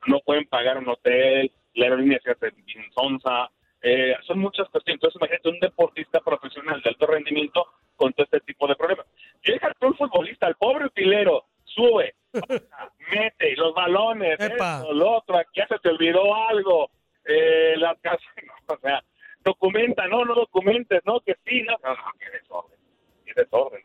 no 0.08 0.20
pueden 0.20 0.45
pagar 0.45 0.78
un 0.78 0.89
hotel, 0.89 1.52
la 1.74 1.86
aerolínea 1.86 2.20
se 2.24 2.32
hace 2.32 2.52
insonsa, 2.68 3.49
eh, 3.82 4.14
son 4.28 4.39
muchas 4.39 4.68
cuestiones. 4.70 4.97
Entonces, 4.97 5.20
imagínate 5.20 5.49
un 5.49 5.60
deportista 5.60 6.20
profesional 6.20 6.82
de 6.82 6.89
alto 6.89 7.08
rendimiento 7.08 7.66
con 7.95 8.14
todo 8.14 8.26
este 8.26 8.41
tipo 8.41 8.68
de 8.68 8.76
problemas. 8.76 9.06
Deja 9.43 9.74
tú 9.80 9.88
un 9.88 9.95
futbolista, 9.95 10.47
el 10.47 10.56
pobre 10.56 10.86
utilero, 10.86 11.45
sube, 11.64 12.16
baja, 12.34 12.91
mete 13.12 13.56
los 13.56 13.74
balones, 13.74 14.39
esto, 14.39 14.93
lo 14.93 15.18
otro, 15.18 15.38
aquí 15.38 15.52
ya 15.56 15.68
se 15.68 15.80
te 15.80 15.89
olvidó 15.89 16.36
algo, 16.36 16.89
eh, 17.26 17.76
las 17.78 17.97
casas, 18.02 18.22
o 18.68 18.78
sea, 18.78 19.04
documenta, 19.43 20.08
no, 20.08 20.26
no 20.26 20.36
documentes, 20.36 21.02
no, 21.06 21.20
que 21.22 21.36
sí, 21.45 21.62
no, 21.64 21.76
no, 21.84 21.95
no, 21.95 22.04
qué 22.20 22.30
desorden, 22.32 22.80
qué 23.26 23.34
desorden, 23.36 23.82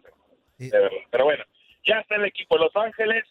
de 0.58 0.70
verdad. 0.70 0.90
Pero 1.10 1.24
bueno, 1.24 1.44
ya 1.84 2.00
está 2.00 2.16
el 2.16 2.24
equipo 2.24 2.56
de 2.56 2.64
Los 2.64 2.76
Ángeles, 2.76 3.24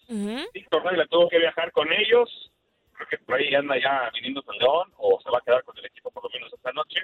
Víctor 0.53 0.84
Dávila 0.84 1.05
tuvo 1.07 1.30
que 1.30 1.39
viajar 1.39 1.71
con 1.71 1.91
ellos, 1.91 2.51
creo 2.93 3.07
que 3.09 3.17
por 3.19 3.36
ahí 3.36 3.53
anda 3.53 3.78
ya 3.80 4.09
viniendo 4.13 4.43
a 4.47 4.53
León, 4.53 4.91
o 4.97 5.19
se 5.21 5.30
va 5.30 5.39
a 5.39 5.41
quedar 5.41 5.63
con 5.63 5.78
el 5.78 5.86
equipo 5.86 6.11
por 6.11 6.23
lo 6.23 6.30
menos 6.30 6.51
esta 6.53 6.71
noche, 6.71 7.01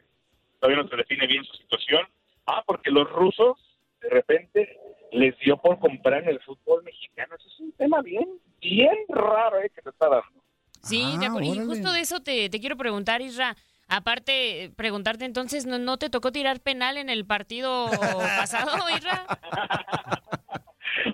todavía 0.60 0.82
no 0.84 0.90
se 0.90 0.96
define 0.96 1.28
bien 1.28 1.44
su 1.44 1.54
situación. 1.58 2.08
Ah, 2.48 2.64
porque 2.66 2.90
los 2.92 3.10
rusos, 3.12 3.58
de 4.02 4.10
repente, 4.10 4.78
les 5.12 5.38
dio 5.40 5.58
por 5.58 5.78
comprar 5.80 6.24
en 6.24 6.30
el 6.30 6.40
fútbol 6.42 6.84
mexicano. 6.84 7.36
Eso 7.36 7.48
es 7.48 7.60
un 7.60 7.72
tema 7.74 8.02
bien, 8.02 8.28
bien 8.60 8.96
raro, 9.10 9.60
¿eh? 9.62 9.70
Que 9.74 9.82
se 9.82 9.90
está 9.90 10.10
dando. 10.10 10.42
Sí, 10.82 11.04
Ah, 11.06 11.20
de 11.20 11.26
acuerdo. 11.28 11.54
Y 11.54 11.60
justo 11.60 11.92
de 11.92 12.00
eso 12.00 12.20
te, 12.22 12.50
te 12.50 12.60
quiero 12.60 12.76
preguntar, 12.78 13.22
Isra. 13.22 13.56
Aparte, 13.94 14.72
preguntarte 14.78 15.26
entonces, 15.26 15.66
¿no, 15.66 15.78
¿no 15.78 15.98
te 15.98 16.10
tocó 16.10 16.32
tirar 16.32 16.62
penal 16.62 16.96
en 16.96 17.10
el 17.10 17.26
partido 17.26 17.90
pasado, 17.90 18.72
Isra? 18.98 19.26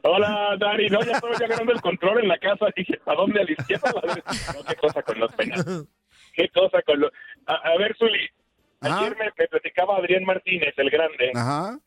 Hola, 0.04 0.56
Dari. 0.60 0.88
No, 0.90 1.02
ya 1.02 1.14
estaba 1.14 1.34
ya 1.40 1.48
ganando 1.48 1.74
el 1.74 1.82
control 1.82 2.20
en 2.22 2.28
la 2.28 2.38
casa. 2.38 2.68
Dije, 2.76 3.00
¿a 3.08 3.16
dónde? 3.16 3.42
¿A 3.42 3.46
la 3.46 3.52
izquierda? 3.52 3.90
a 3.90 3.94
la 3.94 4.02
derecha? 4.14 4.54
No, 4.54 4.64
qué 4.64 4.76
cosa 4.76 5.02
con 5.02 5.20
los 5.20 5.34
penales. 5.34 5.86
Qué 6.34 6.50
cosa 6.50 6.82
con 6.84 7.00
los... 7.00 7.12
A, 7.48 7.56
a 7.56 7.78
ver, 7.80 7.96
Zuli. 7.98 8.30
Ayer 8.82 9.18
me, 9.18 9.26
me 9.26 9.48
platicaba 9.48 9.98
Adrián 9.98 10.24
Martínez, 10.24 10.76
el 10.78 10.92
grande, 10.92 11.32
Ajá. 11.34 11.80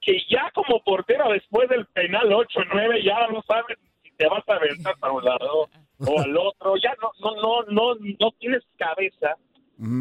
que 0.00 0.20
ya 0.30 0.52
como 0.54 0.84
portero 0.84 1.32
después 1.32 1.68
del 1.68 1.84
penal 1.86 2.28
8-9 2.28 3.04
ya 3.04 3.26
no 3.26 3.42
sabes 3.42 3.76
si 4.04 4.12
te 4.12 4.28
vas 4.28 4.48
a 4.48 4.54
aventar 4.54 4.96
para 4.98 5.12
un 5.14 5.24
lado 5.24 5.68
o 5.98 6.20
al 6.20 6.36
otro, 6.36 6.76
ya 6.76 6.94
no, 7.02 7.10
no, 7.20 7.34
no, 7.34 7.64
no, 7.64 7.94
no 8.20 8.30
tienes 8.38 8.62
cabeza, 8.78 9.36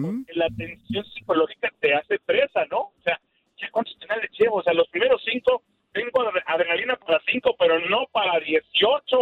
porque 0.02 0.34
la 0.36 0.48
tensión 0.56 1.06
psicológica 1.14 1.70
te 1.80 1.94
hace 1.96 2.20
presa, 2.26 2.66
¿no? 2.70 2.80
O 2.80 3.02
sea, 3.04 3.20
ya 3.60 3.70
cuántos 3.72 3.96
penales 3.96 4.30
llevo, 4.40 4.58
o 4.58 4.64
sea, 4.64 4.74
los 4.74 4.88
primeros 4.90 5.22
cinco, 5.30 5.64
tengo 5.94 6.10
adre- 6.22 6.44
adrenalina 6.46 6.96
para 6.98 7.20
cinco, 7.32 7.56
pero 7.58 7.80
no 7.90 8.06
para 8.12 8.40
18. 8.40 9.18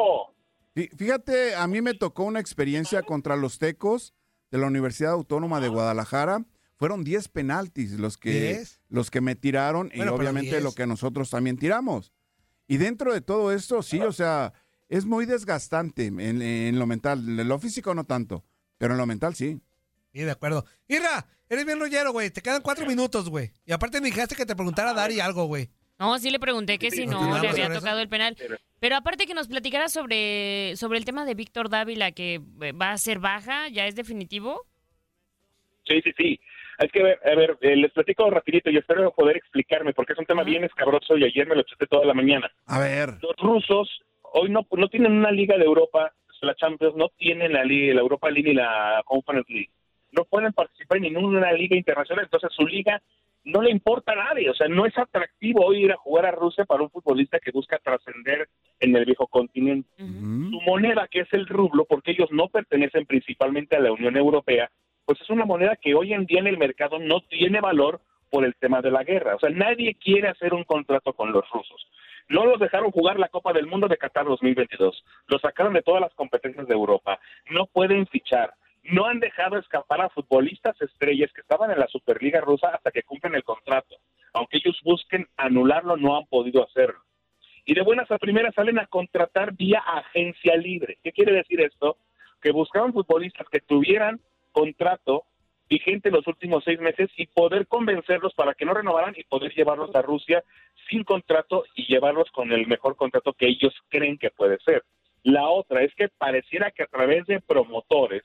Fí- 0.76 0.90
Fíjate, 0.98 1.56
a 1.56 1.68
mí 1.68 1.82
me 1.82 1.94
tocó 1.94 2.24
una 2.24 2.40
experiencia 2.40 3.02
contra 3.04 3.36
los 3.36 3.58
Tecos 3.60 4.14
de 4.52 4.58
la 4.60 4.68
Universidad 4.68 5.12
Autónoma 5.14 5.60
de 5.60 5.68
Guadalajara. 5.70 6.46
Fueron 6.76 7.04
10 7.04 7.28
penaltis 7.30 8.00
los 8.00 8.18
que, 8.18 8.64
los 8.88 9.12
que 9.12 9.20
me 9.22 9.36
tiraron 9.36 9.90
y 9.94 9.98
Bueno, 9.98 10.14
obviamente 10.16 10.52
10. 10.52 10.64
lo 10.64 10.72
que 10.74 10.88
nosotros 10.88 11.30
también 11.30 11.58
tiramos. 11.58 12.14
Y 12.68 12.78
dentro 12.78 13.14
de 13.14 13.22
todo 13.22 13.52
esto, 13.52 13.82
sí, 13.82 14.00
o 14.02 14.12
sea, 14.14 14.54
es 14.88 15.06
muy 15.06 15.26
desgastante 15.26 16.06
en, 16.06 16.20
en 16.42 16.80
lo 16.80 16.86
mental. 16.86 17.20
En 17.40 17.48
lo 17.48 17.60
físico 17.60 17.94
no 17.96 18.06
tanto, 18.06 18.46
pero 18.78 18.94
en 18.94 19.00
lo 19.00 19.06
mental 19.06 19.36
sí. 19.36 19.60
Sí, 20.14 20.22
de 20.22 20.32
acuerdo. 20.32 20.66
Irra, 20.88 21.26
eres 21.50 21.66
bien 21.66 21.80
rollero, 21.80 22.12
güey. 22.12 22.30
Te 22.32 22.42
quedan 22.42 22.62
cuatro 22.62 22.86
minutos, 22.86 23.30
güey. 23.30 23.52
Y 23.66 23.72
aparte 23.72 24.02
me 24.02 24.08
dijiste 24.08 24.36
que 24.36 24.46
te 24.46 24.56
preguntara 24.56 24.92
a 24.92 24.94
Dari 24.94 25.20
algo, 25.20 25.46
güey. 25.46 25.70
No, 26.00 26.18
sí 26.18 26.32
le 26.32 26.40
pregunté 26.40 26.80
que 26.80 26.92
si 26.92 27.06
no 27.06 27.18
¿Continuamos 27.18 27.42
le 27.42 27.50
había 27.50 27.74
tocado 27.74 28.00
el 28.00 28.08
penal. 28.08 28.36
Pero 28.80 28.96
aparte 28.96 29.28
que 29.28 29.34
nos 29.34 29.50
platicara 29.50 29.90
sobre, 29.90 30.76
sobre 30.78 30.98
el 30.98 31.06
tema 31.06 31.26
de 31.26 31.36
Víctor 31.36 31.70
Dávila, 31.70 32.14
que 32.14 32.36
eh, 32.62 32.72
va 32.72 32.92
a 32.92 32.98
ser 32.98 33.20
baja, 33.20 33.68
¿ya 33.68 33.86
es 33.86 33.96
definitivo? 33.96 34.66
Sí, 35.86 36.02
sí, 36.02 36.12
sí. 36.18 36.40
Es 36.78 36.90
que, 36.94 37.02
a 37.02 37.04
ver, 37.04 37.20
a 37.26 37.36
ver, 37.36 37.58
eh, 37.60 37.76
les 37.76 37.92
platico 37.92 38.30
rapidito 38.30 38.70
y 38.70 38.78
espero 38.78 39.12
poder 39.12 39.36
explicarme 39.36 39.94
porque 39.94 40.14
es 40.14 40.20
un 40.20 40.26
tema 40.26 40.44
bien 40.44 40.64
escabroso 40.64 41.18
y 41.18 41.26
ayer 41.26 41.46
me 41.46 41.56
lo 41.56 41.64
chuté 41.64 41.88
toda 41.88 42.06
la 42.06 42.14
mañana. 42.14 42.50
A 42.68 42.80
ver. 42.80 43.16
Los 43.22 43.36
rusos 43.38 43.90
hoy 44.32 44.50
no, 44.50 44.66
no 44.72 44.88
tienen 44.88 45.12
una 45.12 45.32
liga 45.32 45.58
de 45.58 45.66
Europa, 45.66 46.14
la 46.42 46.56
Champions, 46.56 46.96
no 46.96 47.10
tienen 47.18 47.52
la, 47.52 47.66
liga, 47.66 47.96
la 47.96 48.02
Europa 48.02 48.30
League 48.30 48.48
ni 48.48 48.56
la 48.56 49.02
Conference 49.06 49.52
League. 49.52 49.72
No 50.12 50.26
pueden 50.26 50.54
participar 50.54 50.98
en 50.98 51.14
ninguna 51.14 51.52
liga 51.54 51.76
internacional, 51.76 52.26
entonces 52.26 52.50
su 52.54 52.66
liga 52.66 53.02
no 53.44 53.62
le 53.62 53.72
importa 53.72 54.12
a 54.14 54.16
nadie. 54.16 54.50
O 54.50 54.54
sea, 54.54 54.68
no 54.68 54.86
es 54.86 54.98
atractivo 54.98 55.66
hoy 55.66 55.86
ir 55.86 55.92
a 55.92 55.98
jugar 55.98 56.26
a 56.26 56.32
Rusia 56.32 56.66
para 56.66 56.84
un 56.84 56.90
futbolista 56.90 57.40
que 57.40 57.52
busca 57.52 57.78
trascender 57.80 58.50
en 58.80 58.96
el 58.96 59.06
viejo 59.06 59.28
continente. 59.28 59.90
Su 59.98 60.62
moneda, 60.66 61.08
que 61.08 61.22
es 61.22 61.34
el 61.34 61.48
rublo, 61.48 61.86
porque 61.86 62.12
ellos 62.12 62.30
no 62.32 62.48
pertenecen 62.48 63.06
principalmente 63.06 63.76
a 63.76 63.80
la 63.80 63.92
Unión 63.92 64.18
Europea, 64.18 64.70
pues 65.06 65.20
es 65.22 65.30
una 65.30 65.46
moneda 65.46 65.76
que 65.76 65.96
hoy 65.96 66.14
en 66.14 66.26
día 66.26 66.40
en 66.40 66.48
el 66.48 66.58
mercado 66.58 67.00
no 67.00 67.22
tiene 67.22 67.62
valor 67.62 68.02
por 68.30 68.46
el 68.46 68.56
tema 68.56 68.82
de 68.82 68.92
la 68.92 69.04
guerra. 69.04 69.36
O 69.36 69.40
sea, 69.40 69.50
nadie 69.50 69.96
quiere 69.96 70.28
hacer 70.28 70.54
un 70.54 70.64
contrato 70.64 71.14
con 71.14 71.32
los 71.32 71.50
rusos. 71.50 71.88
No 72.28 72.46
los 72.46 72.60
dejaron 72.60 72.92
jugar 72.92 73.20
la 73.20 73.30
Copa 73.30 73.54
del 73.54 73.66
Mundo 73.66 73.88
de 73.88 73.98
Qatar 73.98 74.26
2022. 74.26 75.04
Los 75.28 75.42
sacaron 75.42 75.74
de 75.74 75.82
todas 75.82 76.02
las 76.02 76.14
competencias 76.14 76.68
de 76.68 76.76
Europa. 76.76 77.20
No 77.50 77.66
pueden 77.66 78.06
fichar. 78.06 78.54
No 78.84 79.06
han 79.06 79.20
dejado 79.20 79.58
escapar 79.58 80.02
a 80.02 80.10
futbolistas 80.10 80.80
estrellas 80.82 81.32
que 81.34 81.42
estaban 81.42 81.72
en 81.72 81.80
la 81.80 81.88
Superliga 81.88 82.42
rusa 82.42 82.70
hasta 82.70 82.92
que 82.92 83.04
cumplen 83.04 83.36
el 83.36 83.44
contrato. 83.44 83.96
Aunque 84.34 84.58
ellos 84.58 84.80
busquen 84.84 85.28
anularlo, 85.38 85.98
no 85.98 86.18
han 86.18 86.26
podido 86.26 86.64
hacerlo. 86.64 87.00
Y 87.66 87.74
de 87.74 87.82
buenas 87.82 88.10
a 88.10 88.18
primeras 88.18 88.56
salen 88.56 88.80
a 88.80 88.88
contratar 88.88 89.54
vía 89.54 89.80
agencia 89.80 90.56
libre. 90.56 90.98
¿Qué 91.04 91.12
quiere 91.12 91.34
decir 91.34 91.62
esto? 91.62 91.98
Que 92.42 92.52
buscaban 92.52 92.94
futbolistas 92.94 93.48
que 93.50 93.60
tuvieran 93.60 94.20
contrato 94.52 95.26
vigente 95.70 96.10
los 96.10 96.26
últimos 96.26 96.64
seis 96.64 96.80
meses 96.80 97.10
y 97.16 97.28
poder 97.28 97.68
convencerlos 97.68 98.34
para 98.34 98.56
que 98.56 98.66
no 98.66 98.74
renovaran 98.74 99.14
y 99.16 99.24
poder 99.24 99.54
llevarlos 99.54 99.94
a 99.94 100.02
Rusia 100.02 100.44
sin 100.90 101.04
contrato 101.04 101.64
y 101.76 101.86
llevarlos 101.86 102.32
con 102.32 102.52
el 102.52 102.66
mejor 102.66 102.96
contrato 102.96 103.34
que 103.34 103.48
ellos 103.48 103.74
creen 103.90 104.18
que 104.18 104.32
puede 104.32 104.58
ser. 104.66 104.84
La 105.24 105.48
otra 105.48 105.84
es 105.84 105.94
que 105.94 106.10
pareciera 106.10 106.72
que 106.72 106.84
a 106.84 106.88
través 106.88 107.28
de 107.28 107.40
promotores 107.40 108.24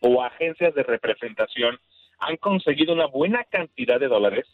o 0.00 0.22
agencias 0.22 0.74
de 0.74 0.82
representación 0.82 1.78
han 2.18 2.36
conseguido 2.36 2.92
una 2.92 3.06
buena 3.06 3.44
cantidad 3.44 4.00
de 4.00 4.08
dólares 4.08 4.46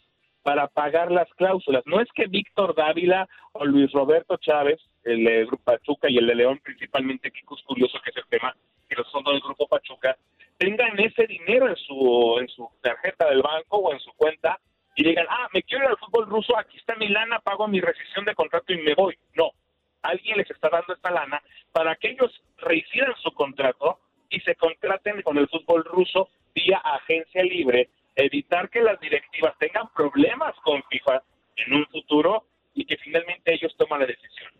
para 0.43 0.67
pagar 0.67 1.11
las 1.11 1.27
cláusulas. 1.33 1.83
No 1.85 1.99
es 1.99 2.07
que 2.13 2.27
Víctor 2.27 2.75
Dávila 2.75 3.27
o 3.53 3.65
Luis 3.65 3.91
Roberto 3.91 4.37
Chávez, 4.37 4.79
el 5.03 5.23
de 5.23 5.45
Grupo 5.45 5.63
Pachuca 5.63 6.07
y 6.09 6.17
el 6.17 6.27
de 6.27 6.35
León 6.35 6.59
principalmente, 6.63 7.31
que 7.31 7.39
es 7.39 7.63
curioso 7.63 7.99
que 8.03 8.11
es 8.11 8.17
el 8.17 8.27
tema, 8.27 8.55
que 8.87 8.95
son 9.11 9.23
del 9.23 9.39
Grupo 9.39 9.67
Pachuca, 9.67 10.15
tengan 10.57 10.99
ese 10.99 11.25
dinero 11.25 11.67
en 11.67 11.75
su, 11.75 12.37
en 12.39 12.47
su 12.47 12.69
tarjeta 12.81 13.27
del 13.29 13.41
banco 13.41 13.77
o 13.77 13.93
en 13.93 13.99
su 13.99 14.11
cuenta 14.13 14.59
y 14.95 15.03
digan, 15.03 15.25
ah, 15.29 15.47
me 15.51 15.63
quiero 15.63 15.85
ir 15.85 15.89
al 15.89 15.97
fútbol 15.97 16.27
ruso, 16.27 16.57
aquí 16.57 16.77
está 16.77 16.95
mi 16.95 17.09
lana, 17.09 17.39
pago 17.39 17.67
mi 17.67 17.81
rescisión 17.81 18.23
de 18.23 18.35
contrato 18.35 18.71
y 18.71 18.77
me 18.77 18.93
voy. 18.93 19.17
No, 19.35 19.49
alguien 20.03 20.37
les 20.37 20.49
está 20.49 20.69
dando 20.69 20.93
esta 20.93 21.11
lana 21.11 21.41
para 21.71 21.95
que 21.95 22.11
ellos 22.11 22.31
rehicieran 22.57 23.15
su 23.21 23.31
contrato 23.31 23.99
y 24.29 24.39
se 24.41 24.55
contraten 24.55 25.21
con 25.21 25.37
el 25.37 25.47
fútbol 25.47 25.83
ruso 25.85 26.29
vía 26.53 26.77
agencia 26.77 27.43
libre, 27.43 27.89
evitar 28.15 28.69
que 28.69 28.81
las 28.81 28.99
directivas 28.99 29.57
tengan 29.59 29.87
problemas 29.93 30.55
con 30.63 30.81
FIFA 30.83 31.21
en 31.57 31.73
un 31.73 31.85
futuro 31.87 32.45
y 32.73 32.85
que 32.85 32.97
finalmente 32.97 33.53
ellos 33.53 33.75
toman 33.77 34.01
la 34.01 34.05
decisión. 34.05 34.51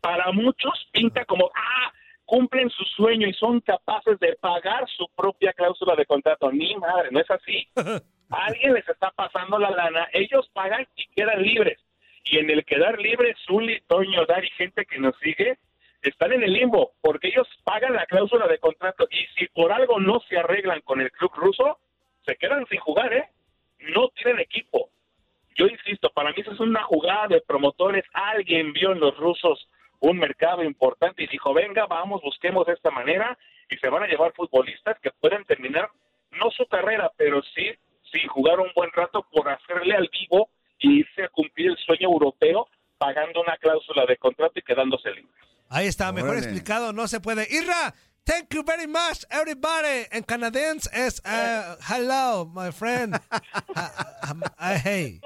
Para 0.00 0.32
muchos 0.32 0.88
pinta 0.92 1.24
como, 1.24 1.50
ah, 1.54 1.92
cumplen 2.24 2.70
su 2.70 2.84
sueño 2.84 3.26
y 3.26 3.34
son 3.34 3.60
capaces 3.60 4.18
de 4.20 4.36
pagar 4.36 4.88
su 4.88 5.08
propia 5.16 5.52
cláusula 5.52 5.96
de 5.96 6.06
contrato. 6.06 6.50
Ni 6.52 6.74
madre, 6.76 7.08
no 7.10 7.20
es 7.20 7.30
así. 7.30 7.68
Alguien 8.30 8.74
les 8.74 8.88
está 8.88 9.10
pasando 9.10 9.58
la 9.58 9.70
lana, 9.70 10.08
ellos 10.12 10.48
pagan 10.52 10.86
y 10.94 11.06
quedan 11.08 11.42
libres. 11.42 11.78
Y 12.24 12.38
en 12.38 12.48
el 12.48 12.64
quedar 12.64 13.00
libres, 13.00 13.36
Zuli, 13.46 13.80
Toño, 13.88 14.24
Dar 14.26 14.44
y 14.44 14.50
gente 14.50 14.84
que 14.84 14.98
nos 14.98 15.16
sigue, 15.18 15.58
están 16.02 16.32
en 16.32 16.42
el 16.42 16.52
limbo, 16.52 16.92
porque 17.00 17.28
ellos 17.28 17.46
pagan 17.64 17.94
la 17.94 18.06
cláusula 18.06 18.46
de 18.46 18.58
contrato 18.58 19.06
y 19.10 19.26
si 19.38 19.46
por 19.48 19.72
algo 19.72 20.00
no 20.00 20.20
se 20.28 20.38
arreglan 20.38 20.80
con 20.80 21.00
el 21.00 21.10
club 21.12 21.32
ruso, 21.34 21.78
se 22.24 22.36
quedan 22.36 22.66
sin 22.66 22.80
jugar, 22.80 23.12
¿eh? 23.12 23.28
No 23.80 24.08
tienen 24.08 24.40
equipo. 24.40 24.90
Yo 25.56 25.66
insisto, 25.66 26.10
para 26.10 26.30
mí 26.30 26.36
eso 26.38 26.52
es 26.52 26.60
una 26.60 26.82
jugada 26.84 27.28
de 27.28 27.42
promotores. 27.42 28.04
Alguien 28.12 28.72
vio 28.72 28.92
en 28.92 29.00
los 29.00 29.16
rusos 29.16 29.68
un 30.00 30.18
mercado 30.18 30.64
importante 30.64 31.22
y 31.22 31.26
dijo, 31.26 31.52
venga, 31.52 31.86
vamos, 31.86 32.22
busquemos 32.22 32.66
de 32.66 32.72
esta 32.72 32.90
manera 32.90 33.36
y 33.68 33.76
se 33.76 33.88
van 33.88 34.02
a 34.02 34.06
llevar 34.06 34.32
futbolistas 34.32 34.98
que 35.00 35.10
pueden 35.10 35.44
terminar, 35.44 35.90
no 36.32 36.50
su 36.50 36.66
carrera, 36.66 37.10
pero 37.16 37.42
sí, 37.54 37.70
sí 38.10 38.26
jugar 38.28 38.60
un 38.60 38.70
buen 38.74 38.90
rato 38.92 39.26
por 39.30 39.48
hacerle 39.48 39.94
al 39.94 40.08
vivo 40.08 40.48
y 40.78 41.00
irse 41.00 41.24
a 41.24 41.28
cumplir 41.28 41.70
el 41.70 41.76
sueño 41.76 42.08
europeo 42.08 42.68
pagando 42.96 43.42
una 43.42 43.56
cláusula 43.56 44.06
de 44.06 44.16
contrato 44.16 44.58
y 44.58 44.62
quedándose 44.62 45.10
libre. 45.10 45.39
Ahí 45.70 45.86
está, 45.86 46.10
mejor 46.12 46.30
Órale. 46.30 46.46
explicado, 46.46 46.92
no 46.92 47.06
se 47.06 47.20
puede. 47.20 47.46
Irra, 47.48 47.94
thank 48.24 48.52
you 48.52 48.64
very 48.64 48.88
much, 48.88 49.24
everybody. 49.30 50.04
En 50.10 50.24
canadiense 50.24 50.90
es 50.92 51.22
uh, 51.24 51.76
hello, 51.88 52.44
my 52.52 52.72
friend. 52.72 53.14
Uh, 53.14 54.30
um, 54.32 54.42
uh, 54.42 54.78
hey. 54.82 55.20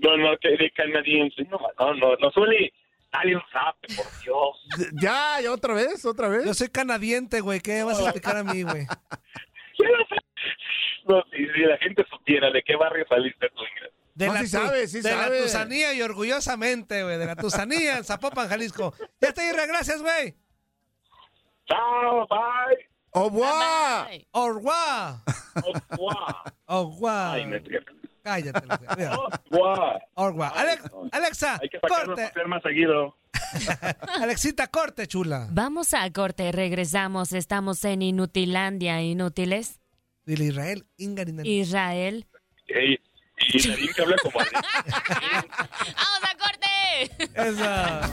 No, 0.00 0.16
no, 0.16 0.36
que 0.38 0.48
de 0.56 0.70
canadiense, 0.72 1.44
no, 1.44 1.58
no, 1.78 1.94
no, 1.94 2.16
no, 2.16 2.30
Zuli, 2.32 2.72
dale 3.12 3.36
un 3.36 3.42
zape, 3.52 3.94
por 3.94 4.06
Dios. 4.24 4.92
Ya, 5.00 5.40
ya 5.40 5.52
otra 5.52 5.74
vez, 5.74 6.04
otra 6.04 6.26
vez. 6.26 6.44
Yo 6.44 6.54
soy 6.54 6.68
canadiente, 6.68 7.40
güey. 7.40 7.60
¿Qué 7.60 7.84
vas 7.84 8.00
a 8.00 8.02
explicar 8.02 8.36
a 8.38 8.44
mí, 8.44 8.64
güey? 8.64 8.86
No, 11.04 11.20
si, 11.32 11.38
si 11.48 11.60
la 11.62 11.76
gente 11.78 12.04
supiera 12.08 12.52
de 12.52 12.62
qué 12.62 12.76
barrio 12.76 13.04
saliste 13.08 13.48
tú, 13.56 13.62
Ingrid. 13.64 13.91
De 14.14 14.26
No, 14.26 14.34
la, 14.34 14.40
sí 14.40 14.48
sabe, 14.48 14.86
sí 14.88 15.00
de 15.00 15.10
sabe. 15.10 15.38
la 15.38 15.44
Tusanía 15.46 15.94
y 15.94 16.02
orgullosamente, 16.02 17.02
güey. 17.02 17.16
De 17.18 17.26
la 17.26 17.36
Tusanía 17.36 17.96
en 17.98 18.04
Zapopan, 18.04 18.48
Jalisco. 18.48 18.94
Ya 19.20 19.28
está, 19.28 19.48
Irra, 19.48 19.64
gracias, 19.66 20.02
güey. 20.02 20.34
Chao, 21.66 22.26
bye. 22.28 22.88
¡Au 23.14 23.28
revoir! 23.28 24.26
Au 24.32 24.52
revoir. 24.54 25.16
Au 26.66 26.90
revoir. 26.90 27.34
Ay, 27.36 27.46
me 27.46 27.60
pierdo. 27.60 27.92
Cállate. 28.22 28.60
Au 30.14 30.28
revoir. 30.28 30.52
Alex- 30.56 30.90
Alexa, 31.12 31.58
Hay 31.60 31.68
que 31.68 31.80
corte. 31.80 32.30
más 32.46 32.62
seguido. 32.62 33.16
Alexita, 34.20 34.68
corte, 34.68 35.06
chula. 35.06 35.48
Vamos 35.50 35.92
a 35.94 36.10
corte, 36.12 36.52
regresamos. 36.52 37.32
Estamos 37.32 37.84
en 37.84 38.02
Inutilandia, 38.02 39.02
Inútiles. 39.02 39.80
Israel. 40.26 40.86
Israel. 41.44 42.26
Ey, 42.68 42.98
y 43.48 43.68
Nadine 43.68 43.92
que 43.92 44.02
habla 44.02 44.16
como. 44.22 44.38
¡Vamos 44.38 46.20
a 46.22 46.36
corte! 46.38 47.10
Esa. 47.34 48.10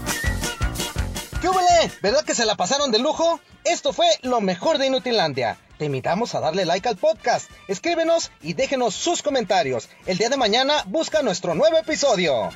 ¿Qué 1.41 1.47
huele? 1.47 1.91
¿Verdad 2.01 2.25
que 2.25 2.36
se 2.36 2.45
la 2.45 2.55
pasaron 2.55 2.91
de 2.91 2.99
lujo? 2.99 3.39
Esto 3.63 3.93
fue 3.93 4.07
lo 4.23 4.41
mejor 4.41 4.77
de 4.77 4.88
Inutilandia. 4.88 5.57
Te 5.77 5.86
invitamos 5.86 6.36
a 6.36 6.41
darle 6.41 6.65
like 6.65 6.89
al 6.89 6.97
podcast, 6.97 7.49
escríbenos 7.69 8.32
y 8.41 8.53
déjenos 8.53 8.95
sus 8.95 9.21
comentarios. 9.21 9.88
El 10.05 10.17
día 10.17 10.27
de 10.30 10.36
mañana 10.36 10.84
busca 10.88 11.21
nuestro 11.21 11.55
nuevo 11.55 11.77
episodio. 11.77 12.49